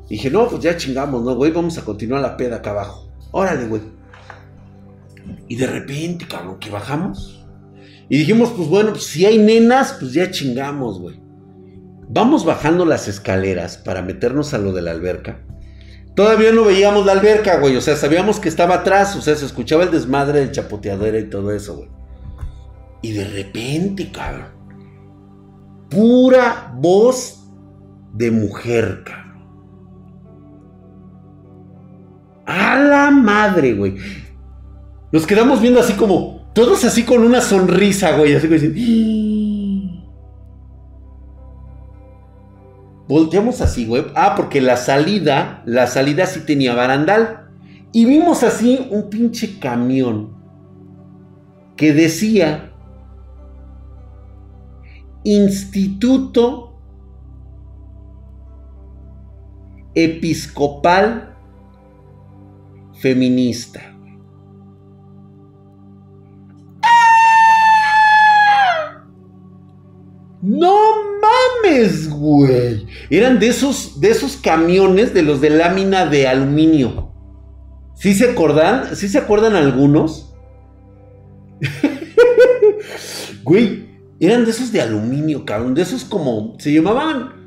dije, 0.09 0.29
no, 0.29 0.49
pues 0.49 0.63
ya 0.63 0.77
chingamos, 0.77 1.23
¿no, 1.23 1.37
güey? 1.37 1.53
Vamos 1.53 1.79
a 1.79 1.85
continuar 1.85 2.21
la 2.21 2.37
peda 2.37 2.57
acá 2.57 2.71
abajo. 2.71 3.09
Órale, 3.31 3.67
güey. 3.67 3.83
Y 5.49 5.57
de 5.57 5.67
repente, 5.67 6.27
cabrón, 6.27 6.59
que 6.59 6.71
bajamos. 6.71 7.45
Y 8.09 8.19
dijimos, 8.19 8.51
pues 8.57 8.69
bueno, 8.69 8.91
pues 8.91 9.05
si 9.05 9.25
hay 9.25 9.39
nenas, 9.39 9.97
pues 10.01 10.13
ya 10.13 10.31
chingamos, 10.31 11.01
güey. 11.01 11.21
Vamos 12.09 12.45
bajando 12.45 12.85
las 12.85 13.07
escaleras 13.07 13.77
para 13.77 14.03
meternos 14.03 14.53
a 14.53 14.59
lo 14.59 14.73
de 14.73 14.83
la 14.83 14.91
alberca. 14.91 15.41
Todavía 16.15 16.53
no 16.53 16.65
veíamos 16.65 17.05
la 17.05 17.13
alberca, 17.13 17.59
güey. 17.59 17.77
O 17.77 17.81
sea, 17.81 17.97
sabíamos 17.97 18.39
que 18.39 18.49
estaba 18.49 18.77
atrás. 18.77 19.17
O 19.17 19.21
sea, 19.21 19.35
se 19.35 19.45
escuchaba 19.47 19.83
el 19.83 19.91
desmadre 19.91 20.41
del 20.41 20.53
chapoteadera 20.53 21.19
y 21.19 21.29
todo 21.29 21.51
eso, 21.53 21.77
güey. 21.77 21.89
Y 23.03 23.13
de 23.13 23.25
repente, 23.25 24.13
cabrón. 24.13 24.55
Pura 25.91 26.73
voz 26.77 27.45
de 28.13 28.31
mujer, 28.31 29.03
cabrón. 29.05 29.25
A 32.47 32.77
la 32.79 33.11
madre, 33.11 33.75
güey. 33.75 33.97
Nos 35.11 35.27
quedamos 35.27 35.61
viendo 35.61 35.81
así 35.81 35.95
como. 35.95 36.45
Todos 36.55 36.85
así 36.85 37.03
con 37.03 37.25
una 37.25 37.41
sonrisa, 37.41 38.17
güey. 38.17 38.35
Así 38.35 38.47
como 38.47 38.61
diciendo. 38.61 39.34
Volteamos 43.07 43.61
así, 43.61 43.87
güey. 43.87 44.07
Ah, 44.15 44.35
porque 44.37 44.61
la 44.61 44.77
salida, 44.77 45.63
la 45.67 45.87
salida 45.87 46.27
sí 46.27 46.41
tenía 46.41 46.75
barandal. 46.75 47.49
Y 47.93 48.07
vimos 48.07 48.43
así 48.43 48.89
un 48.91 49.09
pinche 49.11 49.59
camión 49.59 50.35
que 51.77 51.93
decía 51.93 52.73
Instituto 55.23 56.75
Episcopal 59.95 61.37
Feminista. 62.95 63.81
No 70.43 71.14
mames, 71.25 72.11
güey. 72.11 72.87
Eran 73.11 73.39
de 73.39 73.49
esos, 73.49 74.01
de 74.01 74.11
esos 74.11 74.37
camiones 74.37 75.15
de 75.15 75.23
los 75.23 75.41
de 75.41 75.51
lámina 75.51 76.07
de 76.07 76.27
aluminio. 76.27 77.13
¿Sí 77.95 78.15
se 78.15 78.31
acuerdan? 78.31 78.97
¿Sí 78.97 79.09
se 79.09 79.19
acuerdan 79.19 79.57
algunos? 79.57 80.35
güey, 83.45 83.89
eran 84.21 84.45
de 84.45 84.51
esos 84.51 84.73
de 84.73 84.81
aluminio, 84.81 85.45
cabrón. 85.45 85.75
De 85.75 85.83
esos 85.83 86.05
como. 86.05 86.57
Se 86.59 86.73
llamaban. 86.73 87.45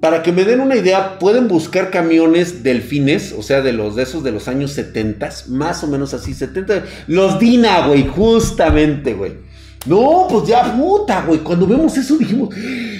Para 0.00 0.22
que 0.22 0.30
me 0.30 0.44
den 0.44 0.60
una 0.60 0.76
idea, 0.76 1.18
pueden 1.18 1.48
buscar 1.48 1.90
camiones 1.90 2.62
delfines, 2.62 3.32
o 3.32 3.42
sea, 3.42 3.62
de 3.62 3.72
los 3.72 3.96
de 3.96 4.02
esos 4.02 4.22
de 4.22 4.30
los 4.30 4.46
años 4.46 4.72
70, 4.72 5.30
más 5.48 5.82
o 5.82 5.88
menos 5.88 6.12
así, 6.12 6.34
70. 6.34 6.84
Los 7.08 7.38
Dina, 7.38 7.88
güey, 7.88 8.06
justamente, 8.06 9.14
güey. 9.14 9.45
No, 9.86 10.26
pues 10.28 10.48
ya 10.48 10.76
puta, 10.76 11.24
güey. 11.26 11.40
Cuando 11.40 11.66
vemos 11.66 11.96
eso 11.96 12.16
dijimos, 12.16 12.54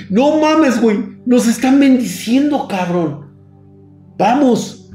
no 0.09 0.39
mames, 0.39 0.81
güey. 0.81 0.99
Nos 1.25 1.47
están 1.49 1.81
bendiciendo, 1.81 2.67
cabrón. 2.69 3.33
Vamos. 4.17 4.91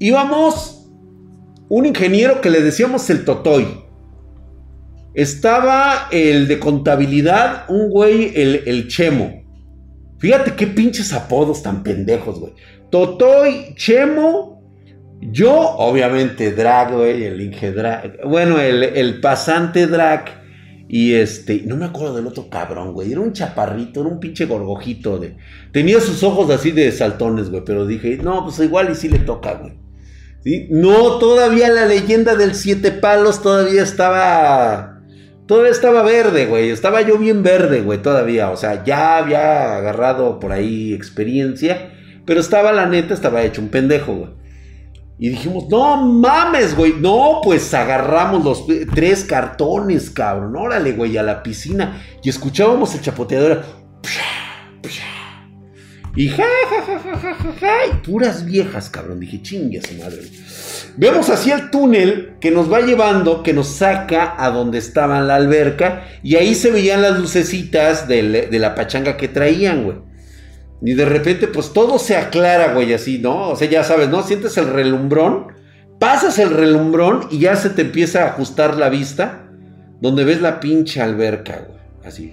Íbamos 0.00 0.90
un 1.68 1.86
ingeniero 1.86 2.40
que 2.40 2.50
le 2.50 2.60
decíamos 2.60 3.08
el 3.10 3.24
Totoy. 3.24 3.66
Estaba 5.14 6.08
el 6.10 6.48
de 6.48 6.58
contabilidad, 6.58 7.64
un 7.68 7.90
güey, 7.90 8.32
el, 8.34 8.62
el 8.66 8.88
Chemo. 8.88 9.42
Fíjate 10.18 10.54
qué 10.54 10.66
pinches 10.66 11.12
apodos 11.12 11.62
tan 11.62 11.82
pendejos, 11.82 12.38
güey. 12.40 12.52
Totoy, 12.90 13.74
Chemo, 13.74 14.62
yo, 15.20 15.54
obviamente, 15.56 16.52
Drag, 16.52 16.92
güey, 16.92 17.24
el 17.24 17.40
Inge 17.40 17.72
Drag. 17.72 18.26
Bueno, 18.26 18.60
el, 18.60 18.82
el 18.82 19.20
pasante 19.20 19.86
Drag 19.86 20.38
y 20.88 21.14
este, 21.14 21.62
no 21.66 21.76
me 21.76 21.84
acuerdo 21.84 22.16
del 22.16 22.26
otro 22.26 22.48
cabrón, 22.48 22.92
güey. 22.92 23.12
Era 23.12 23.20
un 23.20 23.32
chaparrito, 23.32 24.00
era 24.00 24.08
un 24.08 24.20
pinche 24.20 24.46
gorgojito. 24.46 25.18
De, 25.18 25.36
tenía 25.72 26.00
sus 26.00 26.22
ojos 26.22 26.50
así 26.50 26.70
de 26.70 26.90
saltones, 26.92 27.50
güey. 27.50 27.62
Pero 27.64 27.86
dije, 27.86 28.18
no, 28.22 28.44
pues 28.44 28.58
igual 28.60 28.90
y 28.90 28.94
sí 28.94 29.08
le 29.08 29.18
toca, 29.18 29.54
güey. 29.54 29.74
No, 30.70 31.18
todavía 31.18 31.68
la 31.68 31.84
leyenda 31.84 32.34
del 32.34 32.54
siete 32.54 32.90
palos 32.90 33.42
todavía 33.42 33.82
estaba 33.82 34.98
Todavía 35.48 35.72
estaba 35.72 36.02
verde, 36.02 36.44
güey. 36.44 36.68
Estaba 36.68 37.00
yo 37.00 37.16
bien 37.16 37.42
verde, 37.42 37.80
güey, 37.80 38.02
todavía. 38.02 38.50
O 38.50 38.56
sea, 38.58 38.84
ya 38.84 39.16
había 39.16 39.78
agarrado 39.78 40.38
por 40.38 40.52
ahí 40.52 40.92
experiencia. 40.92 41.90
Pero 42.26 42.40
estaba, 42.40 42.70
la 42.70 42.86
neta, 42.86 43.14
estaba 43.14 43.42
hecho 43.42 43.62
un 43.62 43.68
pendejo, 43.68 44.14
güey. 44.14 44.30
Y 45.18 45.30
dijimos, 45.30 45.68
no 45.68 45.96
mames, 45.96 46.76
güey. 46.76 46.94
No, 46.94 47.40
pues 47.42 47.74
agarramos 47.74 48.44
los 48.44 48.64
tres 48.94 49.24
cartones, 49.24 50.10
cabrón. 50.10 50.54
Órale, 50.56 50.92
güey, 50.92 51.16
a 51.18 51.24
la 51.24 51.42
piscina. 51.42 52.02
Y 52.22 52.28
escuchábamos 52.28 52.94
el 52.94 53.00
chapoteador. 53.00 53.64
Y 56.14 56.28
ja, 56.28 56.44
ja, 56.68 56.82
ja, 56.82 56.98
ja, 56.98 57.14
ja, 57.16 57.34
ja, 57.34 57.52
ja, 57.60 58.02
puras 58.02 58.44
viejas, 58.44 58.90
cabrón. 58.90 59.20
Dije, 59.20 59.42
chingue 59.42 59.82
su 59.82 59.94
madre. 59.94 60.22
Vemos 60.96 61.30
así 61.30 61.50
el 61.50 61.70
túnel 61.70 62.34
que 62.40 62.50
nos 62.50 62.72
va 62.72 62.80
llevando, 62.80 63.42
que 63.42 63.52
nos 63.52 63.68
saca 63.68 64.34
a 64.36 64.50
donde 64.50 64.78
estaba 64.78 65.20
la 65.20 65.36
alberca. 65.36 66.04
Y 66.22 66.36
ahí 66.36 66.54
se 66.54 66.70
veían 66.70 67.02
las 67.02 67.18
lucecitas 67.18 68.08
de 68.08 68.48
la 68.50 68.74
pachanga 68.74 69.16
que 69.16 69.28
traían, 69.28 69.84
güey. 69.84 69.96
Y 70.82 70.94
de 70.94 71.04
repente, 71.04 71.48
pues 71.48 71.72
todo 71.72 71.98
se 71.98 72.16
aclara, 72.16 72.72
güey, 72.72 72.92
así, 72.92 73.18
¿no? 73.18 73.50
O 73.50 73.56
sea, 73.56 73.68
ya 73.68 73.82
sabes, 73.82 74.08
¿no? 74.08 74.22
Sientes 74.22 74.56
el 74.58 74.68
relumbrón, 74.68 75.48
pasas 75.98 76.38
el 76.38 76.50
relumbrón 76.50 77.26
y 77.30 77.40
ya 77.40 77.56
se 77.56 77.70
te 77.70 77.82
empieza 77.82 78.22
a 78.22 78.28
ajustar 78.28 78.76
la 78.76 78.88
vista, 78.88 79.48
donde 80.00 80.24
ves 80.24 80.40
la 80.40 80.60
pinche 80.60 81.00
alberca, 81.00 81.64
güey. 81.66 81.78
Así 82.04 82.32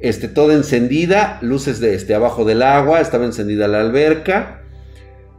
este, 0.00 0.28
toda 0.28 0.54
encendida, 0.54 1.38
luces 1.42 1.80
de 1.80 1.94
este, 1.94 2.14
abajo 2.14 2.44
del 2.44 2.62
agua, 2.62 3.00
estaba 3.00 3.24
encendida 3.24 3.68
la 3.68 3.80
alberca. 3.80 4.62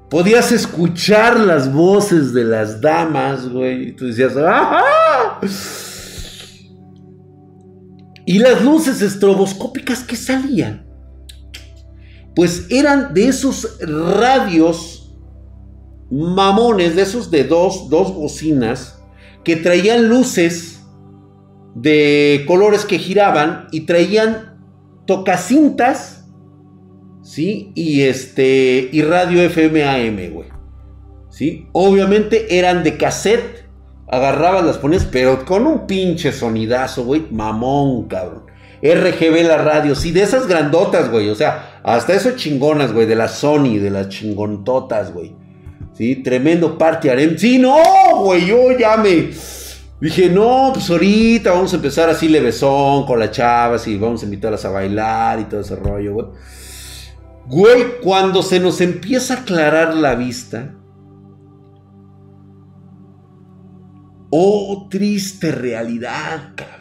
Podías 0.09 0.51
escuchar 0.51 1.39
las 1.39 1.71
voces 1.71 2.33
de 2.33 2.43
las 2.43 2.81
damas, 2.81 3.47
güey. 3.47 3.89
Y 3.89 3.91
tú 3.93 4.07
decías, 4.07 4.35
¡ajá! 4.35 5.39
Y 8.29 8.37
las 8.37 8.63
luces 8.63 9.01
estroboscópicas 9.01 10.03
que 10.03 10.15
salían, 10.15 10.85
pues 12.35 12.67
eran 12.69 13.11
de 13.15 13.27
esos 13.27 13.79
radios 13.81 15.17
mamones, 16.11 16.95
de 16.95 17.01
esos 17.01 17.31
de 17.31 17.43
dos, 17.43 17.89
dos 17.89 18.13
bocinas, 18.13 19.01
que 19.43 19.55
traían 19.55 20.09
luces 20.09 20.79
de 21.73 22.43
colores 22.45 22.85
que 22.85 22.99
giraban 22.99 23.67
y 23.71 23.87
traían 23.87 24.59
tocacintas, 25.07 26.27
¿sí? 27.23 27.71
Y 27.73 28.01
este, 28.01 28.89
y 28.91 29.01
radio 29.01 29.41
FM 29.41 29.83
AM, 29.83 30.33
güey. 30.35 30.49
¿Sí? 31.31 31.65
Obviamente 31.71 32.59
eran 32.59 32.83
de 32.83 32.95
cassette, 32.95 33.58
agarrabas 34.09 34.65
las 34.65 34.77
ponías, 34.77 35.05
pero 35.05 35.45
con 35.45 35.67
un 35.67 35.87
pinche 35.87 36.31
sonidazo, 36.31 37.03
güey, 37.03 37.25
mamón, 37.31 38.07
cabrón. 38.07 38.43
RGB 38.81 39.43
la 39.43 39.57
radio, 39.57 39.93
sí, 39.93 40.11
de 40.11 40.23
esas 40.23 40.47
grandotas, 40.47 41.11
güey, 41.11 41.29
o 41.29 41.35
sea, 41.35 41.79
hasta 41.83 42.13
eso 42.13 42.31
chingonas, 42.35 42.93
güey, 42.93 43.05
de 43.05 43.15
la 43.15 43.27
Sony, 43.27 43.77
de 43.77 43.89
las 43.89 44.09
chingontotas, 44.09 45.13
güey. 45.13 45.35
Sí, 45.93 46.17
tremendo 46.17 46.77
party 46.77 47.09
harem. 47.09 47.37
Sí, 47.37 47.59
no, 47.59 47.75
güey, 48.23 48.45
yo 48.45 48.77
ya 48.77 48.95
me 48.95 49.31
Dije, 49.99 50.29
no, 50.29 50.71
pues 50.73 50.89
ahorita 50.89 51.51
vamos 51.51 51.73
a 51.73 51.75
empezar 51.75 52.09
así 52.09 52.29
levesón 52.29 53.05
con 53.05 53.19
las 53.19 53.31
chavas 53.31 53.85
y 53.85 53.97
vamos 53.97 54.21
a 54.21 54.25
invitarlas 54.25 54.63
a 54.63 54.69
bailar 54.69 55.41
y 55.41 55.43
todo 55.43 55.59
ese 55.59 55.75
rollo, 55.75 56.13
güey. 56.13 56.27
Güey, 57.47 57.99
cuando 58.01 58.41
se 58.41 58.61
nos 58.61 58.79
empieza 58.79 59.33
a 59.33 59.37
aclarar 59.41 59.95
la 59.95 60.15
vista. 60.15 60.73
Oh, 64.29 64.87
triste 64.89 65.51
realidad, 65.51 66.53
cabrón. 66.55 66.79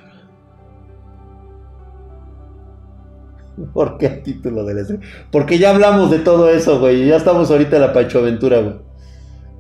¿Por 3.73 3.99
qué 3.99 4.09
título 4.09 4.65
del 4.65 4.77
la 4.77 4.99
Porque 5.31 5.59
ya 5.59 5.71
hablamos 5.71 6.11
de 6.11 6.19
todo 6.19 6.49
eso, 6.51 6.79
güey. 6.81 7.07
Ya 7.07 7.17
estamos 7.17 7.51
ahorita 7.51 7.77
en 7.77 7.83
la 7.83 7.93
Pacho 7.93 8.19
Aventura, 8.19 8.61
güey. 8.61 8.77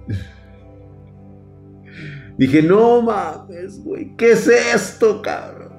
Dije, 2.39 2.63
no 2.63 3.03
mames, 3.03 3.83
güey, 3.83 4.15
¿qué 4.17 4.33
es 4.33 4.47
esto, 4.47 5.21
cabrón? 5.23 5.73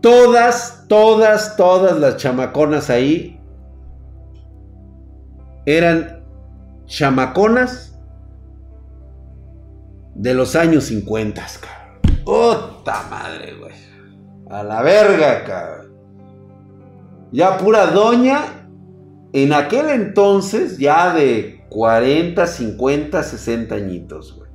Todas, 0.00 0.84
todas, 0.88 1.56
todas 1.56 1.98
las 1.98 2.16
chamaconas 2.16 2.90
ahí 2.90 3.38
eran 5.66 6.24
chamaconas 6.86 7.87
de 10.18 10.34
los 10.34 10.56
años 10.56 10.84
50, 10.84 11.46
cabrón. 11.60 12.24
¡Puta 12.24 13.06
madre, 13.08 13.54
güey! 13.54 13.72
A 14.50 14.64
la 14.64 14.82
verga, 14.82 15.44
cabrón. 15.44 15.92
Ya 17.30 17.56
pura 17.56 17.86
doña, 17.86 18.40
en 19.32 19.52
aquel 19.52 19.90
entonces, 19.90 20.78
ya 20.78 21.14
de 21.14 21.64
40, 21.68 22.46
50, 22.46 23.22
60 23.22 23.74
añitos, 23.74 24.34
güey. 24.36 24.48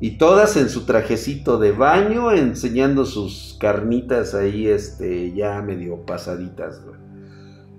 Y 0.00 0.16
todas 0.16 0.56
en 0.56 0.68
su 0.70 0.86
trajecito 0.86 1.58
de 1.58 1.72
baño, 1.72 2.32
enseñando 2.32 3.04
sus 3.04 3.56
carnitas 3.60 4.34
ahí, 4.34 4.66
este, 4.66 5.34
ya 5.34 5.60
medio 5.60 6.06
pasaditas, 6.06 6.82
güey. 6.82 6.96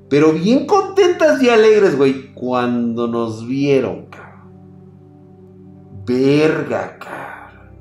Pero 0.09 0.31
bien 0.31 0.67
contentas 0.67 1.41
y 1.41 1.49
alegres, 1.49 1.97
güey, 1.97 2.33
cuando 2.33 3.07
nos 3.07 3.47
vieron, 3.47 4.05
cabrón. 4.05 4.22
Verga, 6.05 6.97
cabrón. 6.99 7.71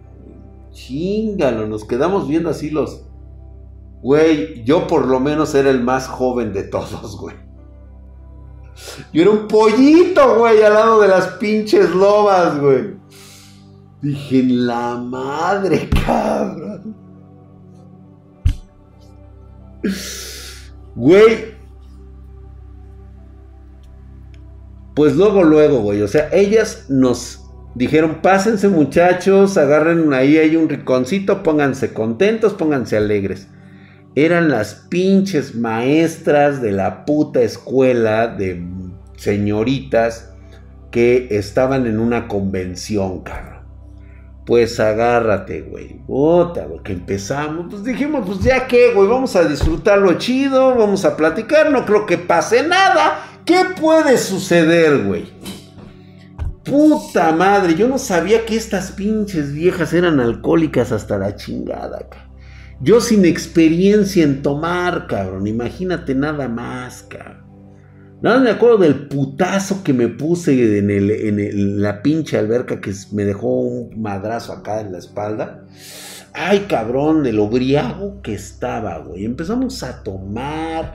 Chingalo, 0.73 1.67
nos 1.67 1.85
quedamos 1.85 2.29
viendo 2.29 2.51
así 2.51 2.71
los... 2.71 3.05
Güey, 4.03 4.65
yo 4.65 4.87
por 4.87 5.07
lo 5.07 5.21
menos 5.21 5.55
era 5.55 5.71
el 5.71 5.83
más 5.83 6.09
joven 6.09 6.53
de 6.53 6.65
todos, 6.65 7.17
güey. 7.19 7.37
Yo 9.13 9.23
era 9.23 9.31
un 9.31 9.47
pollito, 9.47 10.39
güey, 10.39 10.63
al 10.63 10.75
lado 10.75 11.01
de 11.01 11.09
las 11.09 11.29
pinches 11.35 11.91
lobas, 11.91 12.59
güey. 12.59 12.97
Dije, 14.01 14.43
la 14.43 14.97
madre, 14.97 15.89
cabrón. 16.05 16.97
Güey. 20.97 21.53
Pues 24.95 25.17
luego, 25.17 25.45
luego, 25.45 25.81
güey. 25.81 26.03
O 26.03 26.09
sea, 26.09 26.29
ellas 26.33 26.87
nos 26.89 27.42
dijeron, 27.75 28.19
pásense 28.23 28.69
muchachos, 28.69 29.57
agarren 29.57 30.13
ahí, 30.13 30.39
hay 30.39 30.57
un 30.57 30.69
riconcito, 30.69 31.43
pónganse 31.43 31.93
contentos, 31.93 32.55
pónganse 32.55 32.97
alegres. 32.97 33.49
Eran 34.15 34.51
las 34.51 34.75
pinches 34.75 35.55
maestras 35.55 36.61
de 36.61 36.73
la 36.73 37.05
puta 37.07 37.41
escuela 37.41 38.29
de 38.29 38.63
señoritas 39.17 40.33
que 40.91 41.29
estaban 41.31 41.87
en 41.87 41.99
una 41.99 42.29
convención, 42.29 43.23
cabrón. 43.23 43.63
Pues 44.45 44.81
agárrate, 44.81 45.63
güey. 45.63 46.01
Puta, 46.07 46.67
que 46.85 46.93
empezamos. 46.93 47.67
Pues 47.71 47.85
dijimos, 47.85 48.27
pues 48.27 48.41
ya 48.41 48.67
que, 48.67 48.93
güey, 48.93 49.09
vamos 49.09 49.35
a 49.37 49.45
disfrutarlo 49.45 50.19
chido, 50.19 50.75
vamos 50.75 51.05
a 51.05 51.17
platicar, 51.17 51.71
no 51.71 51.87
creo 51.87 52.05
que 52.05 52.19
pase 52.19 52.67
nada. 52.67 53.25
¿Qué 53.45 53.61
puede 53.81 54.19
suceder, 54.19 55.05
güey? 55.05 55.33
Puta 56.65 57.33
madre, 57.33 57.75
yo 57.75 57.89
no 57.89 57.99
sabía 57.99 58.45
que 58.47 58.57
estas 58.57 58.93
pinches 58.93 59.53
viejas 59.53 59.93
eran 59.93 60.21
alcohólicas 60.21 60.93
hasta 60.93 61.19
la 61.19 61.35
chingada. 61.35 62.07
Yo 62.81 63.01
sin 63.01 63.25
experiencia 63.25 64.25
en 64.25 64.43
tomar, 64.43 65.07
cabrón. 65.07 65.47
Imagínate 65.47 66.15
nada 66.15 66.49
más, 66.49 67.03
cabrón. 67.03 67.43
Nada 68.23 68.39
me 68.39 68.51
acuerdo 68.51 68.79
del 68.79 69.09
putazo 69.09 69.83
que 69.83 69.93
me 69.93 70.07
puse 70.07 70.79
en, 70.79 70.91
en, 70.91 71.83
la 71.83 72.03
pinche 72.03 72.39
alberca 72.39 72.81
que 72.81 72.93
me 73.11 73.25
dejó 73.25 73.63
un 73.63 74.01
madrazo 74.01 74.53
acá 74.53 74.81
en 74.81 74.93
la 74.93 74.99
espalda. 74.99 75.65
Ay, 76.33 76.67
cabrón, 76.69 77.27
el 77.27 77.41
obriago 77.41 78.23
que 78.23 78.35
estaba, 78.35 78.99
güey. 78.99 79.25
Empezamos 79.25 79.83
a 79.83 80.05
tomar, 80.05 80.95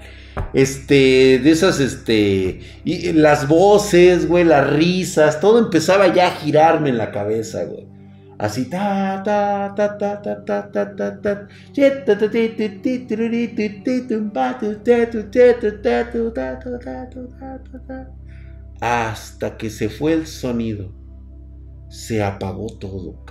este, 0.53 1.39
de 1.39 1.51
esas, 1.51 1.79
este, 1.79 2.59
y 2.83 3.13
las 3.13 3.47
voces, 3.47 4.27
güey, 4.27 4.43
las 4.43 4.69
risas, 4.69 5.39
todo 5.39 5.59
empezaba 5.59 6.13
ya 6.13 6.27
a 6.27 6.31
girarme 6.31 6.89
en 6.89 6.97
la 6.97 7.11
cabeza, 7.11 7.63
güey. 7.65 7.88
Así 8.39 8.69
ta 8.69 9.23
ta 9.23 9.73
ta 9.75 9.97
ta 9.97 10.21
ta 10.21 10.43
ta 10.45 10.71
ta 10.71 10.93
ta 10.95 11.21
ta 11.21 11.47
hasta 18.79 19.57
que 19.57 19.69
se 19.69 19.89
fue 19.89 20.13
el 20.13 20.27
sonido. 20.27 20.93
Se 21.89 22.23
apagó 22.23 22.67
todo, 22.79 23.23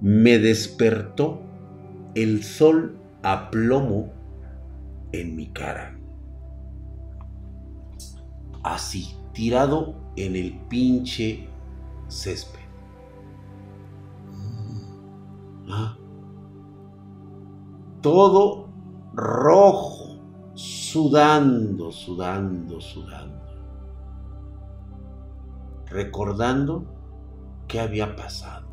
Me 0.00 0.38
despertó 0.38 1.40
el 2.14 2.42
sol 2.42 2.98
a 3.22 3.50
plomo 3.50 4.12
en 5.12 5.36
mi 5.36 5.48
cara. 5.48 6.00
así, 8.62 9.16
tirado 9.32 9.94
en 10.16 10.36
el 10.36 10.58
pinche 10.68 11.48
césped. 12.08 12.60
¿Ah? 15.68 15.96
Todo 18.00 18.68
rojo, 19.14 20.20
sudando, 20.54 21.92
sudando, 21.92 22.80
sudando. 22.80 23.40
Recordando 25.86 26.84
qué 27.68 27.80
había 27.80 28.16
pasado. 28.16 28.69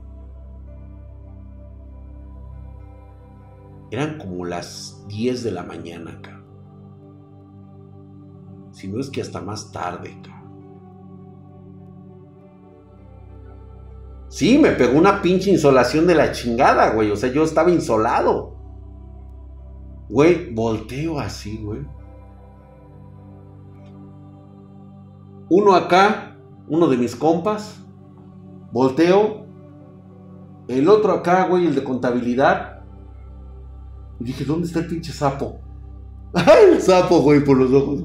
Eran 3.92 4.18
como 4.18 4.46
las 4.46 5.06
10 5.08 5.44
de 5.44 5.52
la 5.52 5.64
mañana 5.64 6.12
acá. 6.12 6.44
Si 8.72 8.88
no 8.88 9.00
es 9.00 9.10
que 9.10 9.22
hasta 9.22 9.42
más 9.42 9.72
tarde 9.72 10.18
acá. 10.20 10.38
Sí, 14.30 14.58
me 14.58 14.72
pegó 14.72 14.98
una 14.98 15.22
pinche 15.22 15.50
insolación 15.50 16.06
de 16.06 16.16
la 16.16 16.32
chingada, 16.32 16.92
güey. 16.92 17.12
O 17.12 17.16
sea, 17.16 17.32
yo 17.32 17.44
estaba 17.44 17.72
insolado. 17.72 18.56
Güey, 20.10 20.54
volteo 20.54 21.20
así, 21.20 21.58
güey. 21.64 21.86
Uno 25.50 25.76
acá, 25.76 26.38
uno 26.68 26.88
de 26.88 26.98
mis 26.98 27.16
compas. 27.16 27.82
Volteo. 28.72 29.46
El 30.68 30.90
otro 30.90 31.14
acá, 31.14 31.48
güey, 31.48 31.66
el 31.68 31.76
de 31.76 31.84
contabilidad. 31.84 32.77
Y 34.20 34.24
dije, 34.24 34.46
¿dónde 34.46 34.68
está 34.68 34.80
el 34.80 34.88
pinche 34.88 35.12
sapo? 35.12 35.60
¡Ay, 36.34 36.74
el 36.74 36.82
sapo, 36.82 37.22
güey, 37.22 37.44
por 37.44 37.58
los 37.58 37.72
ojos! 37.72 38.04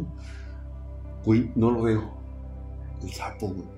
Güey, 1.24 1.50
no 1.54 1.70
lo 1.70 1.82
veo. 1.82 2.10
El 3.02 3.10
sapo, 3.10 3.48
güey. 3.48 3.68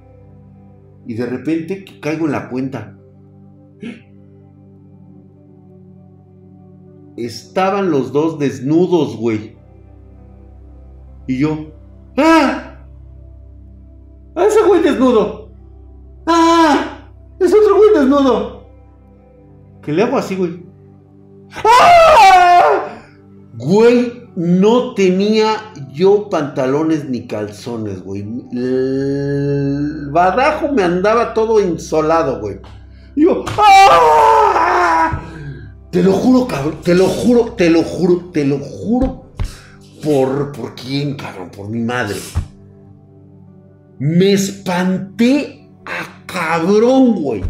Y 1.07 1.15
de 1.15 1.27
repente 1.27 1.85
caigo 2.01 2.27
en 2.27 2.33
la 2.33 2.49
cuenta. 2.49 2.97
Estaban 7.17 7.91
los 7.91 8.13
dos 8.13 8.39
desnudos, 8.39 9.17
güey. 9.17 9.57
Y 11.27 11.39
yo, 11.39 11.71
¡ah! 12.19 12.75
¡Ah, 14.35 14.45
ese 14.47 14.63
güey 14.67 14.83
desnudo! 14.83 15.49
¡Ah! 16.27 17.09
¡Es 17.39 17.55
otro 17.55 17.77
güey 17.77 17.91
desnudo! 17.95 18.67
¿Qué 19.83 19.93
le 19.93 20.03
hago 20.03 20.17
así, 20.17 20.35
güey? 20.35 20.65
¡Ah! 21.53 22.14
Güey, 23.57 24.31
no 24.35 24.95
tenía 24.95 25.73
yo 25.93 26.29
pantalones 26.29 27.09
ni 27.09 27.29
calzones, 27.29 28.03
güey. 28.03 28.23
El 28.53 30.09
badajo 30.11 30.73
me 30.73 30.83
andaba 30.83 31.35
todo 31.35 31.61
insolado, 31.61 32.41
güey. 32.41 32.59
yo, 33.15 33.45
¡ah! 33.57 35.21
Te 35.93 36.03
lo 36.03 36.13
juro, 36.13 36.49
cabrón, 36.49 36.79
te 36.83 36.97
lo 36.97 37.07
juro, 37.07 37.53
te 37.53 37.71
lo 37.71 37.83
juro, 37.85 38.31
te 38.33 38.45
lo 38.45 38.59
juro. 38.59 39.27
¿Por, 40.03 40.51
por 40.51 40.75
quién, 40.75 41.15
cabrón? 41.15 41.51
Por 41.51 41.69
mi 41.69 41.81
madre. 41.81 42.19
Me 44.01 44.33
espanté 44.33 45.71
a 45.87 46.27
cabrón, 46.27 47.23
güey. 47.23 47.45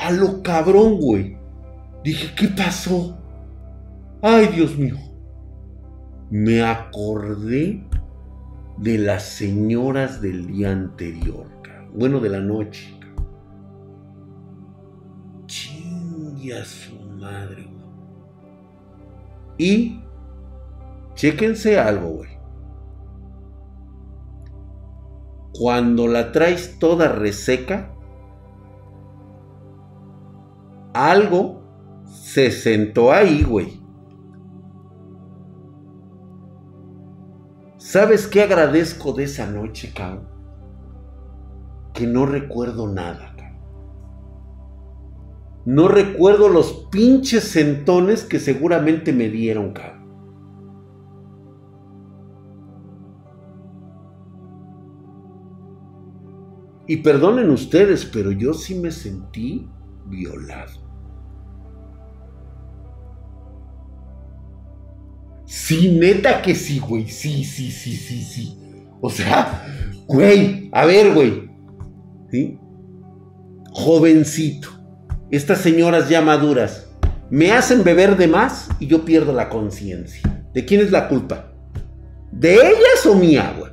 A 0.00 0.10
lo 0.10 0.42
cabrón, 0.42 0.98
güey. 0.98 1.36
Dije, 2.02 2.34
¿qué 2.36 2.48
pasó? 2.48 3.16
Ay, 4.20 4.48
Dios 4.48 4.76
mío 4.76 5.07
me 6.30 6.62
acordé 6.62 7.84
de 8.76 8.98
las 8.98 9.24
señoras 9.24 10.20
del 10.20 10.46
día 10.46 10.70
anterior, 10.70 11.46
bueno, 11.92 12.20
de 12.20 12.28
la 12.28 12.40
noche. 12.40 12.94
Chingue 15.46 16.54
a 16.54 16.64
su 16.64 16.94
madre. 17.18 17.66
Y 19.56 20.00
chéquense 21.14 21.78
algo, 21.78 22.08
güey. 22.08 22.30
Cuando 25.54 26.06
la 26.06 26.30
traes 26.30 26.78
toda 26.78 27.08
reseca, 27.08 27.92
algo 30.92 31.62
se 32.06 32.50
sentó 32.50 33.12
ahí, 33.12 33.42
güey. 33.42 33.77
¿Sabes 37.90 38.26
qué 38.26 38.42
agradezco 38.42 39.14
de 39.14 39.24
esa 39.24 39.50
noche, 39.50 39.94
cabrón? 39.96 40.28
Que 41.94 42.06
no 42.06 42.26
recuerdo 42.26 42.86
nada. 42.86 43.34
No 45.64 45.88
recuerdo 45.88 46.50
los 46.50 46.86
pinches 46.90 47.44
centones 47.44 48.24
que 48.24 48.40
seguramente 48.40 49.14
me 49.14 49.30
dieron, 49.30 49.72
cabrón. 49.72 50.06
Y 56.86 56.98
perdonen 56.98 57.48
ustedes, 57.48 58.04
pero 58.04 58.32
yo 58.32 58.52
sí 58.52 58.74
me 58.74 58.90
sentí 58.90 59.66
violado. 60.04 60.87
Sí, 65.48 65.88
neta 65.98 66.42
que 66.42 66.54
sí, 66.54 66.78
güey. 66.78 67.08
Sí, 67.08 67.42
sí, 67.42 67.70
sí, 67.70 67.96
sí, 67.96 68.22
sí. 68.22 68.58
O 69.00 69.08
sea, 69.08 69.66
güey, 70.06 70.68
a 70.72 70.84
ver, 70.84 71.14
güey. 71.14 71.48
¿Sí? 72.30 72.58
Jovencito. 73.72 74.68
Estas 75.30 75.58
señoras 75.62 76.10
ya 76.10 76.20
maduras 76.20 76.90
me 77.30 77.52
hacen 77.52 77.82
beber 77.82 78.18
de 78.18 78.28
más 78.28 78.68
y 78.78 78.88
yo 78.88 79.06
pierdo 79.06 79.32
la 79.32 79.48
conciencia. 79.48 80.20
¿De 80.52 80.66
quién 80.66 80.82
es 80.82 80.90
la 80.90 81.08
culpa? 81.08 81.50
¿De 82.30 82.54
ellas 82.54 83.06
o 83.06 83.14
mía, 83.14 83.54
güey? 83.58 83.72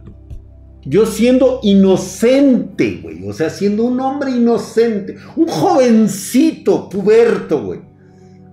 Yo 0.85 1.05
siendo 1.05 1.59
inocente, 1.61 3.01
güey. 3.03 3.27
O 3.27 3.33
sea, 3.33 3.49
siendo 3.49 3.83
un 3.83 3.99
hombre 3.99 4.31
inocente. 4.31 5.17
Un 5.35 5.47
jovencito, 5.47 6.87
puberto, 6.87 7.65
güey 7.65 7.94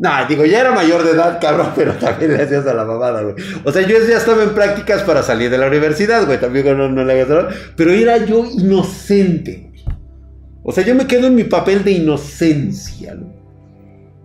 no, 0.02 0.10
digo, 0.28 0.44
ya 0.44 0.62
era 0.62 0.72
mayor 0.72 1.04
de 1.04 1.12
edad, 1.12 1.38
cabrón, 1.40 1.68
pero 1.76 1.92
también 1.94 2.32
le 2.32 2.42
hacías 2.42 2.66
a 2.66 2.74
la 2.74 2.84
mamada, 2.84 3.22
güey. 3.22 3.36
O 3.64 3.70
sea, 3.70 3.82
yo 3.82 3.96
ya 4.04 4.16
estaba 4.16 4.42
en 4.42 4.52
prácticas 4.52 5.04
para 5.04 5.22
salir 5.22 5.48
de 5.48 5.58
la 5.58 5.68
universidad, 5.68 6.26
güey. 6.26 6.40
También 6.40 6.76
no, 6.76 6.88
no 6.88 7.04
le 7.04 7.20
hagas 7.20 7.54
Pero 7.76 7.92
era 7.92 8.16
yo 8.16 8.44
inocente, 8.44 9.68
güey. 9.68 9.84
O 10.64 10.72
sea, 10.72 10.84
yo 10.84 10.96
me 10.96 11.06
quedo 11.06 11.28
en 11.28 11.36
mi 11.36 11.44
papel 11.44 11.84
de 11.84 11.92
inocencia, 11.92 13.14
¿no? 13.14 13.32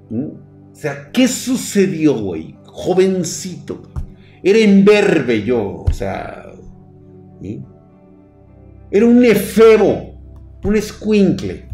¿Mm? 0.09 0.71
O 0.71 0.75
sea, 0.75 1.11
¿qué 1.11 1.27
sucedió, 1.27 2.15
güey? 2.15 2.55
Jovencito, 2.65 3.83
Era 4.41 4.57
imberbe 4.57 5.43
yo, 5.43 5.83
o 5.87 5.93
sea. 5.93 6.47
Era 8.89 9.05
un 9.05 9.23
efebo, 9.23 10.19
un 10.63 10.75
escuincle, 10.75 11.69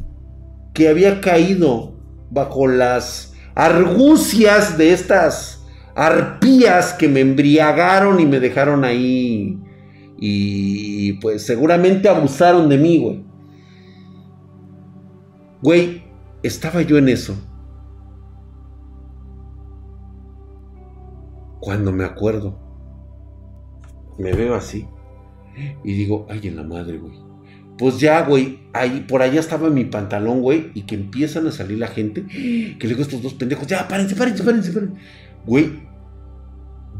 que 0.73 0.89
había 0.89 1.21
caído 1.21 1.95
bajo 2.31 2.67
las 2.67 3.32
argucias 3.55 4.77
de 4.77 4.93
estas 4.93 5.65
arpías 5.95 6.93
que 6.93 7.07
me 7.07 7.21
embriagaron 7.21 8.19
y 8.19 8.25
me 8.25 8.39
dejaron 8.39 8.83
ahí. 8.83 9.59
Y 10.17 11.13
pues 11.13 11.45
seguramente 11.45 12.07
abusaron 12.07 12.69
de 12.69 12.77
mí, 12.77 12.97
güey. 12.99 13.23
Güey, 15.61 16.03
estaba 16.43 16.81
yo 16.81 16.97
en 16.97 17.09
eso. 17.09 17.35
Cuando 21.59 21.93
me 21.93 22.03
acuerdo, 22.03 22.59
me 24.17 24.33
veo 24.33 24.53
así 24.55 24.87
y 25.83 25.93
digo, 25.93 26.25
ay, 26.29 26.41
en 26.43 26.55
la 26.57 26.63
madre, 26.63 26.97
güey. 26.97 27.32
Pues 27.83 27.99
ya, 27.99 28.25
güey, 28.25 28.59
ahí, 28.71 29.03
por 29.09 29.21
allá 29.21 29.41
estaba 29.41 29.69
mi 29.69 29.83
pantalón, 29.83 30.39
güey, 30.39 30.71
y 30.73 30.83
que 30.83 30.95
empiezan 30.95 31.47
a 31.47 31.51
salir 31.51 31.79
la 31.79 31.87
gente, 31.87 32.25
que 32.25 32.77
le 32.79 32.87
digo 32.87 32.99
a 32.99 33.01
estos 33.01 33.21
dos 33.21 33.33
pendejos, 33.33 33.67
ya, 33.67 33.89
párense, 33.89 34.15
párense, 34.15 34.41
párense, 34.41 34.71
párense. 34.71 34.95
Güey, 35.45 35.81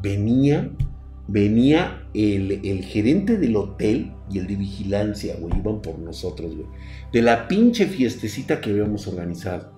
venía, 0.01 0.69
venía 1.30 2.05
el, 2.14 2.60
el, 2.65 2.84
gerente 2.84 3.38
del 3.38 3.55
hotel 3.55 4.11
y 4.30 4.39
el 4.39 4.47
de 4.47 4.57
vigilancia, 4.57 5.38
güey, 5.39 5.57
iban 5.57 5.81
por 5.81 5.99
nosotros, 5.99 6.53
güey. 6.53 6.68
De 7.14 7.22
la 7.22 7.47
pinche 7.47 7.85
fiestecita 7.85 8.60
que 8.60 8.72
habíamos 8.72 9.07
organizado. 9.07 9.72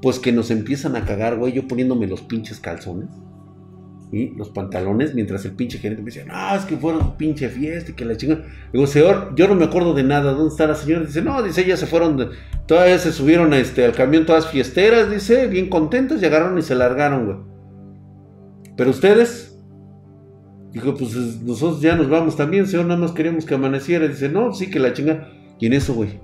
Pues 0.00 0.20
que 0.20 0.30
nos 0.30 0.52
empiezan 0.52 0.94
a 0.94 1.04
cagar, 1.04 1.38
güey, 1.38 1.54
yo 1.54 1.66
poniéndome 1.66 2.06
los 2.06 2.20
pinches 2.20 2.60
calzones 2.60 3.08
los 4.12 4.50
pantalones, 4.50 5.14
mientras 5.14 5.44
el 5.44 5.52
pinche 5.52 5.78
gerente 5.78 6.02
me 6.02 6.10
decía, 6.10 6.24
no, 6.24 6.56
es 6.56 6.64
que 6.64 6.76
fueron 6.76 7.16
pinche 7.16 7.48
fiesta 7.48 7.92
y 7.92 7.94
que 7.94 8.04
la 8.04 8.16
chingada. 8.16 8.44
Digo, 8.72 8.86
señor, 8.86 9.34
yo 9.36 9.46
no 9.46 9.54
me 9.54 9.64
acuerdo 9.64 9.94
de 9.94 10.02
nada, 10.02 10.32
¿dónde 10.32 10.48
está 10.48 10.66
la 10.66 10.74
señora? 10.74 11.04
Dice, 11.04 11.22
no, 11.22 11.42
dice, 11.42 11.62
ellas 11.62 11.78
se 11.78 11.86
fueron, 11.86 12.30
todavía 12.66 12.98
se 12.98 13.12
subieron 13.12 13.54
este, 13.54 13.84
al 13.84 13.92
camión 13.92 14.26
todas 14.26 14.48
fiesteras, 14.48 15.10
dice, 15.10 15.46
bien 15.46 15.68
contentas, 15.68 16.20
llegaron 16.20 16.58
y 16.58 16.62
se 16.62 16.74
largaron, 16.74 17.26
güey. 17.26 17.38
Pero 18.76 18.90
ustedes, 18.90 19.50
Dijo, 20.72 20.94
pues 20.94 21.14
nosotros 21.42 21.80
ya 21.80 21.96
nos 21.96 22.08
vamos 22.08 22.36
también, 22.36 22.66
señor, 22.66 22.86
nada 22.86 23.00
más 23.00 23.12
queremos 23.12 23.44
que 23.44 23.54
amaneciera. 23.54 24.06
Dice, 24.06 24.28
no, 24.28 24.52
sí 24.54 24.70
que 24.70 24.78
la 24.78 24.92
chinga. 24.92 25.28
Y 25.58 25.66
en 25.66 25.72
eso, 25.72 25.94
güey. 25.94 26.20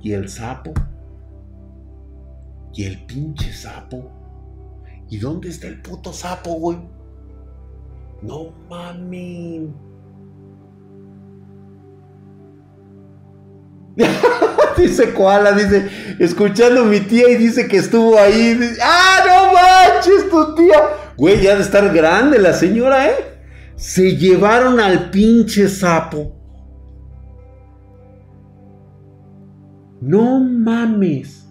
Y 0.00 0.12
el 0.12 0.28
sapo. 0.28 0.72
Y 2.72 2.84
el 2.84 3.04
pinche 3.04 3.52
sapo. 3.52 4.10
¿Y 5.10 5.18
dónde 5.18 5.50
está 5.50 5.66
el 5.66 5.82
puto 5.82 6.12
sapo, 6.12 6.54
güey? 6.54 6.78
No 8.24 8.54
mami. 8.70 9.68
dice 14.78 15.12
Koala, 15.12 15.52
dice, 15.52 15.88
escuchando 16.18 16.86
mi 16.86 17.00
tía 17.00 17.28
y 17.28 17.36
dice 17.36 17.68
que 17.68 17.76
estuvo 17.76 18.18
ahí. 18.18 18.58
¡Ah, 18.82 19.18
no 19.26 19.52
manches, 19.52 20.30
tu 20.30 20.54
tía! 20.54 20.80
Güey, 21.16 21.42
ya 21.42 21.54
de 21.56 21.62
estar 21.62 21.92
grande 21.92 22.38
la 22.38 22.54
señora, 22.54 23.08
¿eh? 23.08 23.14
Se 23.76 24.16
llevaron 24.16 24.80
al 24.80 25.10
pinche 25.10 25.68
sapo. 25.68 26.32
No 30.00 30.40
mames. 30.40 31.43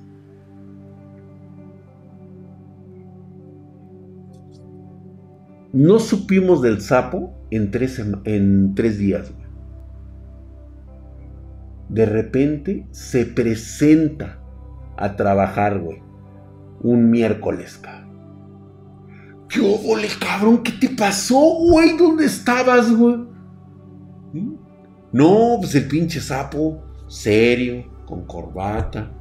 No 5.73 5.97
supimos 5.97 6.61
del 6.61 6.81
sapo 6.81 7.33
en 7.49 7.71
tres, 7.71 7.99
en 8.25 8.75
tres 8.75 8.99
días. 8.99 9.33
De 11.89 12.05
repente 12.05 12.87
se 12.91 13.25
presenta 13.25 14.39
a 14.97 15.15
trabajar, 15.15 15.79
güey. 15.79 16.01
Un 16.81 17.09
miércoles, 17.09 17.79
cabrón. 17.81 18.03
¿Qué 19.49 19.61
ole, 19.61 20.07
cabrón? 20.19 20.61
¿Qué 20.61 20.73
te 20.73 20.89
pasó, 20.89 21.39
güey? 21.39 21.97
¿Dónde 21.97 22.25
estabas, 22.25 22.95
güey? 22.95 23.17
¿Mm? 24.33 24.55
No, 25.11 25.57
pues 25.59 25.73
el 25.73 25.87
pinche 25.87 26.19
sapo, 26.19 26.83
serio, 27.07 27.83
con 28.05 28.25
corbata. 28.25 29.11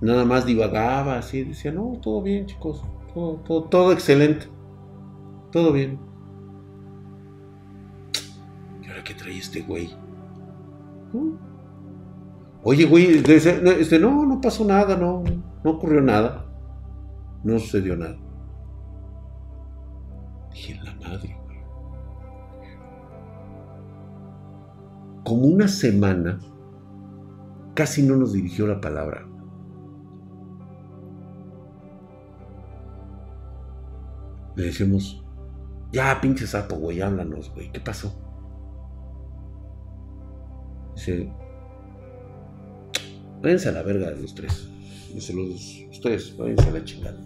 Nada 0.00 0.24
más 0.24 0.46
divagaba 0.46 1.18
así, 1.18 1.42
decía, 1.42 1.72
no, 1.72 1.98
todo 2.00 2.22
bien, 2.22 2.46
chicos. 2.46 2.84
Todo, 3.16 3.92
excelente. 3.92 4.46
Todo 5.50 5.72
bien. 5.72 5.98
¿Y 8.82 8.88
ahora 8.88 9.02
qué 9.02 9.14
trae 9.14 9.38
este 9.38 9.62
güey? 9.62 9.90
Oye, 12.62 12.84
güey, 12.84 13.22
este, 13.26 13.98
no, 13.98 14.26
no 14.26 14.38
pasó 14.38 14.66
nada, 14.66 14.98
no, 14.98 15.24
no 15.64 15.70
ocurrió 15.70 16.02
nada. 16.02 16.44
No 17.42 17.58
sucedió 17.58 17.96
nada. 17.96 18.18
Dije, 20.52 20.78
la 20.84 20.94
madre, 20.96 21.38
güey. 21.46 21.58
Como 25.24 25.46
una 25.46 25.68
semana, 25.68 26.38
casi 27.72 28.02
no 28.02 28.16
nos 28.16 28.34
dirigió 28.34 28.66
la 28.66 28.78
palabra. 28.78 29.26
Le 34.56 34.64
decimos, 34.64 35.22
ya 35.92 36.18
pinche 36.20 36.46
sapo, 36.46 36.76
güey, 36.76 37.00
háblanos, 37.00 37.52
güey, 37.54 37.70
¿qué 37.70 37.80
pasó? 37.80 38.14
Dice, 40.94 41.30
váyanse 43.42 43.68
a 43.68 43.72
la 43.72 43.82
verga 43.82 44.10
los 44.10 44.34
tres. 44.34 44.68
Dice, 45.14 45.34
los, 45.34 46.00
tres, 46.00 46.36
váyanse 46.36 46.68
a 46.68 46.72
la 46.72 46.84
chingada. 46.84 47.20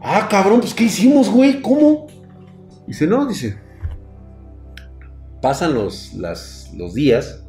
Ah, 0.00 0.28
cabrón, 0.30 0.60
pues 0.60 0.74
¿qué 0.74 0.84
hicimos, 0.84 1.30
güey? 1.30 1.62
¿Cómo? 1.62 2.06
Dice, 2.86 3.06
no, 3.06 3.26
dice. 3.26 3.58
Pasan 5.40 5.74
los, 5.74 6.12
los 6.14 6.94
días. 6.94 7.44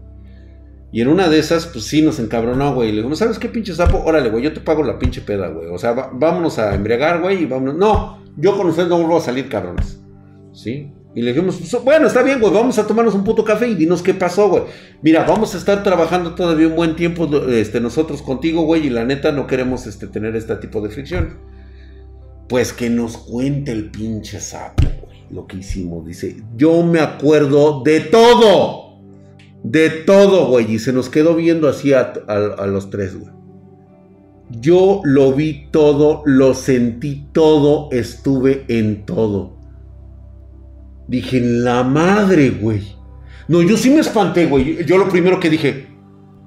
Y 0.94 1.02
en 1.02 1.08
una 1.10 1.28
de 1.28 1.40
esas, 1.40 1.66
pues 1.66 1.86
sí 1.86 2.02
nos 2.02 2.20
encabronó, 2.20 2.74
güey. 2.74 2.92
Le 2.92 3.02
digo, 3.02 3.14
¿sabes 3.16 3.40
qué 3.40 3.50
pinche 3.50 3.74
sapo? 3.74 4.02
Órale, 4.06 4.30
güey, 4.30 4.44
yo 4.44 4.54
te 4.54 4.62
pago 4.62 4.84
la 4.84 4.98
pinche 4.98 5.22
peda, 5.22 5.50
güey. 5.50 5.68
O 5.70 5.78
sea, 5.78 5.92
vámonos 5.92 6.60
a 6.60 6.74
embriagar, 6.74 7.20
güey, 7.20 7.44
y 7.44 7.46
vámonos. 7.46 7.76
No, 7.76 8.23
yo 8.38 8.58
con 8.58 8.68
ustedes 8.68 8.90
no 8.90 8.98
vuelvo 8.98 9.18
a 9.18 9.22
salir, 9.22 9.50
cabrones. 9.50 10.00
¿Sí? 10.54 10.92
Y 11.16 11.22
le 11.22 11.32
dijimos, 11.32 11.60
bueno, 11.84 12.08
está 12.08 12.24
bien, 12.24 12.40
güey, 12.40 12.52
vamos 12.52 12.80
a 12.80 12.88
tomarnos 12.88 13.14
un 13.14 13.24
puto 13.24 13.44
café 13.44 13.68
y 13.68 13.76
dinos 13.76 14.02
qué 14.02 14.16
pasó, 14.16 14.50
güey. 14.50 14.64
Mira, 15.04 15.24
vamos 15.24 15.54
a 15.54 15.60
estar 15.60 15.84
trabajando 15.84 16.34
todavía 16.34 16.68
un 16.68 16.76
buen 16.76 16.96
tiempo 16.96 17.30
este, 17.50 17.80
nosotros 17.80 18.24
contigo, 18.24 18.64
güey, 18.64 18.88
y 18.88 18.90
la 18.90 19.06
neta 19.06 19.32
no 19.32 19.46
queremos 19.46 19.86
este, 19.86 20.08
tener 20.08 20.36
este 20.36 20.56
tipo 20.56 20.82
de 20.82 20.90
fricción. 20.90 21.38
Pues 22.50 22.74
que 22.74 22.90
nos 22.90 23.18
cuente 23.18 23.72
el 23.72 23.92
pinche 23.92 24.40
sapo, 24.40 24.88
güey, 25.04 25.24
lo 25.30 25.46
que 25.46 25.58
hicimos. 25.58 26.06
Dice, 26.06 26.38
yo 26.56 26.84
me 26.84 27.00
acuerdo 27.00 27.84
de 27.84 28.00
todo. 28.00 28.98
De 29.64 29.90
todo, 29.90 30.48
güey. 30.48 30.74
Y 30.74 30.80
se 30.80 30.94
nos 30.94 31.10
quedó 31.10 31.36
viendo 31.36 31.70
así 31.70 31.94
a 31.94 32.14
los 32.66 32.90
tres, 32.90 33.18
güey. 33.18 33.43
Yo 34.50 35.02
lo 35.04 35.34
vi 35.34 35.68
todo, 35.72 36.22
lo 36.26 36.54
sentí 36.54 37.28
todo, 37.32 37.90
estuve 37.92 38.66
en 38.68 39.06
todo. 39.06 39.58
Dije, 41.08 41.40
la 41.40 41.84
madre, 41.84 42.50
güey. 42.50 42.96
No, 43.48 43.62
yo 43.62 43.78
sí 43.78 43.90
me 43.90 44.00
espanté, 44.00 44.46
güey. 44.46 44.86
Yo 44.86 44.98
lo 44.98 45.10
primero 45.10 45.40
que 45.40 45.50
dije, 45.50 45.88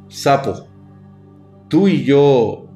sapo, 0.09 0.67
tú 1.69 1.89
y 1.89 2.05
yo... 2.05 2.67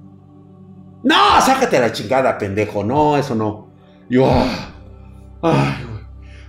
No, 1.03 1.41
sácate 1.41 1.81
la 1.81 1.93
chingada, 1.93 2.37
pendejo. 2.37 2.85
No, 2.85 3.17
eso 3.17 3.35
no. 3.35 3.71
Yo, 4.11 4.27
ah, 5.43 5.79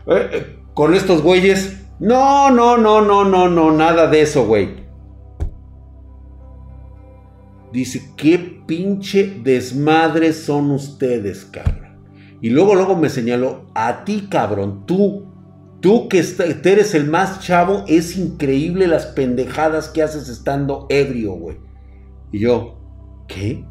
eh, 0.07 0.29
eh, 0.31 0.59
con 0.73 0.93
estos 0.93 1.21
güeyes, 1.21 1.85
no, 1.99 2.49
no, 2.49 2.75
no, 2.75 3.01
no, 3.01 3.23
no, 3.23 3.47
no, 3.47 3.71
nada 3.71 4.07
de 4.07 4.21
eso, 4.21 4.45
güey. 4.47 4.81
Dice, 7.71 8.11
qué 8.17 8.60
pinche 8.71 9.41
desmadre 9.43 10.31
son 10.31 10.71
ustedes, 10.71 11.43
cabrón. 11.43 11.99
Y 12.39 12.51
luego, 12.51 12.73
luego 12.73 12.95
me 12.95 13.09
señaló, 13.09 13.65
a 13.75 14.05
ti, 14.05 14.29
cabrón, 14.29 14.85
tú, 14.85 15.25
tú 15.81 16.07
que 16.07 16.23
eres 16.63 16.95
el 16.95 17.09
más 17.09 17.41
chavo, 17.41 17.83
es 17.89 18.15
increíble 18.15 18.87
las 18.87 19.07
pendejadas 19.07 19.89
que 19.89 20.01
haces 20.01 20.29
estando 20.29 20.85
ebrio, 20.87 21.33
güey. 21.33 21.57
Y 22.31 22.39
yo, 22.39 22.79
¿qué? 23.27 23.65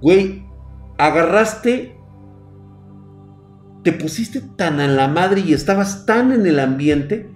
Güey, 0.00 0.44
agarraste, 0.96 1.96
te 3.82 3.90
pusiste 3.90 4.42
tan 4.42 4.78
a 4.78 4.86
la 4.86 5.08
madre 5.08 5.40
y 5.40 5.54
estabas 5.54 6.06
tan 6.06 6.30
en 6.30 6.46
el 6.46 6.60
ambiente 6.60 7.34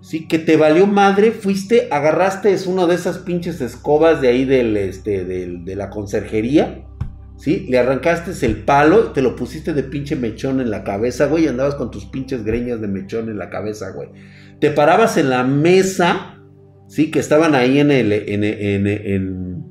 ¿sí? 0.00 0.26
Que 0.26 0.38
te 0.38 0.56
valió 0.56 0.86
madre, 0.86 1.32
fuiste, 1.32 1.88
agarraste 1.90 2.52
es 2.52 2.66
una 2.66 2.86
de 2.86 2.94
esas 2.94 3.18
pinches 3.18 3.60
escobas 3.60 4.20
de 4.20 4.28
ahí 4.28 4.44
del, 4.44 4.76
este, 4.76 5.24
de 5.24 5.76
la 5.76 5.90
conserjería, 5.90 6.84
¿sí? 7.40 7.66
Le 7.68 7.78
arrancaste 7.78 8.32
el 8.44 8.64
palo, 8.64 9.12
te 9.12 9.22
lo 9.22 9.34
pusiste 9.34 9.72
de 9.72 9.82
pinche 9.82 10.14
mechón 10.14 10.60
en 10.60 10.70
la 10.70 10.84
cabeza, 10.84 11.26
güey, 11.26 11.44
y 11.44 11.48
andabas 11.48 11.74
con 11.74 11.90
tus 11.90 12.04
pinches 12.04 12.44
greñas 12.44 12.80
de 12.80 12.88
mechón 12.88 13.28
en 13.28 13.38
la 13.38 13.48
cabeza, 13.48 13.90
güey. 13.90 14.10
Te 14.60 14.70
parabas 14.70 15.16
en 15.16 15.30
la 15.30 15.42
mesa, 15.42 16.38
¿sí? 16.86 17.10
Que 17.10 17.18
estaban 17.18 17.54
ahí 17.54 17.78
en 17.78 17.90
el, 17.90 18.12
en, 18.12 18.44
en, 18.44 19.64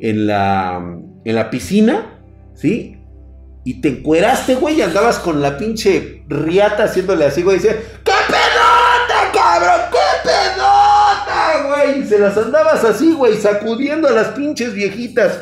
en, 0.00 0.26
la, 0.26 0.98
en 1.24 1.34
la 1.34 1.50
piscina, 1.50 2.20
¿sí? 2.54 2.98
Y 3.64 3.80
te 3.80 3.88
encueraste, 3.88 4.56
güey, 4.56 4.78
y 4.78 4.82
andabas 4.82 5.20
con 5.20 5.40
la 5.40 5.56
pinche 5.56 6.24
riata 6.28 6.84
haciéndole 6.84 7.24
así, 7.24 7.42
güey, 7.42 7.58
y 7.58 7.60
dice, 7.60 7.76
¿qué 8.04 8.12
Se 12.06 12.18
las 12.18 12.36
andabas 12.36 12.84
así, 12.84 13.12
güey, 13.12 13.36
sacudiendo 13.36 14.08
a 14.08 14.12
las 14.12 14.28
pinches 14.28 14.74
viejitas. 14.74 15.40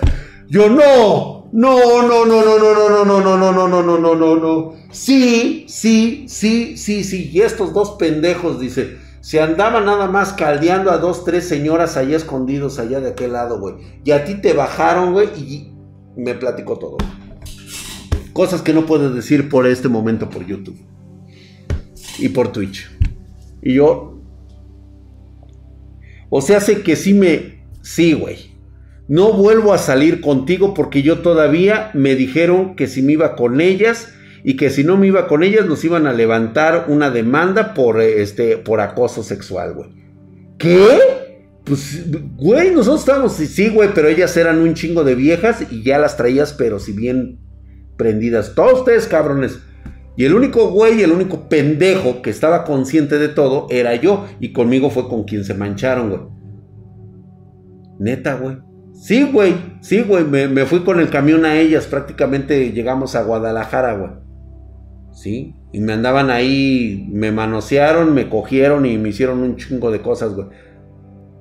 Yo 0.48 0.69
no, 0.69 1.48
no, 1.52 2.02
no, 2.02 2.27
no, 2.27 2.44
no, 2.44 2.59
no, 2.59 2.78
no, 2.78 3.05
no, 3.05 3.05
no, 3.05 3.20
no, 3.20 3.36
no, 3.36 3.52
no, 3.52 3.69
no, 3.69 3.82
no, 3.82 3.98
no, 3.98 4.14
no, 4.14 4.36
no. 4.36 4.74
Sí, 4.90 5.66
sí, 5.69 6.27
sí, 6.28 6.77
sí, 6.77 7.05
sí. 7.05 7.31
Y 7.32 7.40
estos 7.40 7.73
dos 7.73 7.93
pendejos, 7.93 8.60
dice, 8.60 8.98
se 9.20 9.40
andaban 9.40 9.86
nada 9.86 10.09
más 10.09 10.32
caldeando 10.32 10.90
a 10.90 10.98
dos, 10.98 11.24
tres 11.24 11.48
señoras 11.48 11.97
allá 11.97 12.16
escondidos, 12.16 12.78
allá 12.78 13.01
de 13.01 13.10
aquel 13.10 13.32
lado, 13.35 13.60
güey. 13.60 13.77
Y 14.05 14.10
a 14.10 14.24
ti 14.24 14.35
te 14.35 14.52
bajaron, 14.52 15.12
güey, 15.12 15.28
y 15.36 15.73
me 16.16 16.35
platicó 16.35 16.78
todo. 16.78 16.98
Cosas 18.32 18.62
que 18.62 18.73
no 18.73 18.86
puedes 18.86 19.14
decir 19.14 19.48
por 19.48 19.66
este 19.66 19.89
momento 19.89 20.28
por 20.28 20.47
YouTube. 20.47 20.78
Y 22.19 22.31
por 22.31 22.51
Twitch. 22.51 22.90
Y 23.62 23.74
yo. 23.74 24.11
O 26.34 26.40
sea, 26.40 26.60
sé 26.60 26.80
que 26.80 26.96
sí 26.96 27.12
me. 27.12 27.62
Sí, 27.82 28.14
güey. 28.14 28.56
No 29.06 29.34
vuelvo 29.34 29.74
a 29.74 29.78
salir 29.78 30.22
contigo 30.22 30.72
porque 30.72 31.02
yo 31.02 31.18
todavía 31.18 31.90
me 31.92 32.14
dijeron 32.14 32.74
que 32.74 32.86
si 32.86 33.02
me 33.02 33.12
iba 33.12 33.36
con 33.36 33.60
ellas 33.60 34.14
y 34.42 34.56
que 34.56 34.70
si 34.70 34.82
no 34.82 34.96
me 34.96 35.09
iba 35.09 35.28
con 35.28 35.42
ellas 35.42 35.66
nos 35.66 35.84
iban 35.84 36.06
a 36.06 36.14
levantar 36.14 36.86
una 36.88 37.10
demanda 37.10 37.74
por 37.74 38.00
este 38.00 38.56
por 38.56 38.80
acoso 38.80 39.22
sexual, 39.22 39.74
güey. 39.74 39.90
¿Qué? 40.56 40.98
Pues, 41.64 42.02
güey, 42.36 42.70
nosotros 42.70 43.00
estábamos, 43.00 43.34
sí, 43.34 43.68
güey, 43.68 43.90
pero 43.94 44.09
ellas 44.09 44.34
eran 44.38 44.59
un 44.62 44.72
chingo 44.72 45.04
de 45.04 45.14
viejas 45.14 45.66
y 45.70 45.82
ya 45.82 45.98
las 45.98 46.16
traías, 46.16 46.54
pero 46.54 46.78
si 46.78 46.92
bien 46.92 47.40
prendidas. 47.98 48.54
Todos 48.54 48.78
ustedes, 48.78 49.06
cabrones. 49.06 49.59
Y 50.16 50.24
el 50.24 50.34
único 50.34 50.70
güey, 50.70 51.02
el 51.02 51.12
único 51.12 51.48
pendejo 51.48 52.20
que 52.20 52.30
estaba 52.30 52.64
consciente 52.64 53.18
de 53.18 53.28
todo 53.28 53.66
era 53.70 53.94
yo. 53.94 54.26
Y 54.40 54.52
conmigo 54.52 54.90
fue 54.90 55.09
con 55.09 55.24
quien 55.24 55.44
se 55.44 55.55
mancharon, 55.55 56.10
güey. 56.10 56.20
Neta, 57.98 58.34
güey. 58.34 58.59
Sí, 58.93 59.22
güey. 59.32 59.55
Sí, 59.80 60.02
güey. 60.02 60.24
Me, 60.24 60.66
fui 60.66 60.80
con 60.80 61.01
el 61.01 61.09
camión 61.09 61.47
a 61.47 61.59
ellas. 61.59 61.86
Prácticamente 61.86 62.72
llegamos 62.72 63.14
a 63.14 63.22
Guadalajara, 63.22 63.94
güey. 63.94 64.10
Sí. 65.12 65.55
Y 65.72 65.80
me 65.80 65.94
andaban 65.94 66.30
ahí. 66.30 67.09
Me 67.10 67.32
manosearon, 67.32 68.12
me 68.12 68.28
cogieron 68.28 68.84
y 68.84 68.98
me 68.98 69.09
hicieron 69.09 69.39
un 69.39 69.56
chingo 69.56 69.90
de 69.90 70.02
cosas, 70.02 70.34
güey. 70.34 70.48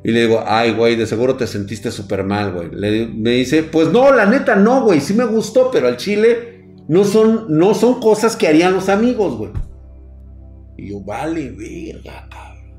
Y 0.03 0.11
le 0.11 0.21
digo, 0.21 0.43
ay, 0.47 0.73
güey, 0.73 0.95
de 0.95 1.05
seguro 1.05 1.35
te 1.35 1.45
sentiste 1.45 1.91
súper 1.91 2.23
mal, 2.23 2.53
güey. 2.53 2.69
me 2.71 3.31
dice, 3.31 3.61
pues 3.63 3.91
no, 3.91 4.11
la 4.11 4.25
neta 4.25 4.55
no, 4.55 4.83
güey. 4.83 5.01
Sí 5.01 5.13
me 5.13 5.25
gustó, 5.25 5.69
pero 5.71 5.87
al 5.87 5.97
chile 5.97 6.50
no 6.91 7.05
son, 7.05 7.45
no 7.47 7.73
son 7.73 8.01
cosas 8.01 8.35
que 8.35 8.49
harían 8.49 8.73
los 8.73 8.89
amigos, 8.89 9.37
güey. 9.37 9.51
Y 10.75 10.89
yo, 10.89 10.99
vale, 10.99 11.49
verga, 11.51 12.27
cabrón. 12.29 12.73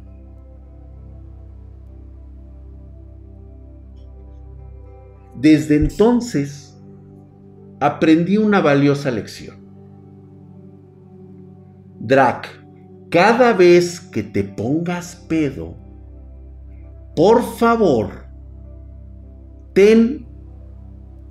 Desde 5.35 5.77
entonces 5.77 6.79
aprendí 7.81 8.37
una 8.37 8.61
valiosa 8.61 9.11
lección. 9.11 9.57
Drac, 11.99 12.51
cada 13.09 13.55
vez 13.55 13.99
que 13.99 14.23
te 14.23 14.45
pongas 14.45 15.17
pedo, 15.27 15.75
por 17.17 17.43
favor, 17.43 18.27
ten 19.73 20.27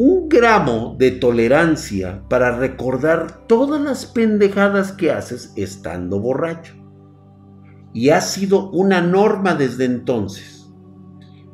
un 0.04 0.30
gramo 0.30 0.96
de 0.98 1.12
tolerancia 1.12 2.24
para 2.28 2.58
recordar 2.58 3.46
todas 3.46 3.80
las 3.80 4.08
pendejadas 4.08 4.92
que 4.92 5.12
haces 5.12 5.54
estando 5.56 6.20
borracho. 6.20 6.74
Y 7.94 8.10
ha 8.10 8.20
sido 8.20 8.72
una 8.72 9.00
norma 9.02 9.54
desde 9.54 9.86
entonces. 9.86 10.74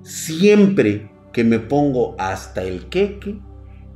Siempre 0.02 1.12
que 1.34 1.44
me 1.44 1.60
pongo 1.60 2.16
hasta 2.18 2.64
el 2.64 2.88
queque, 2.88 3.42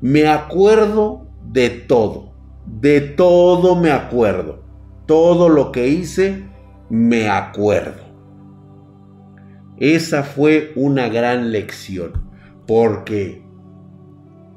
me 0.02 0.28
acuerdo 0.28 1.30
de 1.50 1.70
todo. 1.70 2.34
De 2.66 3.00
todo 3.00 3.78
me 3.78 3.92
acuerdo. 3.92 4.66
Todo 5.06 5.48
lo 5.48 5.72
que 5.72 5.88
hice, 5.88 6.44
me 6.90 7.30
acuerdo. 7.30 8.04
Esa 9.78 10.24
fue 10.24 10.74
una 10.76 11.08
gran 11.08 11.54
lección. 11.54 12.30
Porque 12.68 13.50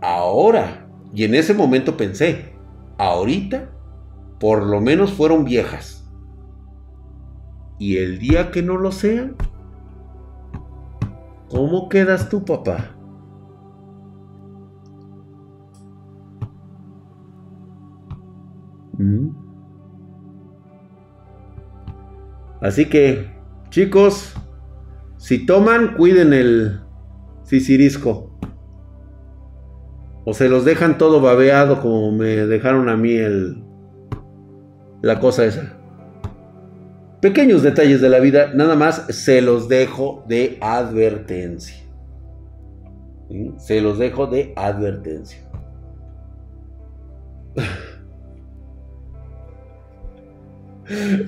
ahora. 0.05 0.87
Y 1.15 1.25
en 1.25 1.35
ese 1.35 1.55
momento 1.55 1.97
pensé, 1.97 2.53
ahorita 2.99 3.71
por 4.39 4.65
lo 4.65 4.81
menos 4.81 5.13
fueron 5.13 5.45
viejas. 5.45 6.05
Y 7.79 7.97
el 7.97 8.19
día 8.19 8.51
que 8.51 8.63
no 8.63 8.77
lo 8.77 8.93
sean, 8.93 9.37
¿cómo 11.49 11.89
quedas 11.89 12.29
tú, 12.29 12.45
papá? 12.45 12.91
¿Mm? 18.99 19.31
Así 22.61 22.87
que, 22.87 23.31
chicos, 23.71 24.35
si 25.17 25.45
toman, 25.47 25.97
cuiden 25.97 26.33
el 26.33 26.81
sisirisco. 27.43 28.34
O 30.25 30.33
se 30.33 30.49
los 30.49 30.65
dejan 30.65 30.97
todo 30.97 31.21
babeado 31.21 31.81
como 31.81 32.11
me 32.13 32.47
dejaron 32.47 32.89
a 32.89 32.97
mí 32.97 33.13
el, 33.13 33.63
la 35.03 35.21
cosa 35.21 35.45
esa. 35.45 35.77
Pequeños 37.21 37.63
detalles 37.63 38.01
de 38.01 38.09
la 38.09 38.21
vida, 38.21 38.53
nada 38.55 38.75
más 38.75 39.07
se 39.09 39.43
los 39.43 39.69
dejo 39.69 40.25
de 40.29 40.59
advertencia. 40.61 41.77
Se 43.59 43.81
los 43.81 43.99
dejo 43.99 44.27
de 44.27 44.53
advertencia. 44.57 45.39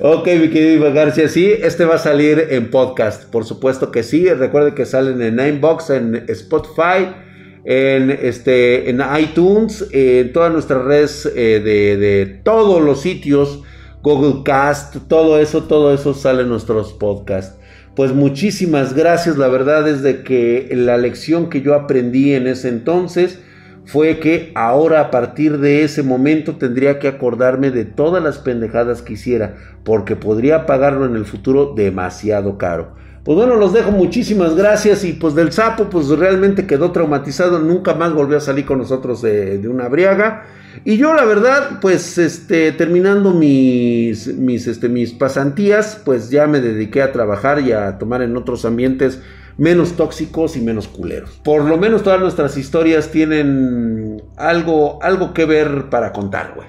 ok, 0.01 0.27
mi 0.27 0.51
querido 0.51 0.93
García, 0.93 1.29
sí, 1.29 1.51
este 1.51 1.85
va 1.85 1.95
a 1.97 1.99
salir 1.99 2.49
en 2.51 2.71
podcast, 2.71 3.31
por 3.31 3.45
supuesto 3.45 3.91
que 3.91 4.03
sí. 4.03 4.29
Recuerde 4.33 4.75
que 4.75 4.85
salen 4.87 5.21
en 5.23 5.37
Ninebox, 5.37 5.91
en 5.91 6.25
Spotify 6.29 7.26
en, 7.67 8.11
este, 8.11 8.89
en 8.89 9.03
iTunes, 9.19 9.89
en 9.91 10.33
todas 10.33 10.53
nuestras 10.53 10.85
redes 10.85 11.31
eh, 11.35 11.61
de, 11.61 12.41
todos 12.45 12.81
los 12.81 13.01
sitios, 13.01 13.63
Google 14.03 14.45
Cast, 14.45 14.97
todo 15.09 15.41
eso, 15.41 15.65
todo 15.65 15.93
eso 15.93 16.15
sale 16.15 16.43
en 16.43 16.49
nuestros 16.49 16.93
podcasts. 16.93 17.59
Pues 17.97 18.13
muchísimas 18.15 18.95
gracias, 18.95 19.37
la 19.37 19.49
verdad 19.49 19.89
es 19.89 20.03
de 20.03 20.23
que 20.23 20.69
la 20.71 20.97
lección 20.97 21.51
que 21.51 21.61
yo 21.61 21.75
aprendí 21.75 22.35
en 22.35 22.47
ese 22.47 22.69
entonces 22.69 23.41
fue 23.85 24.21
que 24.21 24.53
ahora 24.55 25.01
a 25.01 25.11
partir 25.11 25.59
de 25.59 25.83
ese 25.83 26.05
momento 26.05 26.57
tendría 26.57 27.01
que 27.01 27.09
acordarme 27.09 27.73
de 27.73 27.85
todas 27.85 28.23
las 28.23 28.39
pendejadas 28.39 29.03
que 29.03 29.15
hiciera, 29.15 29.57
porque 29.83 30.15
podría 30.15 30.67
pagarlo 30.67 31.05
en 31.05 31.17
el 31.17 31.25
futuro 31.25 31.75
demasiado 31.75 32.59
caro. 32.59 32.95
Pues 33.27 33.37
bueno, 33.37 33.57
los 33.57 33.73
dejo, 33.73 33.91
muchísimas 33.91 34.55
gracias. 34.55 35.03
Y 35.03 35.15
pues 35.15 35.35
del 35.35 35.51
sapo, 35.51 35.91
pues 35.91 36.09
realmente 36.11 36.65
quedó 36.65 36.93
traumatizado, 36.93 37.59
nunca 37.59 37.93
más 37.93 38.15
volvió 38.15 38.37
a 38.37 38.41
salir 38.41 38.65
con 38.65 38.79
nosotros 38.79 39.21
de, 39.21 39.67
una 39.69 39.89
briaga. 39.89 40.45
Y 40.85 40.97
yo, 40.97 41.13
la 41.13 41.25
verdad, 41.25 41.81
pues 41.81 42.19
este, 42.19 42.71
terminando 42.71 43.33
mis, 43.33 44.29
mis, 44.29 44.69
este, 44.69 44.89
mis 44.89 45.13
pasantías, 45.13 46.01
pues 46.05 46.31
ya 46.31 46.47
me 46.47 46.61
dediqué 46.61 47.03
a 47.03 47.11
trabajar 47.11 47.59
y 47.59 47.73
a 47.73 47.99
tomar 47.99 48.23
en 48.23 48.37
otros 48.37 48.65
ambientes 48.65 49.21
menos 49.59 49.95
tóxicos 49.95 50.57
y 50.57 50.61
menos 50.61 50.87
culeros. 50.87 51.41
Por 51.43 51.65
lo 51.65 51.79
menos 51.79 52.05
todas 52.05 52.21
nuestras 52.21 52.57
historias 52.57 53.11
tienen 53.11 54.23
algo, 54.37 55.03
algo 55.03 55.35
que 55.35 55.47
ver 55.47 55.91
para 55.91 56.13
contar, 56.13 56.53
güey. 56.55 56.69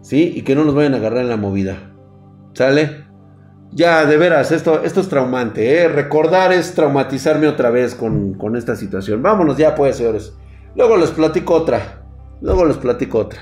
¿Sí? 0.00 0.32
Y 0.36 0.42
que 0.42 0.54
no 0.54 0.62
nos 0.62 0.76
vayan 0.76 0.94
a 0.94 0.98
agarrar 0.98 1.22
en 1.22 1.28
la 1.28 1.36
movida. 1.36 1.92
¿Sale? 2.54 3.10
Ya, 3.74 4.04
de 4.04 4.18
veras, 4.18 4.52
esto, 4.52 4.82
esto 4.84 5.00
es 5.00 5.08
traumante, 5.08 5.78
¿eh? 5.78 5.88
Recordar 5.88 6.52
es 6.52 6.74
traumatizarme 6.74 7.48
otra 7.48 7.70
vez 7.70 7.94
con, 7.94 8.54
esta 8.54 8.76
situación. 8.76 9.22
Vámonos 9.22 9.56
ya, 9.56 9.74
pues, 9.74 9.96
señores. 9.96 10.34
Luego 10.76 10.98
les 10.98 11.10
platico 11.10 11.54
otra. 11.54 12.02
Luego 12.42 12.66
les 12.66 12.76
platico 12.76 13.18
otra. 13.18 13.40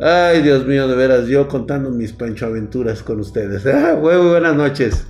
Ay, 0.00 0.40
Dios 0.40 0.66
mío, 0.66 0.88
de 0.88 0.96
veras, 0.96 1.26
yo 1.26 1.46
contando 1.46 1.90
mis 1.90 2.12
pancho 2.14 2.46
aventuras 2.46 3.02
con 3.02 3.20
ustedes. 3.20 3.66
Ah, 3.66 3.92
buenas 3.94 4.56
noches. 4.56 5.06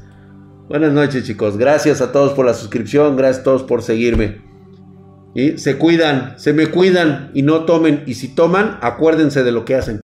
Buenas 0.69 0.93
noches, 0.93 1.25
chicos. 1.25 1.57
Gracias 1.57 2.01
a 2.01 2.11
todos 2.11 2.33
por 2.33 2.45
la 2.45 2.55
suscripción. 2.55 3.17
Gracias 3.17 3.43
a 3.43 3.45
todos 3.45 3.63
por 3.63 3.83
seguirme. 3.83 4.43
Y 5.33 5.59
se 5.59 5.79
cuidan, 5.79 6.35
se 6.39 6.53
me 6.53 6.67
cuidan 6.67 7.31
y 7.35 7.43
no 7.43 7.67
tomen. 7.67 8.03
Y 8.07 8.15
si 8.15 8.35
toman, 8.35 8.79
acuérdense 8.81 9.45
de 9.45 9.53
lo 9.53 9.65
que 9.65 9.77
hacen. 9.77 10.01